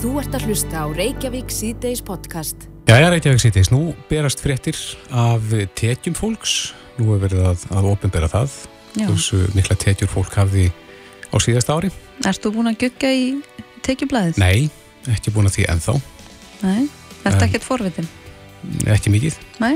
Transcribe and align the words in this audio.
Þú 0.00 0.10
ert 0.16 0.32
að 0.32 0.44
hlusta 0.48 0.80
á 0.80 0.86
Reykjavík 0.96 1.50
síðdeis 1.52 2.00
podcast. 2.04 2.62
Jæja, 2.88 3.10
Reykjavík 3.12 3.42
síðdeis. 3.42 3.68
Nú 3.72 3.90
berast 4.08 4.40
fréttir 4.40 4.78
af 5.12 5.44
tekjum 5.76 6.16
fólks. 6.16 6.70
Nú 6.96 7.12
er 7.16 7.20
verið 7.26 7.42
að, 7.50 7.66
að 7.76 7.88
ofinbera 7.90 8.30
það. 8.32 8.54
Þessu 8.96 9.42
mikla 9.54 9.76
tekjur 9.80 10.08
fólk 10.10 10.38
hafði 10.40 10.70
á 11.28 11.36
síðast 11.44 11.68
ári. 11.72 11.90
Erst 12.24 12.40
þú 12.46 12.54
búin 12.56 12.72
að 12.72 12.78
gögga 12.86 13.12
í 13.12 13.26
tekjublaðið? 13.84 14.40
Nei, 14.40 14.70
ekki 15.12 15.34
búin 15.36 15.50
að 15.52 15.58
því 15.58 15.68
ennþá. 15.74 15.96
Nei, 16.64 16.80
ertu 17.28 17.44
ekkert 17.50 17.68
forvitin? 17.68 18.08
Ekki 18.96 19.12
mikið. 19.12 19.36
Nei, 19.60 19.74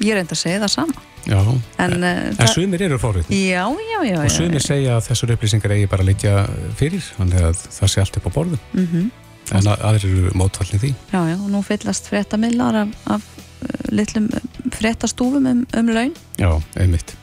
ég 0.00 0.14
er 0.16 0.22
enda 0.24 0.32
að 0.36 0.42
segja 0.46 0.64
það 0.64 0.74
sama. 0.78 1.04
Já, 1.28 1.38
En, 1.44 1.92
en, 1.92 2.04
en 2.08 2.36
það- 2.40 2.52
sumir 2.56 2.82
eru 2.88 2.96
forvitin. 3.00 3.36
Já, 3.36 3.68
já, 3.68 3.98
já. 4.08 4.18
Og 4.24 4.32
sumir 4.32 4.64
segja 4.64 4.96
að 4.96 5.08
þessar 5.10 5.36
upplýsingar 5.36 5.74
eigi 5.76 5.88
bara 5.92 6.04
að 6.06 6.14
leikja 6.14 6.34
fyrir, 6.80 7.04
þannig 7.18 7.48
að 7.50 7.64
það 7.76 7.90
sé 7.92 8.00
allt 8.00 8.16
upp 8.22 8.28
á 8.32 8.36
borðum. 8.40 8.62
Mm 8.72 9.08
En 9.56 9.64
að, 9.64 9.84
aðrir 9.88 10.08
eru 10.10 10.32
mótfallin 10.38 10.82
því. 10.82 10.90
Já, 11.12 11.20
já, 11.30 11.36
og 11.36 11.48
nú 11.52 11.62
fyllast 11.64 12.10
fréttamillar 12.10 12.82
af, 12.82 12.96
af 13.14 13.28
uh, 13.28 13.70
litlum 13.94 14.28
fréttastúfum 14.74 15.48
um, 15.48 15.62
um 15.78 15.92
laun. 15.94 16.12
Já, 16.40 16.50
einmitt. 16.80 17.14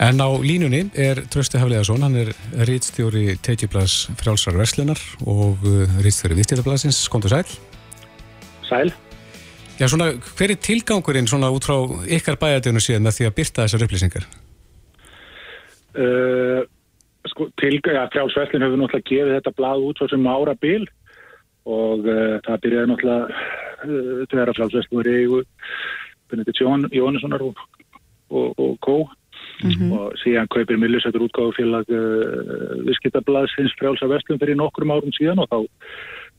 En 0.00 0.16
á 0.16 0.28
línunni 0.40 0.86
er 0.96 1.20
Trösti 1.28 1.60
Hafleðarsson, 1.60 2.00
hann 2.00 2.16
er 2.16 2.30
rítstjóri 2.64 3.34
Tekjublaðs 3.44 4.06
frjálsar 4.16 4.56
verslunar 4.56 5.00
og 5.28 5.60
uh, 5.68 6.00
rítstjóri 6.00 6.38
Vistildablaðsins. 6.38 7.02
Komdu 7.12 7.28
sæl. 7.28 7.44
Sæl. 8.64 8.94
Já, 9.80 9.86
svona, 9.88 10.10
hver 10.36 10.52
er 10.52 10.60
tilgangurinn 10.60 11.28
svona 11.28 11.48
út 11.52 11.64
frá 11.68 11.76
ykkar 12.16 12.36
bæjadöfnu 12.40 12.80
síðan 12.84 13.04
með 13.06 13.18
því 13.18 13.28
að 13.28 13.36
byrta 13.38 13.66
þessar 13.66 13.84
upplýsingar? 13.86 14.26
Uh, 15.90 16.64
sko, 17.28 17.50
til, 17.60 17.78
ja, 17.80 18.06
frjálsveslin 18.12 18.64
hefur 18.64 18.80
náttúrulega 18.80 19.08
gefið 19.08 19.36
þetta 19.38 19.54
blað 19.56 19.86
út 19.88 20.00
svo 20.00 20.08
sem 20.12 20.28
ára 20.28 20.56
bil 20.60 20.84
og 21.70 22.08
uh, 22.08 22.36
það 22.46 22.62
byrjaði 22.64 22.90
náttúrulega 22.90 23.24
uh, 23.30 24.26
þegar 24.30 24.52
að 24.52 25.10
í 25.10 25.16
eigu 25.22 25.42
Benedikt 26.30 26.62
Jón, 26.62 26.86
Jónessonar 26.94 27.42
og, 27.46 27.64
og, 28.30 28.52
og 28.58 28.76
Kó 28.84 28.98
og 29.60 30.14
síðan 30.22 30.48
kaupir 30.48 30.78
Millisættur 30.80 31.26
útgáðufélag 31.26 31.90
uh, 31.92 32.78
viðskiptablaðsins 32.86 33.74
frjálsa 33.76 34.08
vestlum 34.08 34.40
fyrir 34.40 34.56
nokkrum 34.56 34.92
árum 34.94 35.12
síðan 35.12 35.42
og 35.44 35.50
þá 35.50 35.58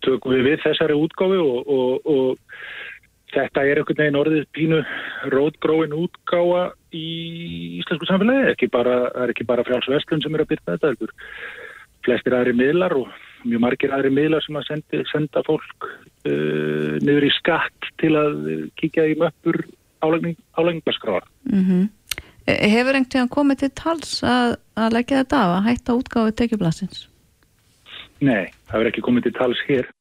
tökum 0.07 0.33
við 0.33 0.47
við 0.49 0.63
þessari 0.63 0.97
útgáfu 0.97 1.37
og, 1.43 1.69
og, 1.69 2.09
og 2.09 2.39
þetta 3.35 3.65
er 3.65 3.81
einhvern 3.81 4.01
veginn 4.01 4.19
orðið 4.19 4.47
pínu 4.57 4.81
rótgróin 5.33 5.95
útgáfa 5.95 6.71
í 6.91 7.07
íslensku 7.79 8.09
samfélagi, 8.09 8.49
ekki 8.51 8.71
bara, 8.73 8.95
ekki 9.29 9.45
bara 9.47 9.65
frjáls 9.67 9.89
vestlun 9.91 10.23
sem 10.23 10.35
er 10.35 10.43
að 10.43 10.55
byrja 10.55 10.77
þetta, 10.81 11.11
flestir 12.05 12.35
aðri 12.35 12.55
miðlar 12.57 12.97
og 12.97 13.11
mjög 13.45 13.63
margir 13.63 13.93
aðri 13.95 14.11
miðlar 14.13 14.43
sem 14.45 14.57
að 14.59 14.67
sendi, 14.69 15.03
senda 15.11 15.43
fólk 15.47 15.87
uh, 15.87 16.97
niður 17.01 17.27
í 17.27 17.31
skatt 17.37 17.89
til 18.01 18.13
að 18.19 18.43
kíkja 18.79 19.07
í 19.11 19.17
möppur 19.19 19.63
álægningarskráar. 20.01 21.27
Mm 21.49 21.89
Hefur 22.41 22.95
einhvern 22.97 23.05
tíðan 23.05 23.29
komið 23.29 23.59
til 23.61 23.71
tals 23.77 24.13
að, 24.25 24.55
að 24.73 24.95
leggja 24.95 25.19
þetta 25.21 25.41
af 25.45 25.51
að 25.55 25.67
hætta 25.67 25.95
útgáfi 25.99 26.31
tekjublaðsins? 26.39 27.03
Nei, 28.21 28.49
það 28.65 28.73
verður 28.79 28.89
ekki 28.91 29.03
komið 29.05 29.27
til 29.27 29.33
tals 29.37 29.61
hér. 29.67 29.91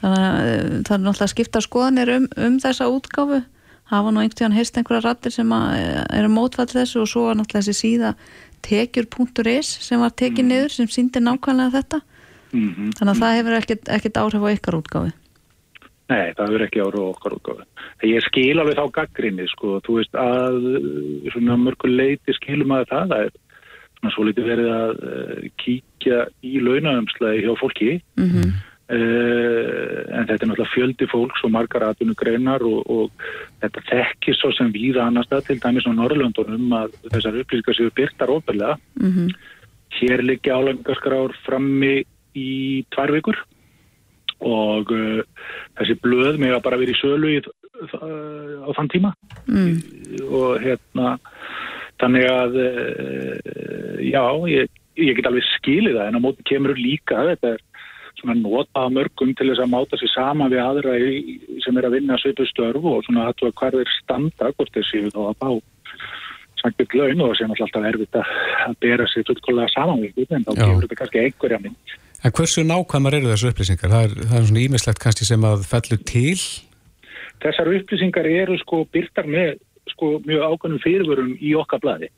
Þannig 0.00 0.26
að 0.26 0.50
uh, 0.50 0.76
það 0.84 0.94
er 0.96 1.02
náttúrulega 1.06 1.32
skipta 1.32 1.64
skoðanir 1.64 2.12
um, 2.16 2.28
um 2.36 2.60
þessa 2.60 2.90
útgáfu. 2.92 3.40
Hafa 3.90 4.12
nú 4.12 4.22
einhvern 4.22 4.38
tíðan 4.38 4.56
heyrst 4.58 4.76
einhverja 4.78 5.02
rattir 5.08 5.34
sem 5.34 5.56
að, 5.56 5.72
uh, 5.80 6.04
eru 6.20 6.30
mótfall 6.32 6.68
þessu 6.70 7.02
og 7.02 7.10
svo 7.10 7.26
var 7.26 7.40
náttúrulega 7.40 7.64
þessi 7.64 7.80
síða 7.80 8.12
tekjur.is 8.66 9.70
sem 9.80 10.00
var 10.00 10.10
tekið 10.10 10.46
niður 10.46 10.74
sem 10.74 10.88
síndi 10.88 11.22
nákvæmlega 11.22 11.76
þetta. 11.78 12.00
Mm 12.52 12.92
Þannig 12.98 13.14
að 13.14 13.20
það 13.22 13.36
hefur 13.38 13.58
ekkert, 13.58 13.88
ekkert 13.88 14.16
áhrif 14.16 14.46
á 14.46 14.48
ykkar 14.54 14.78
útgáfi. 14.80 15.12
Nei, 16.10 16.32
það 16.34 16.48
verður 16.50 16.64
ekki 16.66 16.80
ára 16.82 17.02
okkar 17.06 17.36
útgáfi. 17.36 17.66
Ég 18.10 18.24
skil 18.26 18.58
alveg 18.58 18.80
þá 18.80 18.86
gaggrinni, 18.96 19.46
sko, 19.46 19.76
þú 19.86 20.00
veist 20.00 20.16
að 20.18 20.56
svona 21.30 21.58
mörgur 21.60 21.92
leiti 21.92 22.34
skilum 22.34 22.74
að 22.74 22.88
það, 22.90 23.12
það 23.12 23.22
er 23.26 23.30
svona 24.00 24.14
svo 24.16 24.26
litið 24.26 24.48
verið 24.50 24.72
að 24.74 24.90
uh, 25.10 25.44
kíkja 25.62 26.18
í 26.42 26.64
launaumslæði 26.64 27.44
hjá 27.44 27.54
fólki 27.60 27.92
Mm 28.16 28.30
-hmm. 28.30 28.50
Uh, 28.90 30.00
en 30.16 30.26
þetta 30.28 30.40
er 30.40 30.50
náttúrulega 30.50 30.74
fjöldi 30.74 31.08
fólks 31.10 31.44
og 31.46 31.54
margar 31.54 31.86
atvinnugreinar 31.90 32.64
og, 32.66 32.80
og 32.90 33.24
þetta 33.62 33.86
þekkir 33.90 34.38
svo 34.38 34.52
sem 34.56 34.72
víða 34.74 35.06
annars 35.06 35.30
það 35.30 35.46
til 35.48 35.58
dæmis 35.62 35.88
á 35.88 35.92
Norrlöndunum 35.94 36.76
að 36.80 36.98
þessar 37.08 37.40
upplýsingar 37.42 37.78
séu 37.78 37.94
byrtar 37.96 38.36
ofbelega. 38.36 38.76
Mm 39.00 39.32
Hér 39.90 40.20
liggja 40.22 40.54
álægingarskrár 40.54 41.32
frammi 41.42 42.04
í 42.38 42.84
tvær 42.94 43.10
vikur 43.10 43.40
og 44.40 44.92
uh, 44.94 45.22
þessi 45.78 45.96
blöð 46.00 46.38
með 46.40 46.56
að 46.56 46.64
bara 46.64 46.78
vera 46.80 46.94
í 46.94 47.00
sölu 47.00 47.32
í, 47.34 47.40
uh, 47.42 48.64
á 48.64 48.70
þann 48.76 48.92
tíma 48.92 49.10
mm. 49.46 49.74
og 50.30 50.62
hérna 50.62 51.16
þannig 52.00 52.28
að 52.30 52.60
uh, 52.64 53.98
já, 54.00 54.24
ég, 54.54 54.70
ég 54.96 55.18
get 55.18 55.28
alveg 55.28 55.48
skilið 55.56 55.98
það 55.98 56.08
en 56.08 56.20
á 56.22 56.24
móti 56.24 56.46
kemur 56.48 56.78
líka 56.78 57.26
þetta 57.32 57.54
er 57.56 57.66
svona 58.18 58.36
nota 58.40 58.84
að 58.84 58.96
mörgum 58.98 59.34
til 59.38 59.48
þess 59.50 59.64
að 59.64 59.72
máta 59.74 60.00
sér 60.00 60.12
sama 60.14 60.48
við 60.52 60.62
aðra 60.64 60.96
í, 60.98 61.38
sem 61.64 61.78
er 61.78 61.88
að 61.88 61.96
vinna 61.98 62.18
svipu 62.20 62.46
störfu 62.48 62.96
og 62.96 63.06
svona 63.06 63.28
að 63.28 63.38
þú 63.40 63.50
að 63.50 63.56
hvar 63.60 63.78
þeir 63.78 63.94
standa 63.96 64.52
hvort 64.56 64.74
þeir 64.76 64.88
séu 64.90 65.12
þá 65.14 65.20
að 65.28 65.38
bá 65.40 65.50
sannkjöld 66.60 66.94
laun 66.98 67.24
og 67.24 67.30
það 67.30 67.38
sé 67.38 67.48
náttúrulega 67.48 67.66
alltaf 67.68 67.88
erfitt 67.90 68.20
að, 68.20 68.78
bera 68.84 69.08
sér 69.08 69.26
fullkólega 69.30 69.72
saman 69.72 70.02
við 70.02 70.10
einhvern, 70.12 70.40
en 70.40 70.46
þá 70.48 70.52
gefur 70.60 70.86
þetta 70.86 71.00
kannski 71.00 71.24
einhverja 71.24 71.62
mynd 71.64 71.98
En 72.20 72.34
hversu 72.36 72.60
nákvæmar 72.68 73.14
eru 73.16 73.30
þessu 73.30 73.48
upplýsingar? 73.48 73.88
Það 73.88 74.02
er, 74.06 74.14
það 74.28 74.38
er 74.38 74.48
svona 74.50 74.62
ímislegt 74.66 74.98
kannski 75.00 75.24
sem 75.24 75.44
að 75.48 75.62
fellur 75.70 76.00
til. 76.04 76.40
þessar 77.40 77.70
upplýsingar 77.72 78.26
eru 78.28 78.58
sko 78.60 78.82
byrtar 78.92 79.28
með 79.30 79.54
sko 79.88 80.18
mjög 80.26 80.42
ákveðnum 80.44 80.82
fyrirvörum 80.84 81.30
í 81.40 81.54
okkar 81.56 81.80
blaði. 81.80 82.10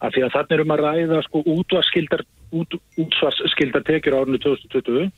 Af 0.00 0.14
því 0.14 0.24
að 0.24 0.32
þannig 0.36 0.54
erum 0.56 0.72
að 0.72 0.82
ræða 0.86 1.20
sko 1.26 1.42
útvarskildar, 1.54 2.24
út, 2.56 2.78
tekjur 2.96 4.16
árinu 4.16 4.40
2020 4.40 5.12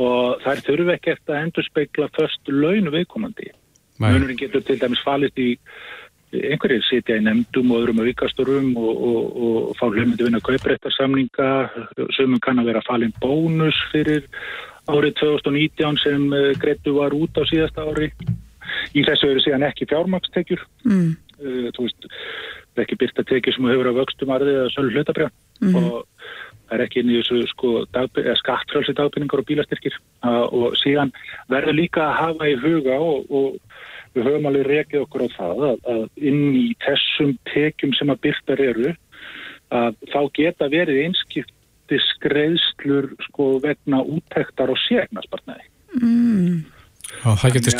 og 0.00 0.40
þær 0.44 0.62
þurfu 0.66 0.94
ekki 0.94 1.12
eftir 1.14 1.34
að 1.36 1.42
endur 1.46 1.68
speikla 1.68 2.08
först 2.16 2.50
laun 2.50 2.90
viðkomandi. 2.94 3.50
Nei. 4.02 4.08
Munurinn 4.10 4.40
getur 4.40 4.64
til 4.66 4.78
dæmis 4.80 5.02
falist 5.06 5.38
í 5.38 5.54
einhverjir 6.34 6.82
sitja 6.88 7.18
í 7.20 7.22
nefndum 7.22 7.70
og 7.70 7.84
öðrum 7.84 8.00
aukasturum 8.02 8.72
og, 8.74 9.02
og, 9.08 9.36
og 9.46 9.76
fá 9.78 9.84
hlumindi 9.86 10.26
vinna 10.26 10.40
kauprættarsamninga, 10.42 11.50
sömum 12.16 12.42
kann 12.42 12.58
að 12.58 12.72
vera 12.72 12.82
falin 12.88 13.14
bónus 13.22 13.78
fyrir 13.92 14.26
árið 14.90 15.14
2019 15.20 16.00
sem 16.02 16.26
greittu 16.60 16.96
var 16.98 17.14
út 17.14 17.38
á 17.38 17.42
síðasta 17.46 17.86
ári. 17.86 18.10
Í 18.96 19.04
þessu 19.06 19.30
eru 19.30 19.44
síðan 19.44 19.68
ekki 19.68 19.86
fjármakstekjur, 19.90 20.64
Mm. 20.84 21.14
uh, 21.38 21.68
þú 21.76 21.86
veist, 21.86 22.08
ekki 22.82 22.98
byrta 22.98 23.24
tekjur 23.28 23.54
sem 23.54 23.68
hefur 23.70 23.90
að 23.90 24.00
vöxtum 24.00 24.32
arðið 24.34 24.58
eða 24.58 24.72
sölu 24.74 24.94
hlutabrjá 24.94 25.28
og 25.78 26.06
það 26.74 26.80
er 26.80 26.86
ekki 26.88 27.02
inn 27.02 27.12
í 27.12 27.18
þessu 27.20 27.40
sko, 27.52 27.72
skattfrælsi 28.40 28.94
dagbynningar 28.98 29.42
og 29.42 29.48
bílastyrkir 29.48 29.96
uh, 30.26 30.44
og 30.50 30.76
síðan 30.80 31.12
verður 31.52 31.78
líka 31.78 32.08
að 32.08 32.18
hafa 32.18 32.50
í 32.50 32.56
huga 32.58 32.98
og, 32.98 33.30
og 33.30 33.58
við 34.14 34.28
höfum 34.28 34.48
alveg 34.50 34.68
rekið 34.70 35.04
okkur 35.04 35.26
á 35.26 35.28
það 35.36 35.64
að, 35.68 35.80
að 35.94 36.04
inn 36.30 36.44
í 36.58 36.66
þessum 36.84 37.34
tekjum 37.50 37.94
sem 37.98 38.12
að 38.14 38.22
byrtar 38.26 38.62
eru 38.64 38.94
að 39.74 39.98
þá 40.12 40.20
geta 40.38 40.70
verið 40.70 41.02
einskiptis 41.06 42.08
greiðslur 42.22 43.12
sko 43.28 43.50
vegna 43.62 44.02
úttektar 44.02 44.70
og 44.70 44.80
ségnaspartnaði. 44.86 45.66
Mm. 45.98 46.64
Það 47.22 47.58
getur 47.58 47.74
Já. 47.74 47.78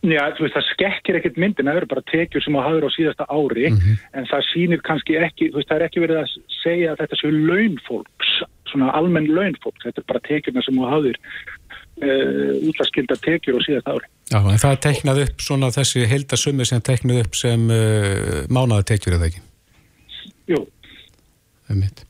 Já, 0.00 0.22
veist, 0.32 0.54
það 0.54 0.64
skekkir 0.70 1.18
ekkert 1.18 1.38
myndin, 1.40 1.68
það 1.68 1.78
eru 1.82 1.88
bara 1.90 2.02
tekjur 2.08 2.44
sem 2.44 2.54
að 2.56 2.66
hafa 2.70 2.88
á 2.88 2.96
síðasta 2.96 3.26
ári, 3.28 3.66
en 4.16 4.28
það 4.30 4.46
sýnir 4.48 4.80
kannski 4.86 5.18
ekki, 5.20 5.50
þú 5.50 5.60
veist, 5.60 5.68
það 5.68 5.76
er 5.76 5.84
ekki 5.86 6.02
verið 6.06 6.20
að 6.22 6.36
segja 6.56 6.92
að 6.94 7.02
þetta 7.02 7.18
séu 7.20 7.32
launfólks, 7.50 8.30
svona 8.72 8.94
almenn 8.96 9.28
launfólks, 9.28 9.84
þetta 9.84 10.00
er 10.00 10.06
bara 10.08 10.22
tekjurna 10.24 10.64
sem 10.64 10.80
að 10.80 10.94
hafa 10.94 11.12
uh, 11.12 12.54
útlaskilda 12.70 13.18
tekjur 13.26 13.60
á 13.60 13.66
síðasta 13.66 13.96
ári. 13.98 14.10
Já, 14.30 14.38
en 14.40 14.62
það 14.62 14.72
er 14.72 14.82
teiknað 14.88 15.22
upp 15.26 15.44
svona 15.44 15.70
þessi 15.74 16.08
heildasummi 16.08 16.68
sem 16.70 16.80
er 16.80 16.86
teiknað 16.88 17.22
upp 17.26 17.36
sem 17.36 17.66
uh, 17.68 18.40
mánaðatekjur 18.48 19.18
eða 19.18 19.28
ekki. 19.28 19.44
Jú, 20.48 20.64
Einmitt. 21.70 22.06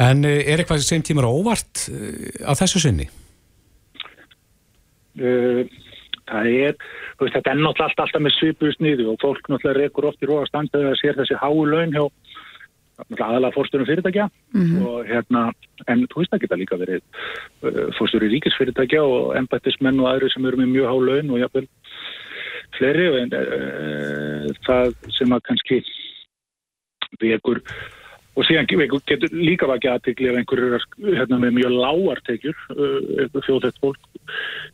En 0.00 0.24
uh, 0.24 0.32
er 0.32 0.62
eitthvað 0.62 0.80
sem 0.86 1.04
tímar 1.04 1.28
á 1.28 1.30
óvart 1.30 1.84
uh, 1.92 2.48
á 2.48 2.52
þessu 2.58 2.80
sinni? 2.82 3.10
uh, 5.18 5.62
það 6.28 6.50
er, 6.52 6.76
þú 7.16 7.26
veist, 7.26 7.36
þetta 7.38 7.52
er 7.52 7.60
náttúrulega 7.62 7.88
allt, 7.88 8.02
alltaf 8.04 8.24
með 8.24 8.36
svipuðu 8.36 8.76
sniðu 8.76 9.08
og 9.12 9.22
fólk 9.22 9.48
náttúrulega 9.48 9.80
rekur 9.82 10.10
oft 10.10 10.22
í 10.22 10.28
róa 10.28 10.46
standið 10.48 10.90
að 10.90 11.00
sér 11.00 11.18
þessi 11.18 11.40
háu 11.42 11.64
laun 11.68 11.94
hjá 11.96 12.04
aðalega 12.98 13.54
fórstörum 13.54 13.86
fyrirtækja 13.86 14.26
og 14.82 15.06
hérna, 15.06 15.44
en 15.86 16.00
þú 16.10 16.22
veist 16.22 16.32
það 16.32 16.42
geta 16.44 16.58
líka 16.58 16.78
verið 16.80 17.02
uh, 17.62 17.84
fórstöru 17.98 18.30
ríkisfyrirtækja 18.32 19.02
og 19.06 19.36
embættismenn 19.38 20.00
og 20.02 20.10
aðri 20.10 20.32
sem 20.34 20.48
eru 20.50 20.58
með 20.58 20.72
mjög 20.72 20.90
há 20.90 20.96
laun 21.06 21.30
og 21.30 21.42
jafnvel 21.44 21.68
fleiri 22.78 23.06
en 23.22 23.36
uh, 23.38 24.48
það 24.66 24.98
sem 25.14 25.36
að 25.36 25.44
kannski 25.46 25.80
vekur 27.22 27.62
og 28.38 28.46
síðan 28.46 28.68
getur 28.70 29.32
líka 29.34 29.66
vakið 29.66 29.94
aðtikli 29.96 30.28
ef 30.30 30.38
einhverju 30.38 30.76
er 30.78 30.84
hérna, 31.18 31.40
með 31.42 31.56
mjög 31.56 31.74
lágartekjur 31.74 32.60
uh, 32.76 33.40
þjóðþett 33.46 33.80
fólk 33.82 33.98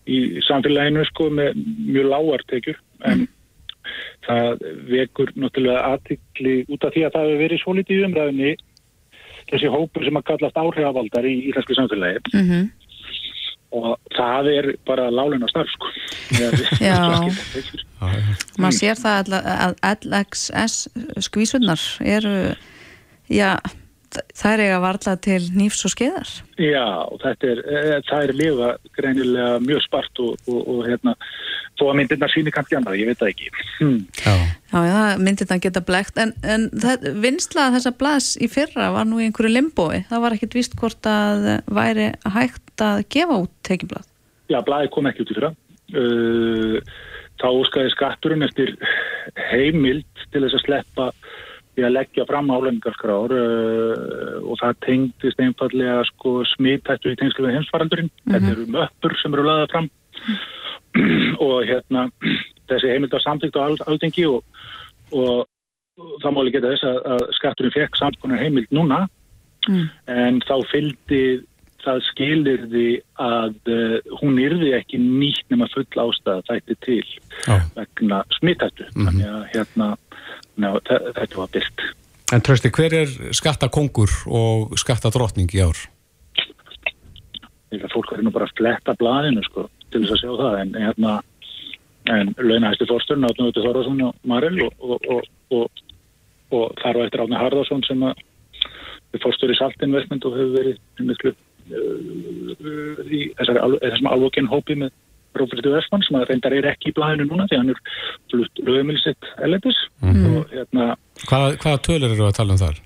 í 0.05 0.21
samfélaginu 0.45 1.07
sko 1.09 1.31
með 1.33 1.57
mjög 1.89 2.11
lágartekjur 2.13 2.79
en 3.09 3.27
það 4.27 4.63
vekur 4.91 5.33
náttúrulega 5.37 5.95
aðtikli 5.95 6.55
út 6.69 6.87
af 6.87 6.95
því 6.95 7.05
að 7.07 7.17
það 7.17 7.29
hefur 7.29 7.43
verið 7.45 7.63
svo 7.63 7.77
litið 7.79 8.07
umræðinni 8.09 8.55
þessi 9.51 9.73
hópur 9.73 10.07
sem 10.07 10.21
að 10.21 10.27
kallast 10.31 10.61
áhrifavaldar 10.61 11.29
í 11.29 11.35
íslensku 11.51 11.77
samfélagi. 11.77 12.23
Mm 12.33 12.49
-hmm. 12.49 12.71
og 13.75 13.99
það 14.17 14.49
er 14.53 14.67
bara 14.87 15.11
láleina 15.11 15.49
starf 15.49 15.71
sko 15.73 15.89
Já. 16.81 17.01
Maður 18.61 18.77
sér 18.79 18.97
það 19.01 19.35
að 19.41 19.75
LXS 19.91 20.77
skvísunar 21.27 21.81
eru 22.01 22.55
já, 23.33 23.57
það 24.35 24.53
er 24.53 24.63
eiga 24.67 24.79
varla 24.83 25.17
til 25.25 25.41
nýfs 25.57 25.85
og 25.89 25.95
skeiðar. 25.95 26.31
Já, 26.61 26.87
þetta 27.25 27.51
er, 27.51 27.65
e, 27.65 27.83
það 28.09 28.23
er 28.27 28.33
lifa 28.39 28.71
greinilega 28.97 29.59
mjög 29.65 29.83
spart 29.87 30.23
og, 30.25 30.39
og, 30.47 30.61
og 30.75 30.81
hérna, 30.89 31.17
þó 31.81 31.85
að 31.89 31.99
myndirna 32.01 32.31
síni 32.31 32.55
kannski 32.55 32.79
annað, 32.79 33.01
ég 33.01 33.11
veit 33.11 33.21
það 33.23 33.33
ekki. 33.35 33.53
Hmm. 33.81 34.01
Já, 34.21 34.35
já, 34.71 34.81
já 34.91 35.23
myndirna 35.27 35.61
geta 35.67 35.85
blegt 35.85 36.23
en, 36.23 36.35
en 36.47 36.71
vinslað 37.25 37.79
þessa 37.79 37.95
blas 37.99 38.33
í 38.39 38.51
fyrra 38.53 38.93
var 38.95 39.11
nú 39.11 39.21
í 39.21 39.29
einhverju 39.29 39.55
limbói. 39.57 40.05
Það 40.11 40.27
var 40.27 40.39
ekkit 40.39 40.59
vist 40.61 40.79
hvort 40.81 41.11
að 41.11 41.49
væri 41.67 42.13
hægt 42.37 42.85
að 42.85 43.07
gefa 43.11 43.45
út 43.47 43.55
tekiblað 43.67 44.11
Já, 44.53 44.61
blaði 44.65 44.91
kom 44.93 45.09
ekki 45.09 45.25
út 45.25 45.33
í 45.33 45.37
fyrra. 45.39 45.51
Uh, 45.95 46.79
þá 47.41 47.47
óskaði 47.51 47.93
skatturinn 47.95 48.45
eftir 48.47 48.75
heimild 49.51 50.25
til 50.33 50.45
þess 50.45 50.59
að 50.59 50.65
sleppa 50.67 51.09
í 51.79 51.85
að 51.85 51.95
leggja 51.97 52.27
fram 52.29 52.51
álengarskrár 52.55 53.35
uh, 53.35 54.37
og 54.45 54.59
það 54.61 54.81
tengdist 54.87 55.41
einfallega 55.43 56.03
sko, 56.11 56.37
smittættu 56.55 57.13
í 57.13 57.19
tengslu 57.21 57.47
við 57.47 57.59
heimsvaraldurinn. 57.59 58.11
Mm 58.11 58.21
-hmm. 58.25 58.35
Þetta 58.35 58.53
eru 58.55 58.67
möppur 58.77 59.17
sem 59.23 59.35
eru 59.35 59.47
laðað 59.49 59.73
fram 59.73 59.91
og 61.47 61.57
hérna 61.67 62.07
þessi 62.71 62.93
heimild 62.93 63.15
var 63.15 63.25
samtíkt 63.25 63.59
á 63.59 63.67
alþengi 63.67 64.27
og, 64.31 64.45
og, 65.13 65.45
það 66.23 66.33
máli 66.35 66.53
geta 66.55 66.73
þess 66.73 66.87
að, 66.91 67.27
skatturinn 67.39 67.75
fekk 67.75 67.99
samskonar 67.99 68.41
heimild 68.43 68.71
núna 68.75 69.05
mm. 69.69 69.85
en 70.11 70.41
þá 70.43 70.57
fylgdi 70.73 71.23
það 71.85 72.01
skilir 72.09 72.65
því 72.73 72.89
að 73.23 73.73
uh, 73.73 73.99
hún 74.21 74.41
yrði 74.43 74.73
ekki 74.79 74.99
nýtt 75.01 75.45
nema 75.53 75.69
full 75.73 75.87
ástæða 75.87 76.43
þætti 76.49 76.79
til 76.87 77.05
oh. 77.53 77.63
vegna 77.77 78.23
smittættu. 78.39 78.89
Mm 78.89 78.95
-hmm. 78.95 79.07
Þannig 79.07 79.29
að 79.35 79.45
hérna 79.55 79.91
Ná, 80.61 80.71
þetta 80.87 81.35
var 81.35 81.51
byrkt. 81.51 81.83
En 82.33 82.43
trösti, 82.45 82.71
hver 82.73 82.95
er 83.03 83.13
skattakongur 83.37 84.13
og 84.31 84.75
skattadrottning 84.81 85.51
í 85.55 85.63
ár? 85.65 85.81
Fólk 87.91 88.13
verður 88.13 88.29
nú 88.29 88.33
bara 88.35 88.47
að 88.47 88.55
fletta 88.61 88.95
blæðinu 88.99 89.43
sko, 89.49 89.67
til 89.91 90.05
þess 90.05 90.15
að 90.15 90.21
sjá 90.23 90.33
það 90.41 90.59
en, 90.61 90.77
hérna, 90.79 91.15
en 92.15 92.31
launahæsti 92.39 92.87
fórsturinn 92.87 93.27
áttum 93.27 93.49
við 93.49 93.57
til 93.57 93.65
Þorðarsson 93.67 94.05
og 94.07 94.29
Maril 94.31 94.63
og, 94.69 94.87
og, 94.87 95.27
og, 95.59 95.83
og 96.55 96.79
þar 96.83 97.01
var 97.01 97.09
eftir 97.09 97.25
Átni 97.25 97.41
Harðarsson 97.41 97.83
sem 97.89 98.07
að 98.07 98.23
við 99.15 99.25
fórstur 99.27 99.51
í 99.51 99.59
Saltinvestment 99.59 100.29
og 100.29 100.39
hefur 100.39 100.55
verið 100.55 101.09
miklu 101.11 101.35
í 101.71 103.25
þessum 103.39 104.11
alvokinn 104.11 104.51
hópi 104.51 104.77
með 104.79 104.95
Róberti 105.35 105.71
Vestmann 105.73 106.05
sem 106.07 106.17
að 106.19 106.29
reyndar 106.31 106.55
er 106.55 106.69
ekki 106.71 106.93
í 106.93 106.97
blæðinu 106.97 107.27
núna 107.29 107.47
því 107.51 107.61
hann 107.61 107.73
er 107.73 107.81
flutt 108.31 108.61
lögumilsitt 108.63 109.31
elendis 109.43 109.79
mm. 110.05 110.43
hérna 110.53 110.91
Hvað, 111.25 111.57
hvaða 111.63 111.81
tölur 111.87 112.15
eru 112.15 112.29
að 112.29 112.37
tala 112.39 112.55
um 112.55 112.61
þar? 112.61 112.81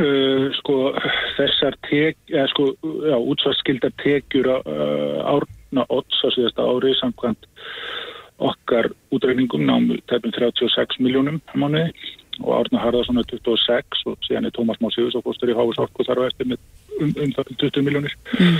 Uh, 0.00 0.46
sko 0.56 0.76
þessar 1.36 1.76
tek, 1.88 2.16
eða 2.30 2.46
sko 2.52 2.70
já, 3.04 3.16
útsvarskildar 3.18 3.92
tekjur 4.00 4.48
uh, 4.54 5.18
árna 5.28 5.84
odds 5.92 6.22
á 6.24 6.28
síðasta 6.36 6.64
ári 6.64 6.94
samkvæmt 7.00 7.48
okkar 8.40 8.88
útreikningum 9.12 9.66
námu 9.68 9.98
tefnum 10.08 10.32
36 10.36 11.00
miljónum 11.04 11.40
mánuði 11.52 11.90
og 12.44 12.54
Árna 12.60 12.82
Harðarsson 12.82 13.20
er 13.20 13.28
26 13.30 14.04
og 14.10 14.16
síðan 14.26 14.48
er 14.48 14.54
Tómas 14.56 14.80
Másiðus 14.82 15.18
og 15.18 15.26
fórstur 15.26 15.52
í 15.52 15.56
Háfus 15.58 15.80
Orku 15.82 16.06
þar 16.06 16.24
á 16.24 16.28
eftir 16.30 16.50
með 16.52 16.62
um, 17.00 17.12
um 17.12 17.34
20 17.36 17.86
miljónir 17.86 18.16
mm. 18.38 18.58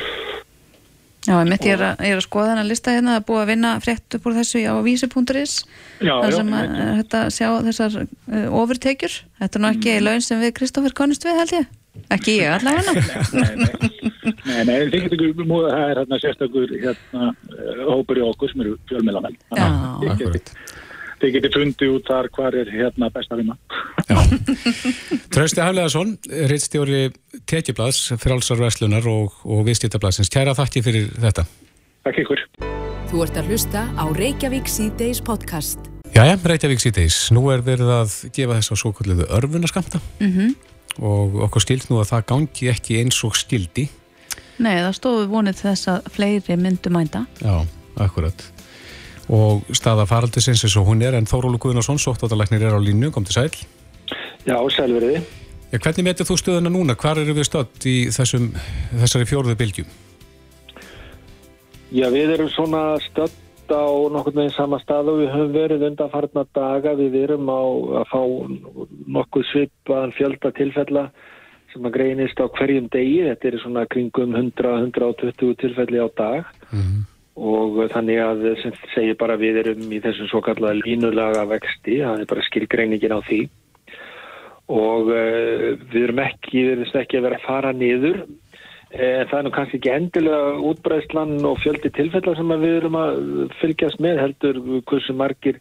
Já, 1.21 1.35
ég 1.37 1.51
mitt 1.51 1.67
ég 1.69 1.75
er 1.77 1.83
að, 1.85 1.99
ég 2.07 2.15
er 2.15 2.19
að 2.23 2.25
skoða 2.25 2.53
þennan 2.55 2.69
lista 2.71 2.93
hérna 2.95 3.19
að 3.19 3.27
búa 3.29 3.43
að 3.43 3.51
vinna 3.51 3.75
frétt 3.85 4.15
upp 4.17 4.29
úr 4.31 4.39
þessu 4.39 4.63
á 4.65 4.75
vísi.is 4.81 5.57
þar 6.01 6.33
sem 6.33 6.55
að 6.57 6.71
þetta 7.03 7.21
sjá 7.37 7.49
þessar 7.67 7.99
uh, 8.01 8.47
ofurtekjur. 8.63 9.19
Þetta 9.43 9.61
er 9.61 9.63
nú 9.67 9.69
ekki 9.75 9.93
mm. 9.99 10.07
laun 10.07 10.25
sem 10.25 10.41
við 10.41 10.55
Kristófur 10.57 10.97
konust 10.97 11.29
við 11.29 11.37
held 11.43 11.53
ég. 11.59 11.69
Ekki 12.15 12.39
ég 12.39 12.55
allavega 12.55 12.95
Nei, 14.49 14.63
nei, 14.65 14.75
þið 14.91 14.95
getur 14.95 15.25
ekki 15.27 15.47
múið 15.47 15.67
að 15.67 15.73
það 15.75 15.85
er 15.85 15.99
hérna 16.01 16.19
sérstakur 16.23 16.75
hérna 16.75 17.31
uh, 17.31 17.81
hópur 17.91 18.21
í 18.21 18.23
okkur 18.25 18.53
sem 18.53 18.63
eru 18.65 18.77
fjölmjölamenn 18.89 19.37
Já, 19.59 19.67
akkurat 20.15 20.53
þið 21.21 21.35
getur 21.37 21.57
fundið 21.57 21.95
út 21.95 22.09
þar 22.09 22.29
hvað 22.35 22.57
er 22.63 22.73
hérna 22.75 23.11
best 23.15 23.33
að 23.33 23.43
vinna. 23.43 23.57
Trausti 25.35 25.63
Hafleðarsson, 25.63 26.17
reittstjóri 26.51 27.03
Tekjiblads, 27.51 28.03
frálsarvæslunar 28.21 29.07
og, 29.11 29.37
og 29.45 29.63
viðstýttabladsins. 29.69 30.33
Kæra 30.33 30.57
þakki 30.59 30.85
fyrir 30.87 31.09
þetta. 31.21 31.47
Takk 32.07 32.23
ykkur. 32.25 32.45
Þú 33.11 33.25
ert 33.25 33.41
að 33.41 33.51
hlusta 33.51 33.85
á 33.99 34.05
Reykjavík 34.17 34.71
C-Days 34.71 35.23
podcast. 35.27 35.91
Jæja, 36.15 36.39
Reykjavík 36.39 36.83
C-Days. 36.83 37.23
Nú 37.35 37.49
er 37.55 37.65
verið 37.67 37.91
að 38.01 38.15
gefa 38.35 38.59
þess 38.59 38.75
að 38.75 38.83
svo 38.83 38.93
kalliðu 38.97 39.27
örfunaskamta 39.37 40.01
mm 40.21 40.31
-hmm. 40.37 40.55
og 41.03 41.41
okkur 41.49 41.67
stilt 41.67 41.91
nú 41.91 42.01
að 42.01 42.11
það 42.15 42.29
gangi 42.33 42.71
ekki 42.71 43.01
eins 43.03 43.25
og 43.25 43.37
stildi. 43.37 43.89
Nei, 44.59 44.77
það 44.85 44.95
stofu 44.95 45.27
vonið 45.27 45.63
þess 45.65 45.89
að 45.89 46.11
fleiri 46.15 46.57
myndu 46.57 46.91
mænda. 46.91 47.27
Já, 47.41 47.67
akkurat 47.97 48.60
og 49.31 49.69
staða 49.77 50.07
faraldisins 50.11 50.65
eins 50.67 50.77
og 50.81 50.89
hún 50.91 51.05
er 51.07 51.15
en 51.15 51.29
Þórólu 51.31 51.61
Guðnarsson, 51.63 52.01
sóttáttalæknir 52.03 52.65
er 52.67 52.75
á 52.75 52.81
línu, 52.83 53.13
kom 53.15 53.27
til 53.27 53.37
sæl. 53.37 53.53
Já, 54.47 54.57
sælveriði 54.73 55.21
ja, 55.71 55.79
Hvernig 55.79 56.07
metur 56.07 56.27
þú 56.27 56.39
stöðuna 56.41 56.73
núna? 56.73 56.97
Hvar 56.99 57.21
eru 57.21 57.35
við 57.37 57.47
stödd 57.47 57.87
í 57.87 57.97
þessum, 58.15 58.49
þessari 59.03 59.29
fjóruðu 59.31 59.59
bylgjum? 59.61 59.93
Já, 61.95 62.09
við 62.11 62.35
erum 62.35 62.51
svona 62.51 62.83
stödd 63.05 63.71
á 63.71 63.87
nokkur 64.11 64.35
með 64.35 64.51
sama 64.57 64.81
stað 64.83 65.13
og 65.13 65.21
við 65.21 65.31
höfum 65.31 65.53
verið 65.55 65.85
undan 65.91 66.11
farna 66.11 66.45
daga, 66.57 66.97
við 66.99 67.21
erum 67.23 67.47
á 67.47 67.63
að 68.01 68.09
fá 68.11 68.23
nokkuð 69.19 69.47
svipaðan 69.53 70.17
fjölda 70.17 70.51
tilfella 70.59 71.07
sem 71.71 71.87
að 71.87 71.95
greinist 71.95 72.43
á 72.43 72.51
hverjum 72.51 72.91
degi, 72.91 73.23
þetta 73.29 73.47
er 73.47 73.61
svona 73.63 73.87
kringum 73.87 74.35
100-120 74.35 75.55
tilfelli 75.63 76.03
á 76.03 76.09
dag. 76.19 76.51
Mm 76.73 76.83
-hmm 76.83 77.10
og 77.39 77.79
þannig 77.93 78.21
að 78.25 78.45
sem 78.63 78.77
segir 78.95 79.17
bara 79.21 79.39
við 79.41 79.63
erum 79.63 79.93
í 79.93 80.01
þessum 80.03 80.29
svo 80.31 80.43
kallega 80.45 80.81
línulaga 80.81 81.47
vexti, 81.49 82.01
það 82.03 82.25
er 82.25 82.31
bara 82.33 82.47
skilgreiningin 82.49 83.17
á 83.17 83.21
því. 83.27 83.41
Og 84.71 85.11
uh, 85.11 85.67
við 85.91 86.05
erum 86.05 86.23
ekki, 86.25 86.57
við 86.59 86.73
erum 86.77 87.03
ekki 87.03 87.19
að 87.19 87.27
vera 87.29 87.41
að 87.41 87.47
fara 87.47 87.75
niður. 87.75 88.23
En 88.91 89.29
það 89.31 89.37
er 89.39 89.45
nú 89.47 89.51
kannski 89.55 89.79
ekki 89.79 89.91
endilega 89.95 90.55
útbreyslan 90.67 91.37
og 91.47 91.61
fjöldi 91.63 91.93
tilfellar 91.95 92.35
sem 92.35 92.55
við 92.59 92.73
erum 92.81 92.97
að 92.99 93.21
fylgjast 93.61 94.01
með 94.03 94.19
heldur 94.25 94.59
hversu 94.91 95.15
margir 95.15 95.61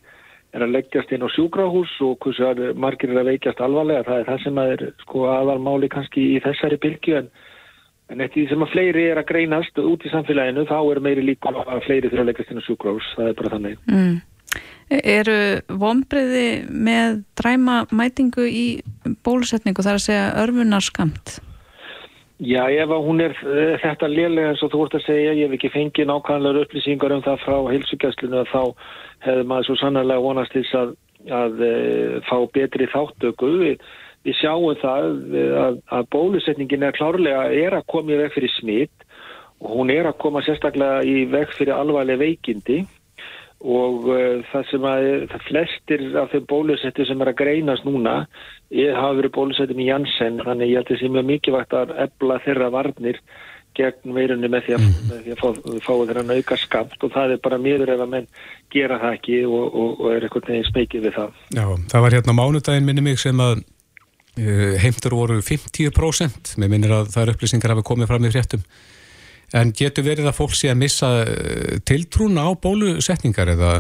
er 0.50 0.66
að 0.66 0.74
leggjast 0.74 1.12
inn 1.14 1.22
á 1.22 1.30
sjúkrahús 1.30 1.92
og 2.02 2.18
hversu 2.26 2.74
margir 2.74 3.14
er 3.14 3.22
að 3.22 3.30
veikjast 3.30 3.62
alvarlega, 3.62 4.08
það 4.08 4.22
er 4.22 4.28
það 4.32 4.42
sem 4.46 4.62
er 4.64 4.86
sko 5.04 5.28
aðalmáli 5.30 5.90
kannski 5.94 6.24
í 6.34 6.40
þessari 6.42 6.80
bylgu 6.82 7.20
en 7.20 7.30
En 8.10 8.24
eftir 8.26 8.42
því 8.42 8.50
sem 8.50 8.66
að 8.66 8.72
fleiri 8.74 9.04
er 9.12 9.20
að 9.22 9.28
greinast 9.30 9.80
út 9.82 10.06
í 10.06 10.10
samfélaginu 10.10 10.66
þá 10.70 10.78
er 10.80 11.02
meiri 11.06 11.26
líka 11.28 11.54
að 11.54 11.84
fleiri 11.86 12.10
þurfa 12.10 12.24
að 12.24 12.30
leggast 12.32 12.54
inn 12.54 12.62
á 12.62 12.66
sjúkrós, 12.66 13.10
það 13.18 13.28
er 13.30 13.36
bara 13.38 13.52
þannig. 13.54 13.84
Mm. 13.92 14.16
Eru 14.90 15.38
vonbreiði 15.78 16.48
með 16.74 17.20
dræma 17.38 17.84
mætingu 17.94 18.48
í 18.50 18.66
bólusetningu 19.26 19.86
þar 19.86 20.00
að 20.00 20.08
segja 20.08 20.26
örfunarskamt? 20.42 21.36
Já, 22.40 22.64
ef 22.72 22.90
hún 22.90 23.20
er 23.20 23.36
eh, 23.44 23.76
þetta 23.84 24.08
lélega 24.08 24.54
eins 24.54 24.62
og 24.64 24.72
þú 24.72 24.86
vart 24.86 24.94
að 24.96 25.06
segja, 25.06 25.36
ég 25.36 25.50
hef 25.50 25.58
ekki 25.58 25.74
fengið 25.74 26.08
nákvæmlega 26.08 26.64
upplýsingar 26.64 27.14
um 27.14 27.24
það 27.26 27.42
frá 27.44 27.58
heilsugjastlinu 27.68 28.40
að 28.40 28.52
þá 28.54 28.62
hefði 29.26 29.48
maður 29.52 29.68
svo 29.68 29.76
sannarlega 29.82 30.24
vonast 30.24 30.56
til 30.56 30.64
að, 30.80 30.94
að, 31.28 31.34
að 31.42 31.66
eh, 31.68 32.14
fá 32.30 32.38
betri 32.56 32.88
þáttöku 32.94 33.50
við 33.60 33.84
við 34.28 34.38
sjáum 34.42 34.80
það 34.82 35.10
að, 35.64 35.82
að 35.96 36.08
bólusetningin 36.14 36.86
er 36.88 36.96
klárlega 36.98 37.46
er 37.56 37.78
að 37.78 37.88
koma 37.92 38.16
í 38.16 38.22
veg 38.24 38.34
fyrir 38.36 38.56
smitt 38.58 39.06
og 39.60 39.76
hún 39.76 39.92
er 39.94 40.10
að 40.10 40.20
koma 40.24 40.44
sérstaklega 40.46 41.04
í 41.08 41.26
veg 41.32 41.52
fyrir 41.56 41.76
alvarlega 41.76 42.24
veikindi 42.24 42.82
og 43.60 44.08
uh, 44.08 44.40
það 44.54 44.68
sem 44.70 44.88
að 44.88 45.06
það 45.34 45.46
flestir 45.50 46.04
af 46.20 46.32
þeim 46.32 46.48
bólusettir 46.48 47.08
sem 47.08 47.22
er 47.24 47.32
að 47.34 47.40
greinast 47.42 47.88
núna 47.88 48.22
er, 48.72 48.94
hafa 48.96 49.18
verið 49.20 49.36
bólusettum 49.36 49.82
í 49.84 49.90
Janssen 49.90 50.40
þannig 50.46 50.72
ég 50.72 50.80
held 50.80 50.88
að 50.88 50.94
það 50.94 51.02
sé 51.02 51.14
mjög 51.16 51.30
mikilvægt 51.34 51.76
að 51.76 51.96
ebla 52.06 52.40
þeirra 52.46 52.70
varnir 52.76 53.20
gegn 53.80 54.16
veirunni 54.16 54.50
með 54.52 54.66
því 54.66 54.76
að, 54.76 54.86
mm. 54.86 55.10
með 55.10 55.26
því 55.26 55.34
að 55.34 55.42
fá, 55.42 55.50
fá 55.86 55.92
þeirra 55.94 56.24
nauka 56.28 56.60
skamt 56.60 57.04
og 57.04 57.12
það 57.16 57.36
er 57.36 57.44
bara 57.44 57.60
miður 57.62 57.94
ef 57.94 58.06
að 58.06 58.14
menn 58.14 58.30
gera 58.74 59.00
það 59.02 59.18
ekki 59.20 59.42
og, 59.48 59.66
og, 59.68 59.92
og 60.00 60.14
er 60.14 60.26
eitthvað 60.28 60.72
smekið 60.72 61.06
við 61.06 61.20
það. 61.20 61.44
Já, 61.56 61.66
það 61.92 62.06
var 62.06 62.18
hérna 62.18 62.38
mánudaginn 62.40 62.88
minni 62.88 63.06
mig 63.06 63.22
sem 63.22 63.44
að 63.44 63.62
heimtur 64.80 65.16
voru 65.18 65.40
50% 65.44 66.56
með 66.62 66.72
minnir 66.72 66.96
að 66.96 67.12
það 67.14 67.24
er 67.24 67.32
upplýsingar 67.34 67.74
hafi 67.76 67.86
komið 67.90 68.12
fram 68.12 68.28
í 68.28 68.32
fréttum 68.34 68.64
en 69.58 69.72
getur 69.74 70.06
verið 70.06 70.30
að 70.30 70.38
fólk 70.38 70.58
sé 70.58 70.70
að 70.72 70.82
missa 70.84 71.10
uh, 71.24 71.80
tiltrúna 71.88 72.46
á 72.46 72.52
bólusetningar 72.54 73.56
eða 73.56 73.80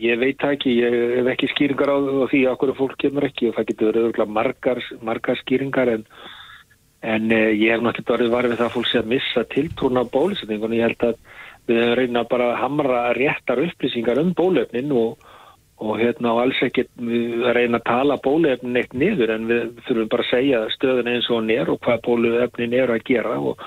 Ég 0.00 0.16
veit 0.18 0.40
ekki, 0.42 0.78
ég 0.80 0.94
hef 1.18 1.28
ekki 1.34 1.50
skýringar 1.52 1.92
á 1.92 1.96
því 2.30 2.40
að 2.46 2.54
okkur 2.54 2.72
fólk 2.78 2.94
kemur 2.98 3.26
ekki 3.28 3.50
og 3.50 3.58
það 3.58 3.66
getur 3.68 3.98
verið 3.98 4.32
margar, 4.32 4.80
margar 5.04 5.38
skýringar 5.42 5.90
en, 5.92 6.06
en 7.04 7.28
eh, 7.30 7.52
ég 7.52 7.74
hef 7.74 7.84
náttúrulega 7.84 8.16
verið 8.16 8.32
varfið 8.32 8.56
það 8.58 8.66
að 8.66 8.74
fólk 8.74 8.88
sé 8.90 9.02
að 9.02 9.10
missa 9.12 9.44
tiltrúna 9.52 10.02
á 10.02 10.12
bólusetningun. 10.16 10.74
Ég 10.74 10.88
held 10.88 11.06
að 11.10 11.20
við 11.68 11.80
höfum 11.82 11.94
reynað 12.00 12.30
bara 12.32 12.48
að 12.50 12.60
hamra 12.64 13.02
réttar 13.20 13.62
upplýsingar 13.68 14.22
um 14.24 14.32
bólefnin 14.34 14.96
og, 14.96 15.28
og 15.82 15.98
hérna 15.98 16.30
á 16.30 16.42
alls 16.44 16.60
ekki 16.62 16.84
að 16.86 17.56
reyna 17.56 17.80
að 17.80 17.88
tala 17.88 18.20
bólefnin 18.22 18.78
eitt 18.78 18.94
niður 18.94 19.34
en 19.34 19.48
við 19.50 19.64
þurfum 19.88 20.12
bara 20.12 20.24
að 20.24 20.30
segja 20.30 20.60
stöðun 20.76 21.10
eins 21.10 21.28
og 21.34 21.50
er 21.50 21.72
og 21.72 21.80
hvað 21.82 22.04
bólefnin 22.06 22.76
er 22.78 22.92
að 22.94 23.02
gera. 23.08 23.34
Og 23.40 23.58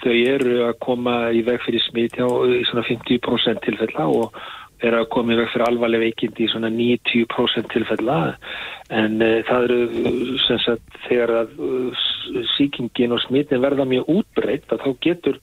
þau 0.00 0.14
eru 0.14 0.56
að 0.68 0.78
koma 0.84 1.16
í 1.34 1.42
veg 1.44 1.60
fyrir 1.64 1.82
smít 1.88 2.16
hjá 2.16 2.26
í 2.26 2.62
svona 2.70 2.86
50% 2.86 3.64
tilfella 3.66 4.06
og 4.06 4.38
er 4.80 4.96
að 4.96 5.08
koma 5.12 5.34
í 5.34 5.40
veg 5.40 5.50
fyrir 5.52 5.66
alvarlega 5.66 6.06
veikindi 6.06 6.46
í 6.46 6.52
svona 6.52 6.70
90% 6.72 7.72
tilfella. 7.74 8.20
En 8.94 9.18
uh, 9.18 9.40
það 9.48 9.66
eru 9.66 10.36
sem 10.46 10.60
sagt 10.64 11.00
þegar 11.08 11.34
að 11.42 11.58
uh, 11.66 12.04
síkingin 12.54 13.16
og 13.16 13.24
smitin 13.26 13.64
verða 13.64 13.88
mjög 13.90 14.14
útbreytt 14.14 14.70
að 14.70 14.86
þá 14.86 14.90
getur 15.04 15.42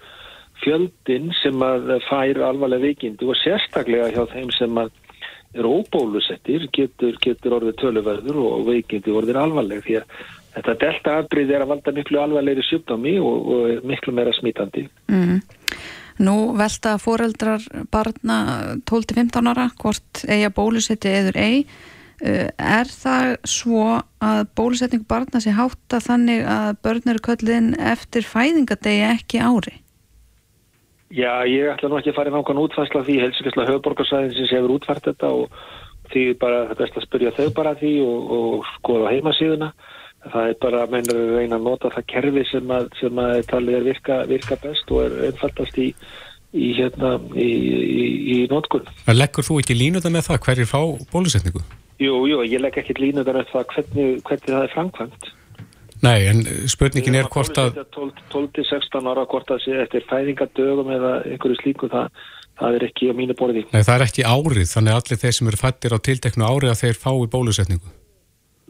fjöldin 0.63 1.29
sem 1.43 1.61
að 1.61 1.97
fær 2.07 2.39
alvarlega 2.47 2.87
veikindi 2.87 3.27
og 3.27 3.37
sérstaklega 3.43 4.09
hjá 4.15 4.23
þeim 4.31 4.49
sem 4.55 4.79
að 4.81 4.95
eru 5.55 5.77
óbólusettir 5.81 6.67
getur, 6.73 7.15
getur 7.23 7.57
orðið 7.59 7.79
töluverður 7.81 8.41
og 8.43 8.67
veikindi 8.67 9.13
orðið 9.15 9.39
alvarlega 9.41 9.85
því 9.85 9.99
að 10.01 10.17
þetta 10.57 10.75
delta 10.81 11.15
afbrið 11.21 11.53
er 11.53 11.63
að 11.63 11.71
valda 11.73 11.93
miklu 11.95 12.21
alvarlegri 12.21 12.65
sjúkdómi 12.65 13.15
og, 13.21 13.51
og 13.53 13.87
miklu 13.87 14.15
meira 14.17 14.35
smítandi 14.37 14.87
mm. 15.11 15.39
Nú 16.17 16.55
velta 16.57 16.95
foreldrar 16.97 17.61
barna 17.93 18.37
12-15 18.89 19.51
ára 19.51 19.67
hvort 19.77 20.23
eiga 20.25 20.49
bólusetti 20.49 21.11
eður 21.13 21.37
ei 21.37 21.59
uh, 21.61 22.47
er 22.57 22.89
það 22.89 23.35
svo 23.45 23.83
að 24.17 24.47
bólusetning 24.57 25.05
barna 25.09 25.41
sé 25.43 25.53
hátta 25.53 26.01
þannig 26.01 26.41
að 26.49 26.71
börn 26.87 27.13
eru 27.13 27.25
köllin 27.29 27.75
eftir 27.77 28.25
fæðingadegi 28.25 29.05
ekki 29.11 29.43
ári? 29.45 29.77
Já, 31.07 31.47
ég 31.47 31.69
ætla 31.71 31.87
nú 31.87 31.99
ekki 32.01 32.11
að 32.11 32.17
fara 32.17 32.31
í 32.31 32.35
nákvæm 32.35 32.63
útfærsla 32.65 33.03
því 33.07 33.19
helsikessla 33.23 33.67
höfuborgarsæðinsins 33.69 34.51
hefur 34.51 34.73
útfært 34.75 35.05
þetta 35.07 35.29
og 35.31 35.61
því 36.11 36.23
bara 36.41 36.65
þetta 36.67 36.75
er 36.75 36.81
best 36.83 36.99
að 36.99 37.05
spyrja 37.07 37.35
þau 37.37 37.47
bara 37.55 37.75
því 37.79 37.93
og, 38.03 38.33
og 38.37 38.67
skoða 38.75 39.13
heimasíðuna 39.15 39.71
það 40.31 40.51
er 40.51 40.57
bara 40.61 40.85
mennur 40.91 41.19
að 41.21 41.33
reyna 41.37 41.59
að 41.59 41.67
nota 41.67 41.91
það 41.93 42.07
kerfi 42.13 42.43
sem 42.51 42.73
að, 42.73 42.89
sem 42.99 43.21
að 43.23 43.35
talið 43.51 43.77
er 43.79 43.87
virka, 43.87 44.19
virka 44.29 44.59
best 44.63 44.91
og 44.91 45.03
er 45.05 45.17
einfaldast 45.29 45.79
í, 45.79 45.87
í, 46.51 46.69
hérna, 46.77 47.15
í, 47.35 47.47
í, 47.47 48.05
í 48.35 48.37
nótkunn. 48.51 48.87
Leggur 49.13 49.47
þú 49.47 49.59
ekki 49.63 49.77
línuða 49.77 50.11
með 50.13 50.29
það 50.29 50.41
hverjir 50.47 50.71
fá 50.71 50.79
bólusetningu? 51.13 51.63
Jú, 52.03 52.19
jú, 52.29 52.43
ég 52.45 52.61
legg 52.61 52.77
ekki 52.77 52.97
línuða 52.99 53.39
með 53.39 53.51
það 53.53 53.67
hvernig, 53.73 54.21
hvernig 54.27 54.51
það 54.51 54.63
er 54.65 54.73
framkvæmt. 54.75 55.31
Nei, 56.05 56.27
en 56.29 56.43
spurningin 56.69 57.17
er 57.17 57.29
hvort 57.31 57.57
að... 57.57 57.79
12-16 58.33 59.07
ára 59.09 59.23
hvort 59.29 59.49
að 59.53 59.63
sé 59.65 59.77
eftir 59.81 60.05
fæðingadögum 60.09 60.91
eða 60.93 61.13
einhverju 61.25 61.57
slíku 61.61 61.89
það, 61.89 62.11
það 62.59 62.77
er 62.77 62.85
ekki 62.89 63.09
á 63.09 63.13
mínu 63.17 63.37
borði. 63.37 63.63
Nei, 63.71 63.81
það 63.81 63.93
er 63.95 64.05
ekki 64.05 64.27
árið, 64.27 64.67
þannig 64.73 64.93
að 64.93 64.99
allir 65.01 65.21
þeir 65.23 65.37
sem 65.37 65.49
eru 65.51 65.61
fættir 65.61 65.95
á 65.97 65.99
tilteknu 66.07 66.45
árið 66.45 66.73
að 66.73 66.83
þeir 66.83 66.99
fái 67.01 67.15
bólusetningu. 67.33 67.93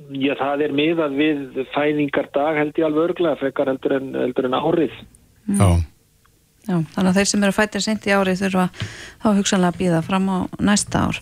Já, 0.07 0.33
það 0.39 0.63
er 0.67 0.73
miðað 0.77 1.19
við 1.19 1.61
fæðingardag 1.73 2.61
held 2.61 2.79
ég 2.79 2.87
alveg 2.87 3.09
örglega, 3.09 3.39
frekar 3.41 3.71
heldur 3.73 3.97
en, 3.97 4.09
heldur 4.15 4.47
en 4.47 4.57
árið. 4.57 4.99
Mm. 5.49 5.59
Já. 5.59 5.69
Já, 6.67 6.75
þannig 6.93 7.09
að 7.09 7.17
þeir 7.17 7.29
sem 7.31 7.43
eru 7.47 7.55
fættir 7.55 7.83
sent 7.83 8.07
í 8.07 8.13
árið 8.15 8.41
þurfa 8.43 8.67
þá 9.23 9.27
hugsanlega 9.39 9.73
að 9.73 9.81
býða 9.81 9.99
fram 10.03 10.31
á 10.31 10.37
næsta 10.63 11.03
ár. 11.07 11.19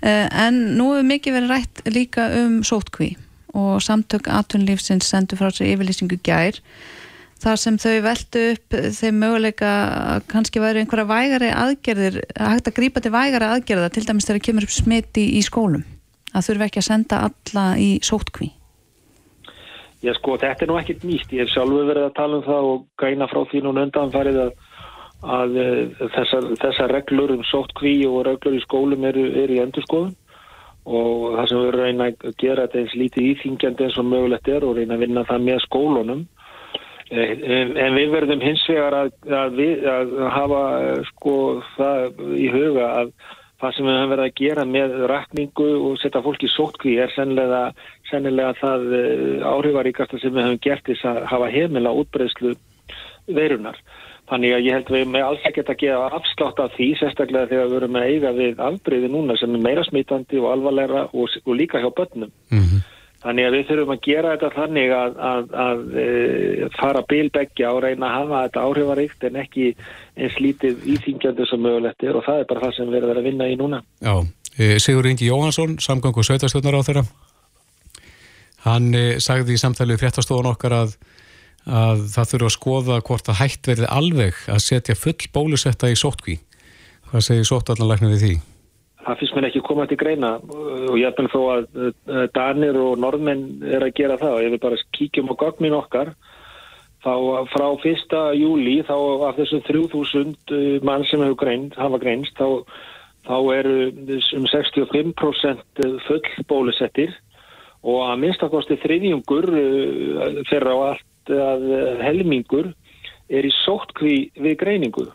Uh, 0.00 0.26
en 0.46 0.62
nú 0.78 0.92
hefur 0.94 1.10
mikið 1.10 1.36
verið 1.36 1.52
rætt 1.54 1.82
líka 1.90 2.26
um 2.40 2.62
sótkví 2.66 3.10
og 3.56 3.82
samtök 3.84 4.28
atunlífsins 4.30 5.08
sendur 5.10 5.40
frá 5.40 5.50
sér 5.52 5.74
yfirlýsingu 5.74 6.20
gær 6.26 6.60
þar 7.40 7.60
sem 7.60 7.78
þau 7.80 7.96
veldu 8.04 8.42
upp 8.54 8.76
þeim 8.98 9.20
möguleika 9.22 9.72
kannski 10.30 10.60
væri 10.60 10.82
einhverja 10.82 11.08
vægari 11.08 11.50
aðgerðir, 11.56 12.20
hægt 12.36 12.68
að 12.68 12.76
grípa 12.76 13.00
til 13.00 13.14
vægari 13.14 13.48
aðgerða 13.48 13.90
til 13.94 14.04
dæmis 14.06 14.28
þegar 14.28 14.44
kemur 14.48 14.68
upp 14.68 14.74
smiti 14.74 15.26
í 15.38 15.42
skólum 15.46 15.86
að 16.36 16.46
þurfa 16.46 16.68
ekki 16.68 16.82
að 16.82 16.88
senda 16.90 17.20
alla 17.28 17.66
í 17.80 17.90
sótkví? 18.06 18.50
Já 20.00 20.14
sko, 20.16 20.38
þetta 20.40 20.64
er 20.64 20.70
nú 20.70 20.78
ekkit 20.80 21.02
nýtt. 21.04 21.32
Ég 21.36 21.44
hef 21.44 21.52
sjálfur 21.52 21.88
verið 21.90 22.06
að 22.06 22.14
tala 22.16 22.38
um 22.38 22.44
það 22.46 22.68
og 22.70 22.84
gæna 23.02 23.26
frá 23.28 23.40
því 23.50 23.60
núna 23.66 23.82
undanfarið 23.84 24.38
að, 24.46 24.52
að 25.36 25.58
eh, 25.60 25.82
þessar, 26.14 26.46
þessar 26.62 26.94
reglur 26.96 27.34
um 27.34 27.42
sótkví 27.44 27.94
og 28.08 28.22
reglur 28.30 28.56
í 28.56 28.62
skólum 28.64 29.04
eru, 29.10 29.26
eru 29.42 29.58
í 29.58 29.60
endurskoðun 29.60 30.14
og 30.84 31.24
það 31.36 31.48
sem 31.48 31.64
við 31.64 31.74
reyna 31.76 32.10
að 32.10 32.36
gera 32.40 32.66
þetta 32.66 32.80
eins 32.80 32.94
lítið 32.98 33.26
íþingjandi 33.30 33.86
eins 33.86 33.98
og 34.00 34.06
mögulegt 34.08 34.48
er 34.48 34.66
og 34.66 34.76
reyna 34.78 34.96
að 34.96 35.04
vinna 35.04 35.26
það 35.28 35.44
með 35.48 35.60
skólunum. 35.66 36.22
Eh, 37.10 37.34
en 37.84 37.98
við 37.98 38.14
verðum 38.14 38.44
hins 38.44 38.62
vegar 38.70 38.96
að, 39.00 39.12
að, 39.26 39.60
að 39.92 40.16
hafa 40.36 40.64
sko 41.10 41.36
það 41.74 42.24
í 42.38 42.48
huga 42.54 42.88
að 43.02 43.12
það 43.60 43.74
sem 43.76 43.86
við 43.86 43.96
höfum 43.98 44.12
verið 44.14 44.26
að 44.26 44.36
gera 44.40 44.66
með 44.68 44.94
rækningu 45.10 45.70
og 45.88 45.96
setja 46.00 46.22
fólk 46.24 46.44
í 46.46 46.50
sótkví 46.52 46.94
er 47.02 47.12
sennilega, 47.12 47.64
sennilega 48.08 48.54
það 48.60 48.86
eh, 48.96 49.42
áhrifaríkasta 49.44 50.20
sem 50.20 50.32
við 50.34 50.46
höfum 50.48 50.62
gert 50.64 50.86
þess 50.88 51.08
að 51.10 51.20
hafa 51.34 51.50
heimila 51.52 51.96
útbreyslu 52.00 52.54
veirunar. 53.28 53.76
Þannig 54.30 54.52
að 54.54 54.66
ég 54.66 54.76
held 54.76 54.90
við 54.94 55.08
með 55.10 55.26
alls 55.26 55.46
ekkert 55.48 55.72
að 55.72 55.80
gefa 55.80 56.10
afslátt 56.20 56.60
af 56.62 56.74
því, 56.76 56.88
sérstaklega 57.00 57.50
þegar 57.50 57.66
við 57.66 57.74
verum 57.74 57.96
að 57.98 58.10
eiga 58.12 58.30
við 58.36 58.60
afbreyði 58.62 59.08
núna 59.10 59.36
sem 59.40 59.56
er 59.56 59.64
meira 59.64 59.82
smítandi 59.88 60.38
og 60.38 60.52
alvarlegra 60.52 61.02
og, 61.10 61.36
og 61.42 61.56
líka 61.58 61.82
hjá 61.82 61.90
börnum. 61.90 62.30
Mm 62.54 62.62
-hmm. 62.62 62.84
Þannig 63.20 63.46
að 63.46 63.54
við 63.54 63.66
þurfum 63.68 63.90
að 63.92 64.04
gera 64.06 64.28
þetta 64.32 64.48
þannig 64.54 64.92
að, 64.96 65.16
að, 65.30 65.50
að 65.64 65.80
e, 66.00 66.68
fara 66.78 67.02
bilbeggja 67.10 67.72
og 67.74 67.82
reyna 67.84 68.06
að 68.06 68.14
hafa 68.14 68.44
þetta 68.46 68.62
áhrifaríkt 68.68 69.26
en 69.28 69.36
ekki 69.42 69.66
eins 70.16 70.38
lítið 70.40 70.86
íþingjandi 70.94 71.48
sem 71.50 71.60
mögulegt 71.60 72.06
er 72.06 72.16
og 72.16 72.24
það 72.24 72.40
er 72.40 72.48
bara 72.48 72.62
það 72.64 72.76
sem 72.78 72.88
við 72.88 73.02
erum 73.02 73.20
að 73.20 73.28
vinna 73.28 73.48
í 73.50 73.58
núna. 73.60 73.82
Já, 74.00 74.14
e, 74.56 74.78
Sigur 74.80 75.10
Ingi 75.10 75.28
Jóhansson, 75.28 75.76
samgang 75.84 76.16
og 76.16 76.24
sveitarstjórnar 76.24 76.80
á 76.80 76.86
þeirra. 76.88 77.04
Hann 78.64 78.88
e, 78.96 79.04
sagði 79.20 79.58
í 79.58 79.60
samtalið 79.60 80.00
fréttastofun 80.00 80.48
okkar 80.54 80.78
að, 80.78 80.96
að 81.66 82.06
það 82.14 82.30
þurfa 82.32 82.48
að 82.50 82.56
skoða 82.56 83.00
hvort 83.08 83.28
að 83.28 83.40
hætt 83.42 83.72
verði 83.72 83.90
alveg 83.90 84.38
að 84.48 84.62
setja 84.64 84.96
full 84.98 85.18
bólusetta 85.34 85.90
í 85.90 85.98
sótkví. 85.98 86.38
Hvað 87.10 87.26
segir 87.26 87.50
sóttallanlæknir 87.50 88.14
við 88.14 88.24
því? 88.24 88.38
það 89.00 89.20
finnst 89.20 89.36
mér 89.36 89.46
ekki 89.48 89.62
koma 89.64 89.86
til 89.88 89.98
greina 90.00 90.34
og 90.40 90.96
ég 91.00 91.08
er 91.08 91.14
bara 91.16 91.30
þó 91.32 91.40
að 91.54 92.26
Danir 92.36 92.76
og 92.78 93.00
Norðmenn 93.00 93.64
er 93.64 93.86
að 93.86 93.94
gera 93.96 94.18
það 94.20 94.36
og 94.36 94.44
ég 94.44 94.52
vil 94.54 94.62
bara 94.62 94.80
kíkjum 94.96 95.32
á 95.32 95.40
gögnin 95.40 95.76
okkar 95.76 96.12
þá 97.04 97.14
frá 97.54 97.66
fyrsta 97.80 98.22
júli 98.36 98.80
þá 98.84 98.96
af 99.30 99.40
þessum 99.40 99.64
3000 99.64 100.34
uh, 100.52 100.78
mann 100.84 101.06
sem 101.08 101.24
greinst, 101.40 101.78
hafa 101.80 102.00
greinst 102.02 102.36
þá, 102.36 102.60
þá 103.24 103.36
eru 103.56 103.76
um 104.36 104.48
65% 104.52 105.84
full 106.06 106.22
bólusettir 106.50 107.14
og 107.80 108.02
að 108.04 108.18
minnstakosti 108.26 108.76
þriðjungur 108.82 109.48
fyrir 110.50 110.68
uh, 110.68 110.76
á 110.76 110.78
allt 110.92 111.06
að 111.38 111.68
helmingur 112.04 112.72
er 113.30 113.46
í 113.46 113.52
sóttkví 113.62 114.16
við 114.40 114.58
greiningu 114.60 115.06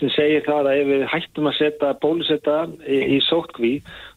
sem 0.00 0.10
segir 0.16 0.42
það 0.46 0.68
að 0.68 0.80
ef 0.80 0.88
við 0.90 1.04
hættum 1.12 1.48
að 1.48 1.58
setja 1.58 1.92
bólusetta 2.02 2.56
í, 2.82 2.98
í 3.16 3.18
sótkví 3.28 3.72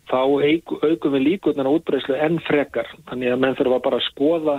þá 0.09 0.17
aukum 0.21 1.15
við 1.15 1.25
líkurnar 1.27 1.69
á 1.69 1.75
útbreyslu 1.75 2.17
enn 2.17 2.39
frekar. 2.45 2.89
Þannig 3.09 3.33
að 3.33 3.41
menn 3.43 3.57
þurfa 3.59 3.81
bara 3.85 3.99
að 4.01 4.07
skoða 4.09 4.57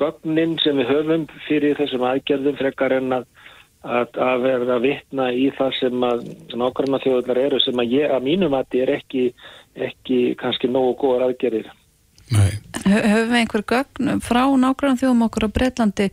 gögnin 0.00 0.56
sem 0.62 0.80
við 0.80 0.90
höfum 0.90 1.26
fyrir 1.48 1.76
þessum 1.78 2.06
aðgerðum 2.08 2.58
frekar 2.60 2.96
en 2.96 3.18
að, 3.18 3.26
að, 3.82 4.20
að 4.28 4.46
verða 4.46 4.78
að 4.78 4.86
vitna 4.88 5.28
í 5.32 5.48
það 5.58 5.76
sem 5.80 6.08
að 6.10 6.24
nákvæmna 6.54 7.02
þjóðunar 7.04 7.42
eru 7.44 7.60
sem 7.62 7.84
að 7.84 7.98
ég 7.98 8.14
að 8.16 8.30
mínum 8.30 8.56
að 8.56 8.66
þetta 8.66 8.82
er 8.84 8.94
ekki, 8.98 9.26
ekki 9.90 10.22
kannski 10.40 10.72
nógu 10.72 10.96
góðar 11.04 11.28
aðgerðir. 11.28 11.70
Höfum 12.84 13.30
við 13.30 13.38
einhver 13.40 13.64
gögn 13.64 14.18
frá 14.24 14.42
nákvæmna 14.44 15.00
þjóðum 15.00 15.24
okkur 15.28 15.48
á 15.48 15.56
Breitlandi 15.56 16.10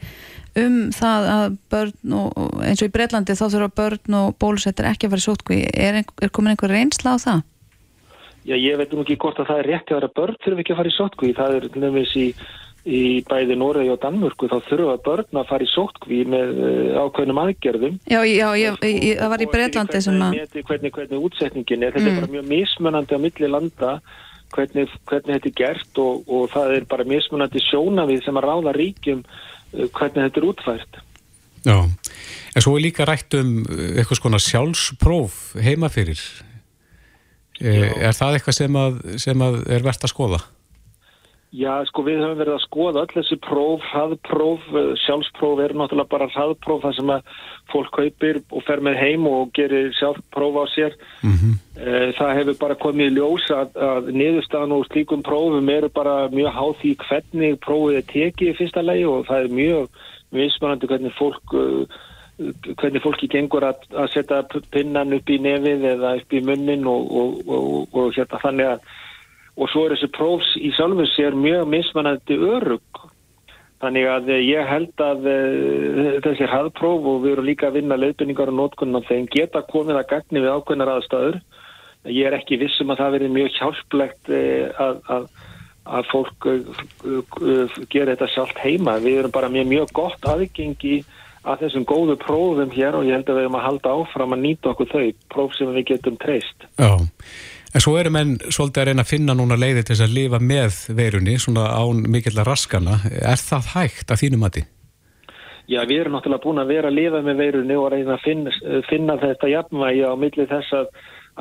um 0.59 0.77
það 0.95 1.27
að 1.31 1.45
börn 1.71 2.15
og 2.15 2.63
eins 2.63 2.81
og 2.81 2.89
í 2.89 2.93
Breitlandi 2.95 3.35
þá 3.39 3.45
þurfa 3.45 3.75
börn 3.79 4.17
og 4.19 4.33
bólusettir 4.39 4.87
ekki 4.89 5.07
að 5.07 5.13
fara 5.13 5.23
í 5.23 5.27
sótkví 5.27 5.59
er, 5.71 6.01
er 6.03 6.33
komin 6.33 6.53
einhver 6.53 6.73
reynsla 6.73 7.15
á 7.15 7.17
það? 7.23 7.43
Já, 8.47 8.55
ég 8.57 8.79
veit 8.79 8.91
nú 8.91 9.03
ekki 9.03 9.19
hvort 9.21 9.39
að 9.39 9.51
það 9.51 9.61
er 9.61 9.69
rétti 9.69 9.93
að 9.93 10.01
vera 10.01 10.15
börn 10.17 10.41
þurfa 10.43 10.63
ekki 10.63 10.73
að 10.73 10.81
fara 10.81 10.91
í 10.91 10.97
sótkví 10.97 11.31
það 11.37 11.55
er 11.57 11.67
nefnist 11.83 12.17
í, 12.17 12.25
í 12.87 13.01
bæði 13.29 13.57
Noregi 13.61 13.93
og 13.93 14.01
Danmörku 14.01 14.49
þá 14.51 14.57
þurfa 14.67 14.97
börn 15.05 15.39
að 15.43 15.51
fara 15.51 15.67
í 15.67 15.71
sótkví 15.71 16.23
með 16.33 16.57
uh, 16.57 16.97
ákveðnum 17.05 17.43
aðgerðum. 17.45 18.01
Já, 18.09 18.19
já, 18.25 18.47
ég, 18.57 18.81
ég, 18.89 19.21
það 19.21 19.31
var 19.35 19.45
í 19.45 19.49
Breitlandi 19.53 20.03
sem 20.07 20.25
að 20.25 20.41
hvernig, 20.57 20.95
hvernig 20.97 21.29
útsetningin 21.29 21.85
er, 21.85 21.95
þetta 21.95 22.07
mm. 22.07 22.11
er 22.11 22.19
bara 22.23 22.35
mjög 22.35 22.51
mismunandi 22.55 23.21
á 23.21 23.23
milli 23.27 23.51
landa 23.51 23.93
hvernig, 24.55 24.87
hvernig 25.09 25.37
þetta 25.37 25.49
er 25.49 25.57
gert 25.57 26.01
og, 26.03 26.27
og 26.27 26.51
það 26.53 26.75
er 26.77 26.89
bara 26.91 27.07
mismunandi 27.07 27.63
sjónavið 27.67 28.25
sem 28.25 28.39
að 28.39 28.47
ráða 28.47 28.75
ríkjum 28.77 29.23
uh, 29.25 29.87
hvernig 29.87 30.27
þetta 30.27 30.41
er 30.41 30.47
útfært. 30.51 31.01
Já, 31.61 31.77
en 32.55 32.63
svo 32.65 32.77
er 32.77 32.85
líka 32.87 33.05
rætt 33.05 33.37
um 33.37 33.59
eitthvað 33.69 34.17
svona 34.21 34.41
sjálfspróf 34.41 35.41
heima 35.61 35.91
fyrir. 35.93 36.21
Já. 37.61 37.91
Er 38.09 38.15
það 38.17 38.39
eitthvað 38.39 38.57
sem, 38.57 38.77
að, 38.81 38.95
sem 39.21 39.43
að 39.45 39.59
er 39.69 39.85
verðt 39.85 40.07
að 40.07 40.13
skoða? 40.15 40.39
Já, 41.51 41.81
sko 41.83 42.05
við 42.07 42.21
höfum 42.23 42.37
verið 42.39 42.53
að 42.55 42.63
skoða 42.63 43.01
öll 43.03 43.11
þessi 43.11 43.35
próf, 43.43 43.81
hraðpróf, 43.91 44.67
eh, 44.71 44.91
sjálfspróf 45.03 45.59
er 45.59 45.73
náttúrulega 45.75 46.13
bara 46.13 46.29
hraðpróf 46.31 46.85
þar 46.85 46.95
sem 46.95 47.11
að 47.11 47.33
fólk 47.73 47.91
kaupir 47.97 48.39
og 48.55 48.63
fer 48.63 48.79
með 48.79 48.95
heim 49.01 49.27
og 49.27 49.51
gerir 49.51 49.91
sjálfpróf 49.99 50.61
á 50.63 50.65
sér. 50.71 50.95
Mm 51.23 51.35
-hmm. 51.35 51.57
Það 52.15 52.35
hefur 52.37 52.57
bara 52.59 52.75
komið 52.75 53.11
í 53.11 53.15
ljós 53.15 53.45
að, 53.51 53.75
að 53.75 54.11
niðurstaðan 54.13 54.71
og 54.71 54.85
slíkum 54.85 55.23
prófum 55.23 55.69
eru 55.69 55.89
bara 55.89 56.29
mjög 56.29 56.51
háð 56.55 56.73
því 56.81 56.95
hvernig 57.07 57.59
prófið 57.59 57.97
er 57.97 58.07
tekið 58.13 58.49
í 58.51 58.57
fyrsta 58.57 58.81
legi 58.81 59.05
og 59.05 59.25
það 59.27 59.43
er 59.43 59.55
mjög 59.59 59.87
mismunandi 60.31 60.87
hvernig 60.87 61.13
fólk, 61.19 61.43
eh, 61.53 61.85
hvernig 62.79 63.03
fólki 63.03 63.27
gengur 63.27 63.63
að, 63.67 63.83
að 63.91 64.11
setja 64.13 64.43
pinnan 64.71 65.13
upp 65.13 65.29
í 65.29 65.37
nefið 65.37 65.83
eða 65.95 66.15
upp 66.15 66.33
í 66.33 66.41
munnin 66.41 66.87
og, 66.87 67.11
og, 67.11 67.47
og, 67.47 67.87
og 67.91 68.13
hérna 68.15 68.39
þannig 68.39 68.67
að 68.75 68.79
og 69.59 69.69
svo 69.71 69.85
er 69.85 69.95
þessi 69.95 70.11
prófs 70.15 70.53
í 70.59 70.71
sjálfum 70.75 71.07
sér 71.11 71.35
mjög 71.35 71.67
mismanandi 71.69 72.37
örug 72.39 73.01
þannig 73.81 74.07
að 74.07 74.29
ég 74.45 74.67
held 74.69 75.03
að 75.03 75.27
uh, 75.31 76.11
þessi 76.23 76.49
hraðpróf 76.49 77.07
og 77.11 77.23
við 77.23 77.35
erum 77.35 77.47
líka 77.49 77.69
að 77.69 77.79
vinna 77.79 77.97
leiðbynningar 77.99 78.51
og 78.53 78.59
nótkunnan 78.59 79.07
þeim 79.07 79.29
geta 79.33 79.63
komið 79.67 80.01
að 80.01 80.09
gagni 80.13 80.43
við 80.43 80.53
ákveðnar 80.53 80.93
aðstæður. 80.95 81.39
Ég 82.09 82.27
er 82.27 82.37
ekki 82.37 82.59
vissum 82.61 82.93
að 82.93 83.01
það 83.03 83.15
verið 83.17 83.33
mjög 83.37 83.55
hjálplegt 83.57 84.29
uh, 84.33 84.83
að, 84.85 85.01
að, 85.15 85.25
að 85.97 86.11
fólk 86.11 86.49
gera 87.89 88.13
þetta 88.13 88.29
sjálft 88.35 88.61
heima. 88.61 88.99
Við 89.01 89.23
erum 89.23 89.33
bara 89.33 89.49
með 89.53 89.71
mjög 89.73 89.95
gott 89.97 90.29
aðgengi 90.29 91.01
að 91.41 91.63
þessum 91.63 91.87
góðu 91.89 92.19
prófum 92.21 92.69
hér 92.69 92.99
og 92.99 93.07
ég 93.07 93.17
held 93.17 93.31
að 93.33 93.39
við 93.39 93.47
erum 93.47 93.57
að 93.57 93.65
halda 93.65 93.95
áfram 93.97 94.35
að 94.35 94.43
nýta 94.43 94.75
okkur 94.75 94.91
þau 94.91 95.07
próf 95.33 95.57
sem 95.57 95.73
við 95.73 95.87
getum 95.95 96.21
treyst. 96.21 96.69
Já 96.77 96.93
En 97.71 97.79
svo 97.79 97.93
eru 97.95 98.11
menn 98.11 98.33
svolítið 98.51 98.81
að 98.81 98.87
reyna 98.89 99.03
að 99.05 99.11
finna 99.13 99.33
núna 99.37 99.55
leiði 99.55 99.85
til 99.85 99.95
þess 99.95 100.03
að 100.03 100.15
lifa 100.17 100.39
með 100.43 100.79
veirunni, 100.97 101.37
svona 101.39 101.69
án 101.71 102.01
mikill 102.11 102.35
að 102.35 102.49
raskana. 102.49 102.97
Er 103.07 103.39
það 103.39 103.69
hægt 103.77 104.11
að 104.11 104.23
þínum 104.25 104.43
að 104.43 104.57
því? 104.57 104.63
Já, 105.71 105.79
við 105.87 106.01
erum 106.01 106.17
náttúrulega 106.17 106.43
búin 106.43 106.59
að 106.59 106.73
vera 106.73 106.91
að 106.91 106.97
lifa 106.97 107.21
með 107.23 107.39
veirunni 107.39 107.77
og 107.79 107.87
reyna 107.93 108.17
að 108.17 108.25
finna, 108.25 108.55
finna 108.89 109.15
þetta 109.21 109.51
jafnvægi 109.53 110.03
á 110.03 110.13
millið 110.19 110.51
þess 110.51 110.75
að, 110.81 110.91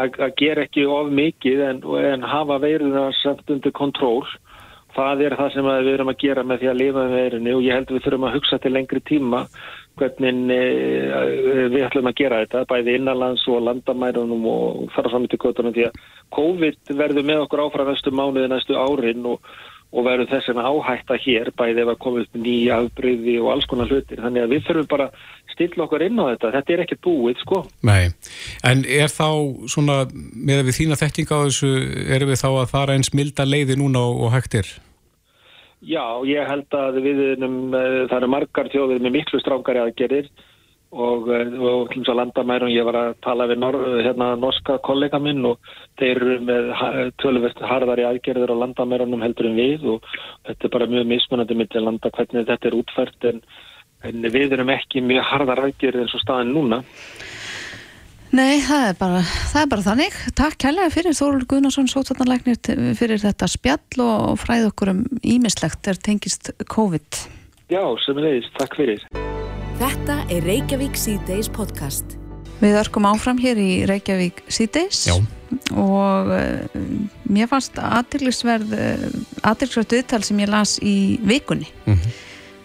að, 0.05 0.21
að 0.29 0.37
gera 0.39 0.67
ekki 0.69 0.87
of 0.87 1.11
mikið 1.19 1.65
en, 1.67 1.83
en 2.13 2.31
hafa 2.31 2.61
veiruna 2.63 3.05
samt 3.25 3.51
undir 3.51 3.75
kontról. 3.75 4.23
Það 4.95 5.25
er 5.27 5.39
það 5.39 5.53
sem 5.57 5.67
við 5.71 5.93
erum 5.97 6.15
að 6.15 6.23
gera 6.23 6.47
með 6.47 6.63
því 6.63 6.71
að 6.71 6.81
lifa 6.85 7.03
með 7.03 7.19
veirunni 7.19 7.57
og 7.57 7.67
ég 7.67 7.75
held 7.75 7.91
að 7.91 7.97
við 7.97 8.07
þurfum 8.07 8.29
að 8.29 8.37
hugsa 8.39 8.63
til 8.63 8.75
lengri 8.77 9.03
tíma 9.11 9.43
hvernig 10.01 10.55
eh, 10.55 11.67
við 11.73 11.87
ætlum 11.87 12.11
að 12.11 12.21
gera 12.21 12.43
þetta, 12.45 12.67
bæði 12.71 12.97
innanlands 12.99 13.47
og 13.51 13.65
landamærunum 13.67 14.47
og 14.51 14.87
fara 14.95 15.13
fram 15.13 15.29
til 15.31 15.41
kvötunum 15.43 15.75
því 15.77 15.91
að 15.91 16.01
COVID 16.37 16.95
verður 16.99 17.29
með 17.29 17.45
okkur 17.45 17.65
áfram 17.67 17.93
næstu 17.93 18.15
mánuði, 18.15 18.49
næstu 18.51 18.79
árin 18.79 19.29
og, 19.29 19.53
og 19.91 20.07
verður 20.07 20.31
þess 20.33 20.53
að 20.53 20.63
áhætta 20.71 21.19
hér 21.25 21.53
bæði 21.59 21.85
ef 21.85 21.93
að 21.93 22.03
koma 22.05 22.25
upp 22.25 22.43
nýja 22.43 22.81
afbreyði 22.81 23.39
og 23.43 23.53
alls 23.55 23.71
konar 23.71 23.91
hlutir. 23.91 24.23
Þannig 24.23 24.47
að 24.47 24.55
við 24.55 24.67
þurfum 24.69 24.91
bara 24.91 25.09
að 25.11 25.55
stilla 25.55 25.87
okkur 25.87 26.07
inn 26.07 26.21
á 26.21 26.25
þetta. 26.33 26.53
Þetta 26.59 26.77
er 26.77 26.85
ekki 26.85 27.01
búið, 27.07 27.41
sko. 27.45 27.65
Nei, 27.87 28.13
en 28.67 28.85
er 28.87 29.11
þá 29.13 29.29
svona, 29.71 30.05
með 30.13 30.69
við 30.69 30.79
þína 30.83 31.01
þekking 31.01 31.35
á 31.35 31.39
þessu, 31.49 31.75
erum 32.17 32.31
við 32.33 32.45
þá 32.45 32.49
að 32.53 32.71
fara 32.77 32.97
eins 32.97 33.13
milda 33.17 33.49
leiði 33.49 33.79
núna 33.81 34.05
og 34.11 34.33
hægtir? 34.37 34.71
Já, 35.81 36.21
ég 36.29 36.45
held 36.45 36.75
að 36.77 36.99
við 37.01 37.21
erum, 37.39 37.73
eh, 37.73 38.07
það 38.11 38.17
eru 38.19 38.29
margar 38.29 38.69
þjóðir 38.69 38.99
með 39.01 39.15
miklu 39.15 39.39
strángari 39.41 39.81
aðgerir 39.81 40.27
og, 40.93 41.31
eh, 41.33 41.55
og 41.57 41.89
hljóms 41.89 42.11
að 42.13 42.19
landamærum, 42.21 42.69
ég 42.69 42.85
var 42.85 42.99
að 43.01 43.15
tala 43.25 43.47
við 43.49 43.59
nor, 43.63 43.79
hérna, 44.05 44.37
norska 44.37 44.77
kollega 44.85 45.19
minn 45.19 45.41
og 45.47 45.59
þeir 45.97 46.21
eru 46.21 46.39
með 46.45 46.69
töluvert 47.17 47.65
harðari 47.65 48.05
aðgerðir 48.05 48.53
á 48.53 48.61
landamærunum 48.61 49.25
heldur 49.25 49.49
en 49.49 49.57
við 49.57 49.89
og 49.95 50.05
þetta 50.45 50.69
er 50.69 50.75
bara 50.77 50.87
mjög 50.93 51.07
mismunandi 51.07 51.57
með 51.57 51.71
til 51.71 51.85
landa 51.87 52.11
hvernig 52.11 52.47
þetta 52.53 52.69
er 52.69 52.77
útfært 52.77 53.29
en, 53.33 53.43
en 54.05 54.23
við 54.37 54.53
erum 54.53 54.69
ekki 54.77 55.01
mjög 55.01 55.25
harðar 55.33 55.65
aðgerðir 55.65 56.05
eins 56.05 56.15
og 56.15 56.21
staðin 56.21 56.53
núna. 56.53 56.85
Nei, 58.31 58.61
það 58.63 58.85
er 58.87 58.95
bara, 58.95 59.21
það 59.51 59.61
er 59.61 59.71
bara 59.73 59.83
þannig. 59.83 60.19
Takk 60.39 60.57
kærlega 60.63 60.93
fyrir 60.95 61.17
Þórul 61.19 61.47
Guðnarsson, 61.51 61.89
sótarnarleiknir 61.91 62.95
fyrir 62.95 63.19
þetta 63.19 63.49
spjall 63.51 64.05
og 64.05 64.39
fræð 64.39 64.69
okkur 64.69 64.93
um 64.93 65.01
ímislegt 65.27 65.91
er 65.91 65.99
tengist 65.99 66.53
COVID. 66.71 67.19
Já, 67.75 67.83
sem 68.05 68.23
leiðist. 68.23 68.55
Takk 68.61 68.79
fyrir. 68.79 69.03
Þetta 69.81 70.21
er 70.31 70.47
Reykjavík 70.47 70.95
C-Days 71.01 71.51
podcast. 71.51 72.15
Við 72.61 72.79
örkum 72.85 73.09
áfram 73.11 73.41
hér 73.43 73.59
í 73.59 73.69
Reykjavík 73.91 74.45
C-Days 74.47 75.09
og 75.75 76.31
uh, 76.31 76.81
mér 77.27 77.51
fannst 77.51 77.83
aðtillisverð 77.83 78.75
uh, 78.79 79.07
aðtillisverð 79.43 79.97
viðtal 79.97 80.23
sem 80.23 80.43
ég 80.45 80.55
las 80.55 80.79
í 80.79 80.99
vikunni. 81.27 81.73
Mm 81.87 81.97
-hmm 81.97 82.19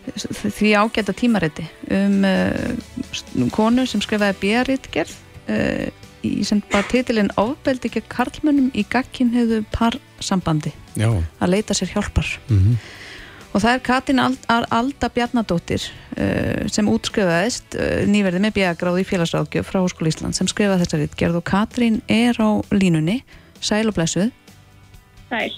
því 0.06 0.73
ágæta 0.78 1.13
tímarétti 1.17 1.65
um 1.89 2.23
uh, 2.23 3.49
konu 3.49 3.86
sem 3.89 4.01
skrifaði 4.04 4.38
björritgerð 4.43 5.15
uh, 5.51 5.88
í 6.25 6.43
sem 6.47 6.62
bara 6.71 6.86
titilinn 6.89 7.31
ofbeldi 7.39 7.89
ekki 7.89 8.03
karlmönnum 8.12 8.71
í 8.73 8.86
gagkinniðu 8.89 9.63
parsambandi. 9.75 10.73
Já. 10.95 11.10
að 11.43 11.51
leita 11.51 11.75
sér 11.75 11.91
hjálpar. 11.91 12.27
Mm 12.47 12.60
-hmm. 12.60 12.75
og 13.51 13.62
það 13.62 13.73
er 13.73 13.81
Katin 13.84 14.19
Alda 14.49 15.10
Bjarnadóttir 15.10 15.84
uh, 16.17 16.67
sem 16.71 16.88
útskrifaðist 16.88 17.75
uh, 17.75 18.03
nýverði 18.08 18.39
með 18.39 18.53
bjagráð 18.60 19.01
í 19.01 19.08
félagsráðgjöf 19.12 19.67
frá 19.69 19.79
Hóskóli 19.81 20.13
Ísland 20.13 20.36
sem 20.36 20.47
skrifaði 20.47 20.86
þessari 20.86 21.08
ritgerð. 21.08 21.36
Og 21.36 21.43
Katrín 21.43 22.01
er 22.08 22.36
á 22.39 22.49
línunni. 22.71 23.23
Sæl 23.60 23.88
og 23.88 23.95
blessuð. 23.95 24.31
Sæl. 25.29 25.51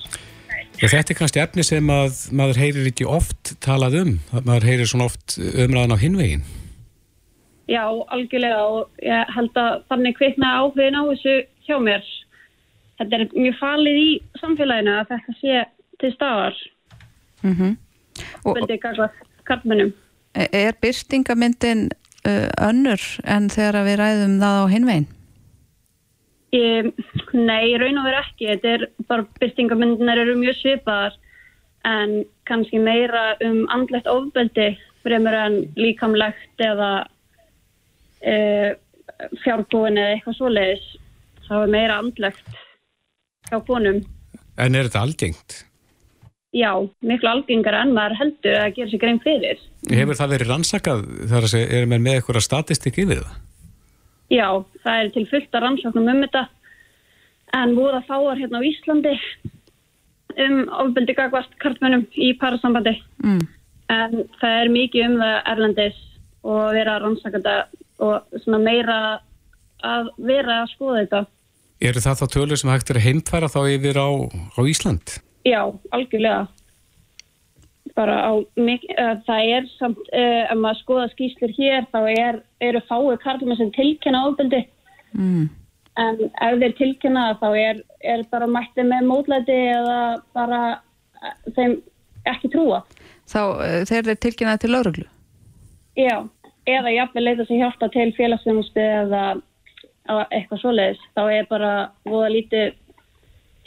Ég, 0.77 0.91
þetta 0.93 1.13
er 1.13 1.17
kannski 1.17 1.41
efni 1.41 1.63
sem 1.65 1.89
að 1.89 2.27
maður 2.37 2.59
heyrir 2.61 2.87
ekki 2.91 3.05
oft 3.09 3.55
talað 3.65 3.95
um, 3.97 4.19
maður 4.45 4.67
heyrir 4.69 4.89
svona 4.89 5.07
oft 5.09 5.37
umræðan 5.41 5.95
á 5.97 5.97
hinvegin 5.97 6.43
Já, 7.67 7.83
algjörlega 8.15 8.61
og 8.63 9.03
ég 9.03 9.33
held 9.35 9.59
að 9.59 9.81
þannig 9.91 10.15
kveikna 10.15 10.53
áhugin 10.61 10.95
á 10.95 11.03
þessu 11.09 11.35
hjá 11.67 11.77
mér. 11.83 12.05
Þetta 12.97 13.17
er 13.17 13.25
mjög 13.35 13.57
falið 13.59 13.99
í 13.99 14.09
samfélaginu 14.39 14.93
að 14.95 15.11
þetta 15.11 15.35
sé 15.41 15.65
til 15.99 16.11
staðar. 16.13 16.57
Mm 17.43 17.55
-hmm. 17.55 17.77
Veldið 18.45 18.79
gagvað 18.81 19.19
kartmennum. 19.43 19.93
E, 20.33 20.47
er 20.51 20.73
byrstingamyndin 20.81 21.89
önnur 22.61 23.01
en 23.25 23.49
þegar 23.49 23.85
við 23.87 23.99
ræðum 24.01 24.39
það 24.41 24.57
á 24.63 24.65
hinvegin? 24.71 25.07
Nei, 27.33 27.77
raun 27.77 27.99
og 27.99 28.07
verið 28.07 28.23
ekki. 28.23 28.47
Þetta 28.47 28.73
er 28.73 28.85
bara 29.07 29.27
byrstingamyndinar 29.39 30.17
eru 30.23 30.35
mjög 30.39 30.55
svipaðar 30.61 31.17
en 31.87 32.23
kannski 32.47 32.79
meira 32.79 33.35
um 33.43 33.65
andlegt 33.69 34.07
ofbeldi 34.07 34.77
fremur 35.03 35.35
en 35.35 35.59
líkamlegt 35.79 36.63
eða 36.63 37.07
uh, 38.23 38.71
fjárbúin 39.43 39.99
eða 39.99 40.15
eitthvað 40.15 40.37
svoleiðis 40.39 40.87
það 41.47 41.63
var 41.63 41.73
meira 41.77 42.01
andlegt 42.01 42.53
á 43.51 43.57
konum 43.67 44.03
En 44.57 44.73
er 44.73 44.87
þetta 44.87 45.03
algengt? 45.05 45.59
Já, 46.57 46.71
miklu 47.05 47.29
algengar 47.29 47.75
en 47.77 47.91
maður 47.93 48.17
heldur 48.21 48.55
að 48.57 48.71
gera 48.77 48.91
sér 48.91 49.01
grein 49.03 49.19
fyrir 49.21 49.59
Hefur 49.91 50.17
það 50.17 50.33
verið 50.33 50.53
rannsakað 50.53 51.03
þar 51.29 51.43
að 51.43 51.51
segja, 51.53 51.67
er 51.77 51.89
maður 51.89 52.05
með 52.07 52.19
eitthvað 52.19 52.45
statistik 52.45 53.01
yfir 53.03 53.21
það? 53.21 53.35
Já, 54.27 54.47
það 54.83 55.01
er 55.01 55.11
til 55.15 55.25
fullta 55.29 55.61
rannsóknum 55.63 56.09
um 56.11 56.23
þetta 56.25 56.47
en 57.55 57.75
voða 57.77 58.01
fáar 58.07 58.39
hérna 58.39 58.59
á 58.59 58.67
Íslandi 58.67 59.13
um 60.43 60.57
ofbeldi 60.83 61.15
gagvast 61.17 61.53
kartmennum 61.61 62.05
í 62.13 62.33
parasambandi 62.39 62.93
mm. 63.23 63.39
en 63.93 64.17
það 64.41 64.57
er 64.61 64.73
mikið 64.73 65.05
um 65.07 65.17
það 65.21 65.37
erlendis 65.53 66.01
og 66.47 66.63
vera 66.75 66.97
rannsakanda 67.03 67.55
og 68.03 68.41
svona 68.43 68.59
meira 68.61 68.99
að 69.85 70.11
vera 70.17 70.61
að 70.63 70.71
skoða 70.73 71.01
þetta. 71.01 71.23
Er 71.77 71.99
það 72.01 72.21
þá 72.21 72.27
tölur 72.33 72.59
sem 72.59 72.71
hægt 72.73 72.91
er 72.91 72.99
að 72.99 73.05
heimtfæra 73.05 73.49
þá 73.53 73.59
yfir 73.75 73.99
á, 74.01 74.09
á 74.57 74.59
Ísland? 74.65 75.17
Já, 75.45 75.61
algjörlega. 75.93 76.47
Bara 77.97 78.15
á, 78.29 78.33
það 79.25 79.51
er 79.57 79.67
samt, 79.77 80.01
uh, 80.09 80.43
ef 80.49 80.57
maður 80.57 80.81
skoða 80.81 81.05
skýslir 81.13 81.53
hér, 81.57 81.85
þá 81.93 81.99
er, 82.11 82.41
eru 82.65 82.81
fáið 82.89 83.21
karlum 83.23 83.55
sem 83.57 83.69
tilkynna 83.77 84.25
ofbeldi. 84.29 84.63
Mm. 85.17 85.47
En 85.97 86.19
ef 86.27 86.57
þeir 86.61 86.75
tilkynna 86.77 87.27
þá 87.41 87.47
er, 87.57 87.83
er 88.05 88.25
bara 88.31 88.49
mættið 88.49 88.89
með 88.91 89.07
mótlæti 89.09 89.55
eða 89.73 89.99
bara 90.37 90.61
eh, 90.75 91.37
þeim 91.55 91.77
ekki 92.29 92.51
trúa. 92.53 92.83
Þá 93.29 93.41
uh, 93.41 93.79
þeir 93.89 94.01
eru 94.03 94.17
tilkynnaði 94.25 94.65
til 94.65 94.73
lauruglu? 94.73 95.07
Já 95.97 96.17
eða 96.67 96.93
jafnveg 96.93 97.23
leita 97.23 97.45
sér 97.47 97.63
hjálpa 97.63 97.89
til 97.93 98.09
félagsfjónustu 98.17 98.83
eða 98.83 99.23
eitthvað 100.31 100.61
svoleiðis 100.61 101.05
þá 101.15 101.23
er 101.35 101.47
bara 101.49 101.71
voða 102.07 102.33
lítið 102.33 102.75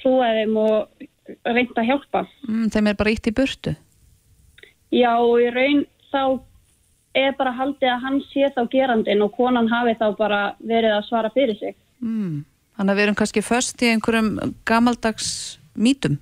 þeim 0.00 0.56
og 0.56 1.06
reynda 1.44 1.82
að 1.82 1.90
hjálpa. 1.90 2.24
Mm, 2.48 2.68
þeim 2.72 2.90
er 2.90 2.96
bara 2.98 3.12
ítt 3.12 3.28
í 3.28 3.34
burtu. 3.36 3.74
Já, 4.90 5.12
og 5.20 5.36
í 5.40 5.50
raun 5.54 5.84
þá 6.10 6.22
er 7.14 7.34
bara 7.38 7.52
haldið 7.54 7.90
að 7.90 8.04
hann 8.04 8.20
sé 8.30 8.48
þá 8.54 8.62
gerandin 8.72 9.24
og 9.24 9.34
konan 9.36 9.68
hafi 9.70 9.96
þá 9.98 10.06
bara 10.18 10.40
verið 10.58 10.96
að 10.96 11.06
svara 11.08 11.32
fyrir 11.34 11.58
sig. 11.58 11.76
Mm. 12.00 12.44
Þannig 12.78 12.92
að 12.92 12.98
við 12.98 13.04
erum 13.04 13.18
kannski 13.18 13.44
först 13.44 13.82
í 13.84 13.90
einhverjum 13.92 14.30
gamaldags 14.68 15.30
mítum. 15.76 16.16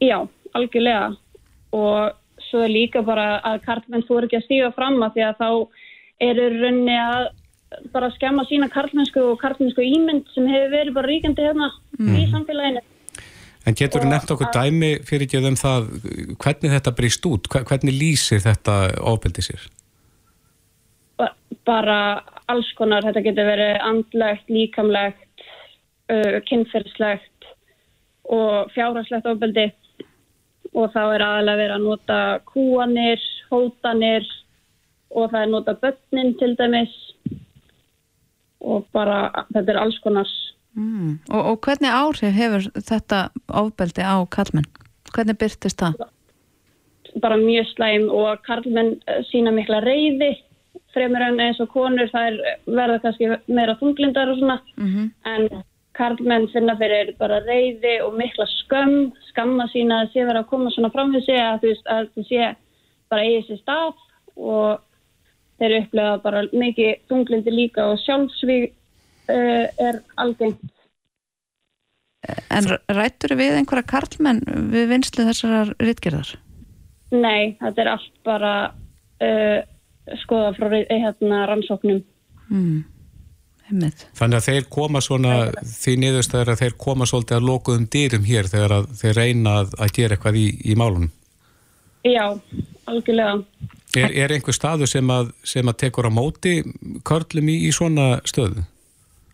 Já, 0.00 0.24
algjörlega 0.56 1.12
og 1.76 2.16
svo 2.50 2.64
er 2.66 2.72
líka 2.72 3.02
bara 3.06 3.38
að 3.46 3.62
karlmenn 3.66 4.04
þú 4.08 4.18
eru 4.18 4.28
ekki 4.28 4.40
að 4.40 4.46
stíga 4.48 4.72
fram 4.76 4.98
að 5.02 5.16
því 5.16 5.26
að 5.26 5.40
þá 5.40 5.50
eru 6.30 6.48
raunni 6.58 6.96
að 7.00 7.28
bara 7.94 8.10
skemma 8.16 8.44
sína 8.48 8.68
karlmennsku 8.72 9.22
og 9.32 9.40
karlmennsku 9.40 9.84
ímynd 9.84 10.30
sem 10.34 10.48
hefur 10.50 10.72
verið 10.74 10.96
bara 10.96 11.10
ríkjandi 11.10 11.46
hérna 11.46 11.68
mm. 11.98 12.16
í 12.18 12.24
samfélaginu. 12.32 12.82
En 13.68 13.76
getur 13.76 14.02
þú 14.02 14.10
nefnt 14.10 14.32
okkur 14.34 14.50
dæmi 14.56 14.90
fyrir 15.06 15.26
ekki 15.26 15.42
um 15.44 15.58
það 15.58 15.90
hvernig 16.40 16.74
þetta 16.74 16.94
breyst 16.96 17.26
út? 17.28 17.50
Hvernig 17.52 17.96
lýsir 17.96 18.42
þetta 18.42 18.76
ofbeldi 19.12 19.44
sér? 19.44 19.66
Bara 21.68 21.98
alls 22.50 22.70
konar. 22.78 23.04
Þetta 23.06 23.22
getur 23.28 23.50
verið 23.50 23.76
andlegt, 23.84 24.48
líkamlegt, 24.50 25.44
uh, 26.10 26.40
kynferðslegt 26.48 27.50
og 28.30 28.72
fjárhagslegt 28.74 29.28
ofbeldi 29.28 29.68
og 30.74 30.92
þá 30.94 31.00
er 31.02 31.24
aðalega 31.24 31.60
verið 31.60 31.76
að 31.76 31.86
nota 31.86 32.18
kúanir, 32.48 33.24
hótanir 33.50 34.28
og 35.10 35.30
það 35.32 35.40
er 35.40 35.50
nota 35.50 35.74
börnin 35.82 36.36
til 36.38 36.52
dæmis 36.58 36.94
og 38.60 38.86
bara 38.94 39.46
þetta 39.54 39.72
er 39.72 39.80
alls 39.80 39.98
konars. 40.04 40.32
Mm. 40.78 41.18
Og, 41.32 41.40
og 41.40 41.66
hvernig 41.66 41.90
áhrif 41.90 42.36
hefur 42.36 42.68
þetta 42.86 43.24
ofbeldi 43.48 44.06
á 44.06 44.22
karlmenn? 44.30 44.68
Hvernig 45.10 45.40
byrtist 45.40 45.80
það? 45.82 46.04
Bara 47.18 47.40
mjög 47.40 47.72
slæm 47.72 48.06
og 48.14 48.44
karlmenn 48.46 48.94
eh, 49.10 49.24
sína 49.32 49.50
mikla 49.54 49.80
reyði 49.82 50.36
fremur 50.94 51.22
en 51.24 51.40
eins 51.42 51.60
og 51.62 51.70
konur 51.72 52.10
það 52.12 52.28
er 52.28 52.38
verða 52.66 53.00
kannski 53.04 53.30
meira 53.50 53.76
þunglindar 53.80 54.30
og 54.32 54.38
svona 54.38 54.58
mm 54.76 54.88
-hmm. 54.88 55.10
en 55.32 55.62
karlmenn 56.00 56.48
finna 56.54 56.74
fyrir 56.80 57.14
bara 57.20 57.42
reyði 57.44 57.98
og 58.06 58.16
mikla 58.18 58.48
skömm, 58.48 59.12
skamma 59.30 59.68
sína 59.70 60.02
að 60.04 60.14
sé 60.14 60.24
verið 60.24 60.42
að 60.42 60.50
koma 60.50 60.72
svona 60.74 60.92
fram 60.94 61.14
við 61.14 61.26
sig 61.28 61.40
að 61.44 61.62
þú 61.62 61.72
veist 61.72 61.90
að 61.94 62.12
þú 62.14 62.26
sé 62.28 62.50
bara 63.10 63.26
eigið 63.26 63.46
sér 63.46 63.60
stað 63.60 64.04
og 64.40 64.82
þeir 65.60 65.76
upplega 65.82 66.18
bara 66.24 66.44
mikið 66.52 66.92
þunglindi 67.10 67.54
líka 67.54 67.88
og 67.92 67.98
sjálfsvík 68.04 68.70
uh, 68.72 69.66
er 69.88 70.00
algengt. 70.20 70.62
En 72.52 72.68
rættur 72.92 73.34
við 73.38 73.58
einhverja 73.58 73.88
karlmenn 73.88 74.42
við 74.72 74.88
vinslu 74.92 75.26
þessar 75.28 75.74
rittgerðar? 75.80 76.34
Nei, 77.10 77.56
þetta 77.60 77.82
er 77.82 77.92
allt 77.94 78.16
bara 78.26 78.54
uh, 79.24 79.60
skoða 80.22 80.52
frá 80.56 80.68
hérna, 80.74 81.44
rannsóknum. 81.50 82.02
Mm. 82.50 82.82
Þannig 83.70 84.36
að 84.38 84.46
þeir 84.48 84.68
koma 84.72 85.02
svona, 85.04 85.36
því 85.62 85.96
niðurstæður 86.04 86.52
að 86.54 86.62
þeir 86.64 86.76
koma 86.84 87.08
svolítið 87.08 87.38
að 87.38 87.48
lokuðum 87.48 87.86
dýrum 87.94 88.26
hér 88.26 88.50
þegar 88.50 88.76
að 88.80 88.90
þeir 89.00 89.18
reyna 89.20 89.56
að, 89.62 89.74
að 89.78 89.94
gera 89.98 90.16
eitthvað 90.16 90.40
í, 90.40 90.46
í 90.64 90.76
málunum? 90.80 91.12
Já, 92.06 92.24
algjörlega. 92.88 93.38
Er, 93.98 94.12
er 94.24 94.34
einhver 94.34 94.54
staðu 94.54 94.86
sem 94.88 95.08
að, 95.10 95.32
sem 95.46 95.66
að 95.68 95.80
tekur 95.84 96.08
á 96.08 96.12
móti 96.14 96.60
körlum 97.06 97.50
í, 97.50 97.56
í 97.66 97.72
svona 97.74 98.20
stöðu? 98.28 98.64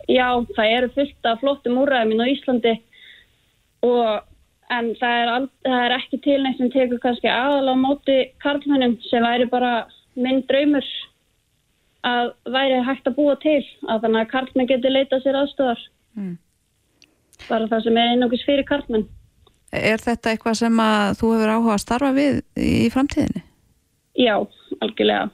Já, 0.07 0.29
það 0.57 0.72
eru 0.79 0.92
fullt 0.94 1.29
af 1.29 1.42
flottum 1.42 1.81
úræðum 1.83 2.22
á 2.22 2.27
Íslandi 2.31 2.75
og 3.87 4.25
en 4.75 4.92
það 4.99 5.20
er, 5.20 5.33
all, 5.35 5.49
það 5.66 5.85
er 5.85 5.94
ekki 5.96 6.20
til 6.25 6.38
neitt 6.42 6.61
sem 6.61 6.70
tekur 6.75 7.03
kannski 7.03 7.31
aðal 7.31 7.75
á 7.75 7.77
móti 7.79 8.16
karlmennum 8.42 8.96
sem 9.07 9.25
væri 9.27 9.46
bara 9.51 9.72
minn 10.18 10.42
draumur 10.49 10.87
að 12.07 12.33
væri 12.55 12.83
hægt 12.87 13.09
að 13.09 13.16
búa 13.19 13.37
til 13.42 13.61
að 13.90 14.05
þannig 14.05 14.21
að 14.23 14.33
karlmenn 14.33 14.71
geti 14.71 14.92
leita 14.92 15.21
sér 15.25 15.38
aðstöðar 15.42 15.81
mm. 16.19 16.35
bara 17.49 17.71
það 17.73 17.87
sem 17.87 18.01
er 18.03 18.12
einogis 18.14 18.45
fyrir 18.49 18.69
karlmenn 18.69 19.09
Er 19.75 19.99
þetta 20.01 20.31
eitthvað 20.31 20.61
sem 20.61 20.79
að 20.81 21.16
þú 21.19 21.33
hefur 21.35 21.53
áhuga 21.53 21.75
að 21.75 21.83
starfa 21.83 22.12
við 22.14 22.37
í 22.62 22.87
framtíðinni? 22.95 23.42
Já, 24.16 24.37
algjörlega 24.79 25.27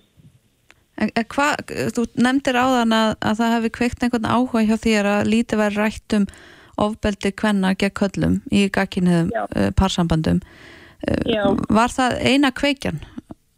En, 1.01 1.11
en 1.17 1.27
hvað, 1.33 1.73
þú 1.97 2.05
nefndir 2.21 2.59
á 2.59 2.67
þann 2.69 2.95
að, 2.97 3.13
að 3.25 3.39
það 3.41 3.55
hefði 3.57 3.71
kveikt 3.79 4.05
einhvern 4.05 4.29
áhuga 4.29 4.65
hjá 4.69 4.75
þér 4.83 5.09
að 5.13 5.31
lítið 5.33 5.63
væri 5.63 5.79
rætt 5.81 6.17
um 6.19 6.27
ofbeldi 6.83 7.33
hvenna 7.41 7.73
gegn 7.79 7.97
köllum 7.99 8.37
í 8.53 8.67
gagginniðum 8.73 9.33
uh, 9.33 9.71
parsambandum. 9.79 10.43
Uh, 11.03 11.57
var 11.73 11.93
það 11.93 12.19
eina 12.23 12.53
kveikjan 12.55 13.01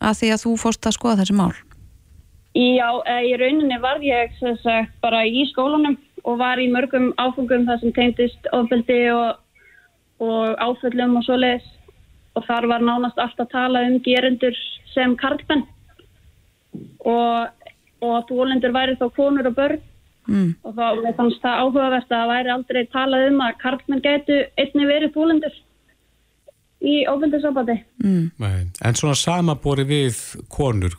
að 0.05 0.20
því 0.20 0.31
að 0.35 0.44
þú 0.44 0.55
fórst 0.62 0.88
að 0.88 0.96
skoða 0.96 1.18
þessi 1.22 1.37
mál? 1.38 1.53
Já, 2.54 2.88
í 3.26 3.34
rauninni 3.34 3.80
var 3.82 4.02
ég 4.04 4.34
sagt, 4.38 4.92
bara 5.02 5.24
í 5.26 5.42
skólanum 5.50 5.96
og 6.22 6.38
var 6.38 6.60
í 6.62 6.68
mörgum 6.70 7.10
áfengum 7.18 7.66
þar 7.66 7.80
sem 7.80 7.94
tegndist 7.96 8.46
ofbeldi 8.54 8.98
og, 9.10 9.40
og 10.22 10.54
áföllum 10.62 11.16
og 11.18 11.26
svo 11.26 11.38
leiðis 11.40 11.66
og 12.38 12.46
þar 12.46 12.68
var 12.70 12.84
nánast 12.86 13.18
allt 13.18 13.42
að 13.42 13.50
tala 13.50 13.82
um 13.88 13.98
gerundur 14.06 14.54
sem 14.94 15.16
karlmenn. 15.18 15.66
Og, 17.02 17.66
og 18.02 18.14
að 18.20 18.30
þólendur 18.30 18.74
væri 18.74 18.96
þá 19.02 19.04
konur 19.18 19.50
og 19.50 19.58
börn. 19.58 19.82
Mm. 20.24 20.54
og 20.64 20.72
þá 20.72 21.10
fannst 21.18 21.42
það 21.42 21.58
áhugavert 21.60 22.06
að 22.08 22.14
það 22.14 22.30
væri 22.30 22.50
aldrei 22.54 22.84
talað 22.94 23.26
um 23.28 23.42
að 23.44 23.58
karlmenn 23.60 24.00
gætu 24.06 24.38
einni 24.56 24.86
verið 24.88 25.10
þólendur 25.12 25.58
í 26.85 26.94
ofbildisopati. 27.09 27.77
Mm. 28.05 28.31
En 28.85 28.99
svona 28.99 29.16
samabori 29.18 29.87
við 29.88 30.20
konur, 30.53 30.97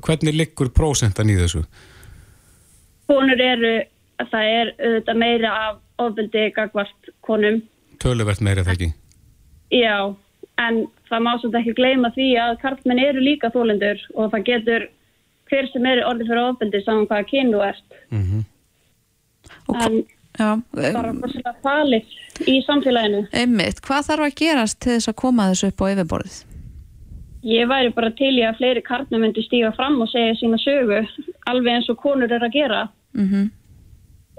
hvernig 0.00 0.36
liggur 0.36 0.72
prósentan 0.74 1.30
í 1.32 1.36
þessu? 1.38 1.64
Konur 3.10 3.44
eru, 3.44 3.74
það 4.22 4.50
er 4.56 4.72
auðvitað 4.78 5.22
meira 5.22 5.52
af 5.68 5.78
ofbildi 6.02 6.48
gagvart 6.56 7.12
konum. 7.26 7.60
Töluvert 8.02 8.42
meira 8.44 8.64
það 8.64 8.76
ekki? 8.76 8.90
Já, 9.72 9.96
en 10.60 10.82
það 11.10 11.24
má 11.26 11.32
svolítið 11.36 11.60
ekki 11.60 11.76
gleyma 11.78 12.10
því 12.16 12.28
að 12.40 12.58
karlmenn 12.64 13.02
eru 13.02 13.22
líka 13.22 13.52
þólendur 13.54 14.00
og 14.16 14.32
það 14.32 14.48
getur 14.48 14.88
hver 15.52 15.68
sem 15.72 15.86
eru 15.88 16.08
orðið 16.08 16.32
fyrir 16.32 16.42
ofbildi 16.46 16.82
saman 16.86 17.08
hvaða 17.10 17.28
kynu 17.28 17.62
ert 17.66 17.96
mm 18.10 18.22
-hmm. 18.24 18.42
en 19.84 19.98
Já, 20.38 20.48
bara 20.72 21.12
rosalega 21.12 21.52
falið 21.64 22.48
í 22.48 22.54
samfélaginu 22.64 23.26
einmitt, 23.36 23.82
hvað 23.84 24.06
þarf 24.08 24.26
að 24.26 24.36
gerast 24.40 24.78
til 24.80 24.94
þess 24.94 25.10
að 25.12 25.18
koma 25.20 25.48
þessu 25.50 25.68
upp 25.68 25.84
á 25.84 25.86
yfirborðið? 25.92 26.38
Ég 27.52 27.68
væri 27.68 27.90
bara 27.92 28.12
til 28.16 28.32
í 28.38 28.44
að 28.46 28.60
fleiri 28.60 28.84
kartnum 28.86 29.24
myndi 29.24 29.44
stíga 29.44 29.72
fram 29.76 29.98
og 30.00 30.08
segja 30.12 30.38
sína 30.40 30.60
sögu 30.62 31.02
alveg 31.50 31.72
eins 31.74 31.90
og 31.92 32.00
konur 32.00 32.32
er 32.32 32.46
að 32.46 32.56
gera 32.56 32.82
mm 33.12 33.28
-hmm. 33.28 33.46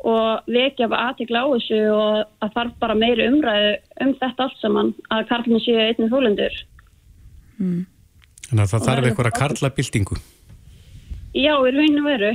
og 0.03 0.53
vekja 0.57 0.87
bara 0.87 1.09
aðtikla 1.09 1.45
á 1.45 1.47
þessu 1.53 1.81
og 1.93 2.25
að 2.41 2.53
þarf 2.55 2.73
bara 2.79 2.95
meiri 2.95 3.27
umræðu 3.27 3.73
um 4.01 4.13
þetta 4.21 4.43
allt 4.43 4.61
saman 4.61 4.93
að 5.09 5.27
karlinn 5.27 5.65
séu 5.65 5.79
einnig 5.79 6.09
fólundur 6.09 6.53
mm. 7.57 7.85
Þannig 8.49 8.63
að 8.63 8.71
það 8.71 8.85
þarf 8.87 9.05
eitthvað 9.05 9.27
að 9.27 9.39
karla 9.39 9.69
bildingu 9.69 10.15
Já, 11.33 11.55
í 11.65 11.71
rauninu 11.73 12.03
veru. 12.05 12.29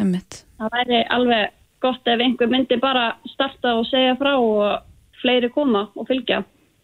Einmitt. 0.00 0.40
Það 0.56 0.70
væri 0.72 1.00
alveg 1.12 1.50
gott 1.84 2.08
ef 2.08 2.24
einhver 2.24 2.50
myndi 2.50 2.80
bara 2.80 3.12
starta 3.34 3.76
og 3.78 3.86
segja 3.90 4.16
frá 4.20 4.34
og 4.38 5.20
fleiri 5.20 5.50
koma 5.52 5.86
og 5.94 6.08
fylgja. 6.08 6.42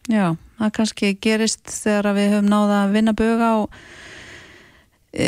Já, 0.09 0.33
það 0.57 0.71
kannski 0.77 1.11
gerist 1.21 1.67
þegar 1.69 2.15
við 2.17 2.31
höfum 2.35 2.49
náða 2.49 2.77
að 2.85 2.95
vinna 2.95 3.13
böga 3.17 3.49
á 3.53 3.57
e, 5.13 5.27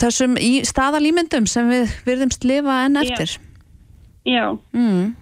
þessum 0.00 0.34
staðalýmyndum 0.66 1.46
sem 1.50 1.70
við 1.70 1.94
virðumst 2.08 2.46
lifa 2.48 2.80
enn 2.86 2.98
eftir. 3.04 3.36
Já. 4.26 4.58
Mm. 4.76 5.14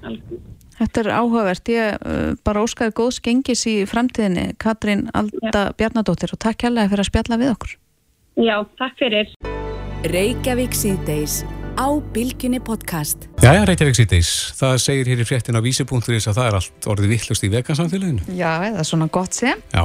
Þetta 0.79 1.03
er 1.03 1.11
áhugavert. 1.18 1.71
Ég 1.75 1.99
uh, 1.99 2.33
bara 2.47 2.62
óskaði 2.62 2.94
góðs 3.01 3.21
gengis 3.25 3.64
í 3.71 3.77
framtíðinni 3.90 4.53
Katrín 4.62 5.09
Alda 5.18 5.68
Já. 5.68 5.75
Bjarnadóttir 5.79 6.35
og 6.35 6.42
takk 6.42 6.62
kærlega 6.64 6.92
fyrir 6.92 7.05
að 7.05 7.11
spjalla 7.11 7.40
við 7.42 7.55
okkur. 7.57 7.77
Já, 8.38 8.57
takk 8.79 8.99
fyrir. 9.03 9.35
Á 11.79 11.95
Bilginni 12.12 12.59
podcast. 12.59 13.29
Jæja, 13.38 13.62
Reykjavík 13.69 13.95
síðdeis. 13.95 14.29
Það 14.59 14.73
segir 14.83 15.11
hér 15.12 15.21
í 15.23 15.27
fréttin 15.29 15.55
á 15.55 15.62
vísi.is 15.62 16.27
að 16.27 16.35
það 16.41 16.49
er 16.49 16.57
allt 16.59 16.88
orðið 16.91 17.12
vittlust 17.12 17.45
í 17.47 17.51
vegansamfélaginu. 17.53 18.25
Já, 18.35 18.49
það 18.64 18.79
er 18.83 18.88
svona 18.88 19.07
gott 19.14 19.38
sem. 19.38 19.62
Já. 19.71 19.85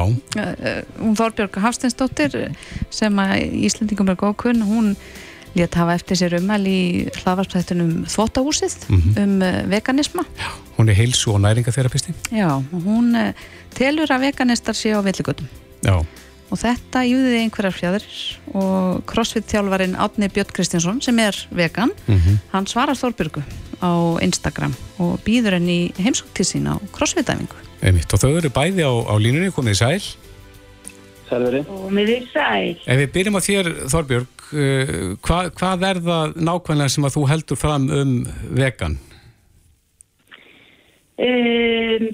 Hún 0.97 1.19
Þorbjörg 1.19 1.59
Hafsteinsdóttir 1.61 2.39
sem 2.89 3.21
að 3.21 3.35
Íslandingum 3.69 4.09
er 4.09 4.17
góðkunn, 4.23 4.65
hún 4.65 4.95
létt 5.53 5.77
hafa 5.77 5.99
eftir 5.99 6.17
sér 6.17 6.39
umæl 6.39 6.63
í 6.65 6.81
hlaðvarspættunum 7.19 8.07
Þvótahúsið 8.09 8.89
mm 8.89 9.03
-hmm. 9.03 9.21
um 9.27 9.69
veganisma. 9.69 10.25
Já, 10.41 10.49
hún 10.79 10.89
er 10.89 10.97
heilsu 10.97 11.37
og 11.37 11.45
næringatherapisti. 11.45 12.17
Já, 12.33 12.57
hún 12.73 13.13
telur 13.77 14.09
að 14.09 14.33
veganistar 14.33 14.73
sé 14.73 14.97
á 14.97 15.01
villigutum. 15.05 15.45
Já 15.85 16.01
og 16.51 16.59
þetta 16.61 17.03
júðiði 17.07 17.41
einhverjar 17.43 17.75
fjæður 17.75 18.07
og 18.59 19.03
crossfit 19.09 19.47
þjálfarin 19.51 19.95
Átni 19.99 20.29
Björn 20.33 20.53
Kristinsson 20.53 21.01
sem 21.01 21.19
er 21.19 21.37
vegan, 21.51 21.91
mm 22.07 22.17
-hmm. 22.17 22.41
hann 22.51 22.67
svarar 22.67 22.97
Þórbyrgu 22.99 23.43
á 23.83 24.19
Instagram 24.23 24.75
og 24.99 25.19
býður 25.25 25.57
henni 25.59 25.93
heimsótt 25.97 26.33
til 26.33 26.45
sín 26.45 26.69
á 26.69 26.75
crossfit-dæfingu. 26.91 27.55
Einmitt, 27.83 28.13
og 28.13 28.19
þau 28.19 28.37
eru 28.37 28.49
bæði 28.49 28.83
á, 28.87 28.93
á 29.11 29.15
línunni, 29.19 29.51
komið 29.51 29.75
í 29.75 29.79
sæl. 29.81 30.03
Sælveri. 31.29 31.65
Og 31.67 31.91
með 31.91 32.05
því 32.07 32.17
sæl. 32.31 32.77
Ef 32.85 32.97
við 33.01 33.11
byrjum 33.15 33.39
á 33.39 33.41
þér, 33.47 33.71
Þorbjörg, 33.91 34.27
uh, 34.53 35.17
hva, 35.25 35.39
hvað 35.49 35.87
er 35.89 35.99
það 36.05 36.37
nákvæmlega 36.37 36.89
sem 36.89 37.03
að 37.03 37.15
þú 37.17 37.25
heldur 37.27 37.59
fram 37.59 37.89
um 37.89 38.13
vegan? 38.55 38.99
Um, 41.23 42.07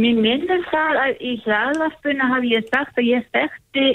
mér 0.00 0.16
minnir 0.24 0.62
það 0.70 0.98
að 1.02 1.18
í 1.20 1.32
hlaðvarpuna 1.44 2.28
hafi 2.30 2.52
ég 2.54 2.68
sagt 2.72 2.96
að 3.00 3.08
ég 3.10 3.26
þekkti 3.34 3.86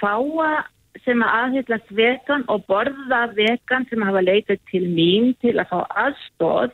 fáa 0.00 0.62
sem 1.04 1.20
að 1.24 1.34
aðhyllast 1.40 1.90
vegan 1.98 2.46
og 2.52 2.64
borða 2.70 3.20
vegan 3.36 3.84
sem 3.90 4.02
hafa 4.06 4.22
leitað 4.24 4.62
til 4.70 4.86
mín 4.88 5.34
til 5.44 5.52
að 5.60 5.68
fá 5.72 5.78
aðstóð 6.06 6.72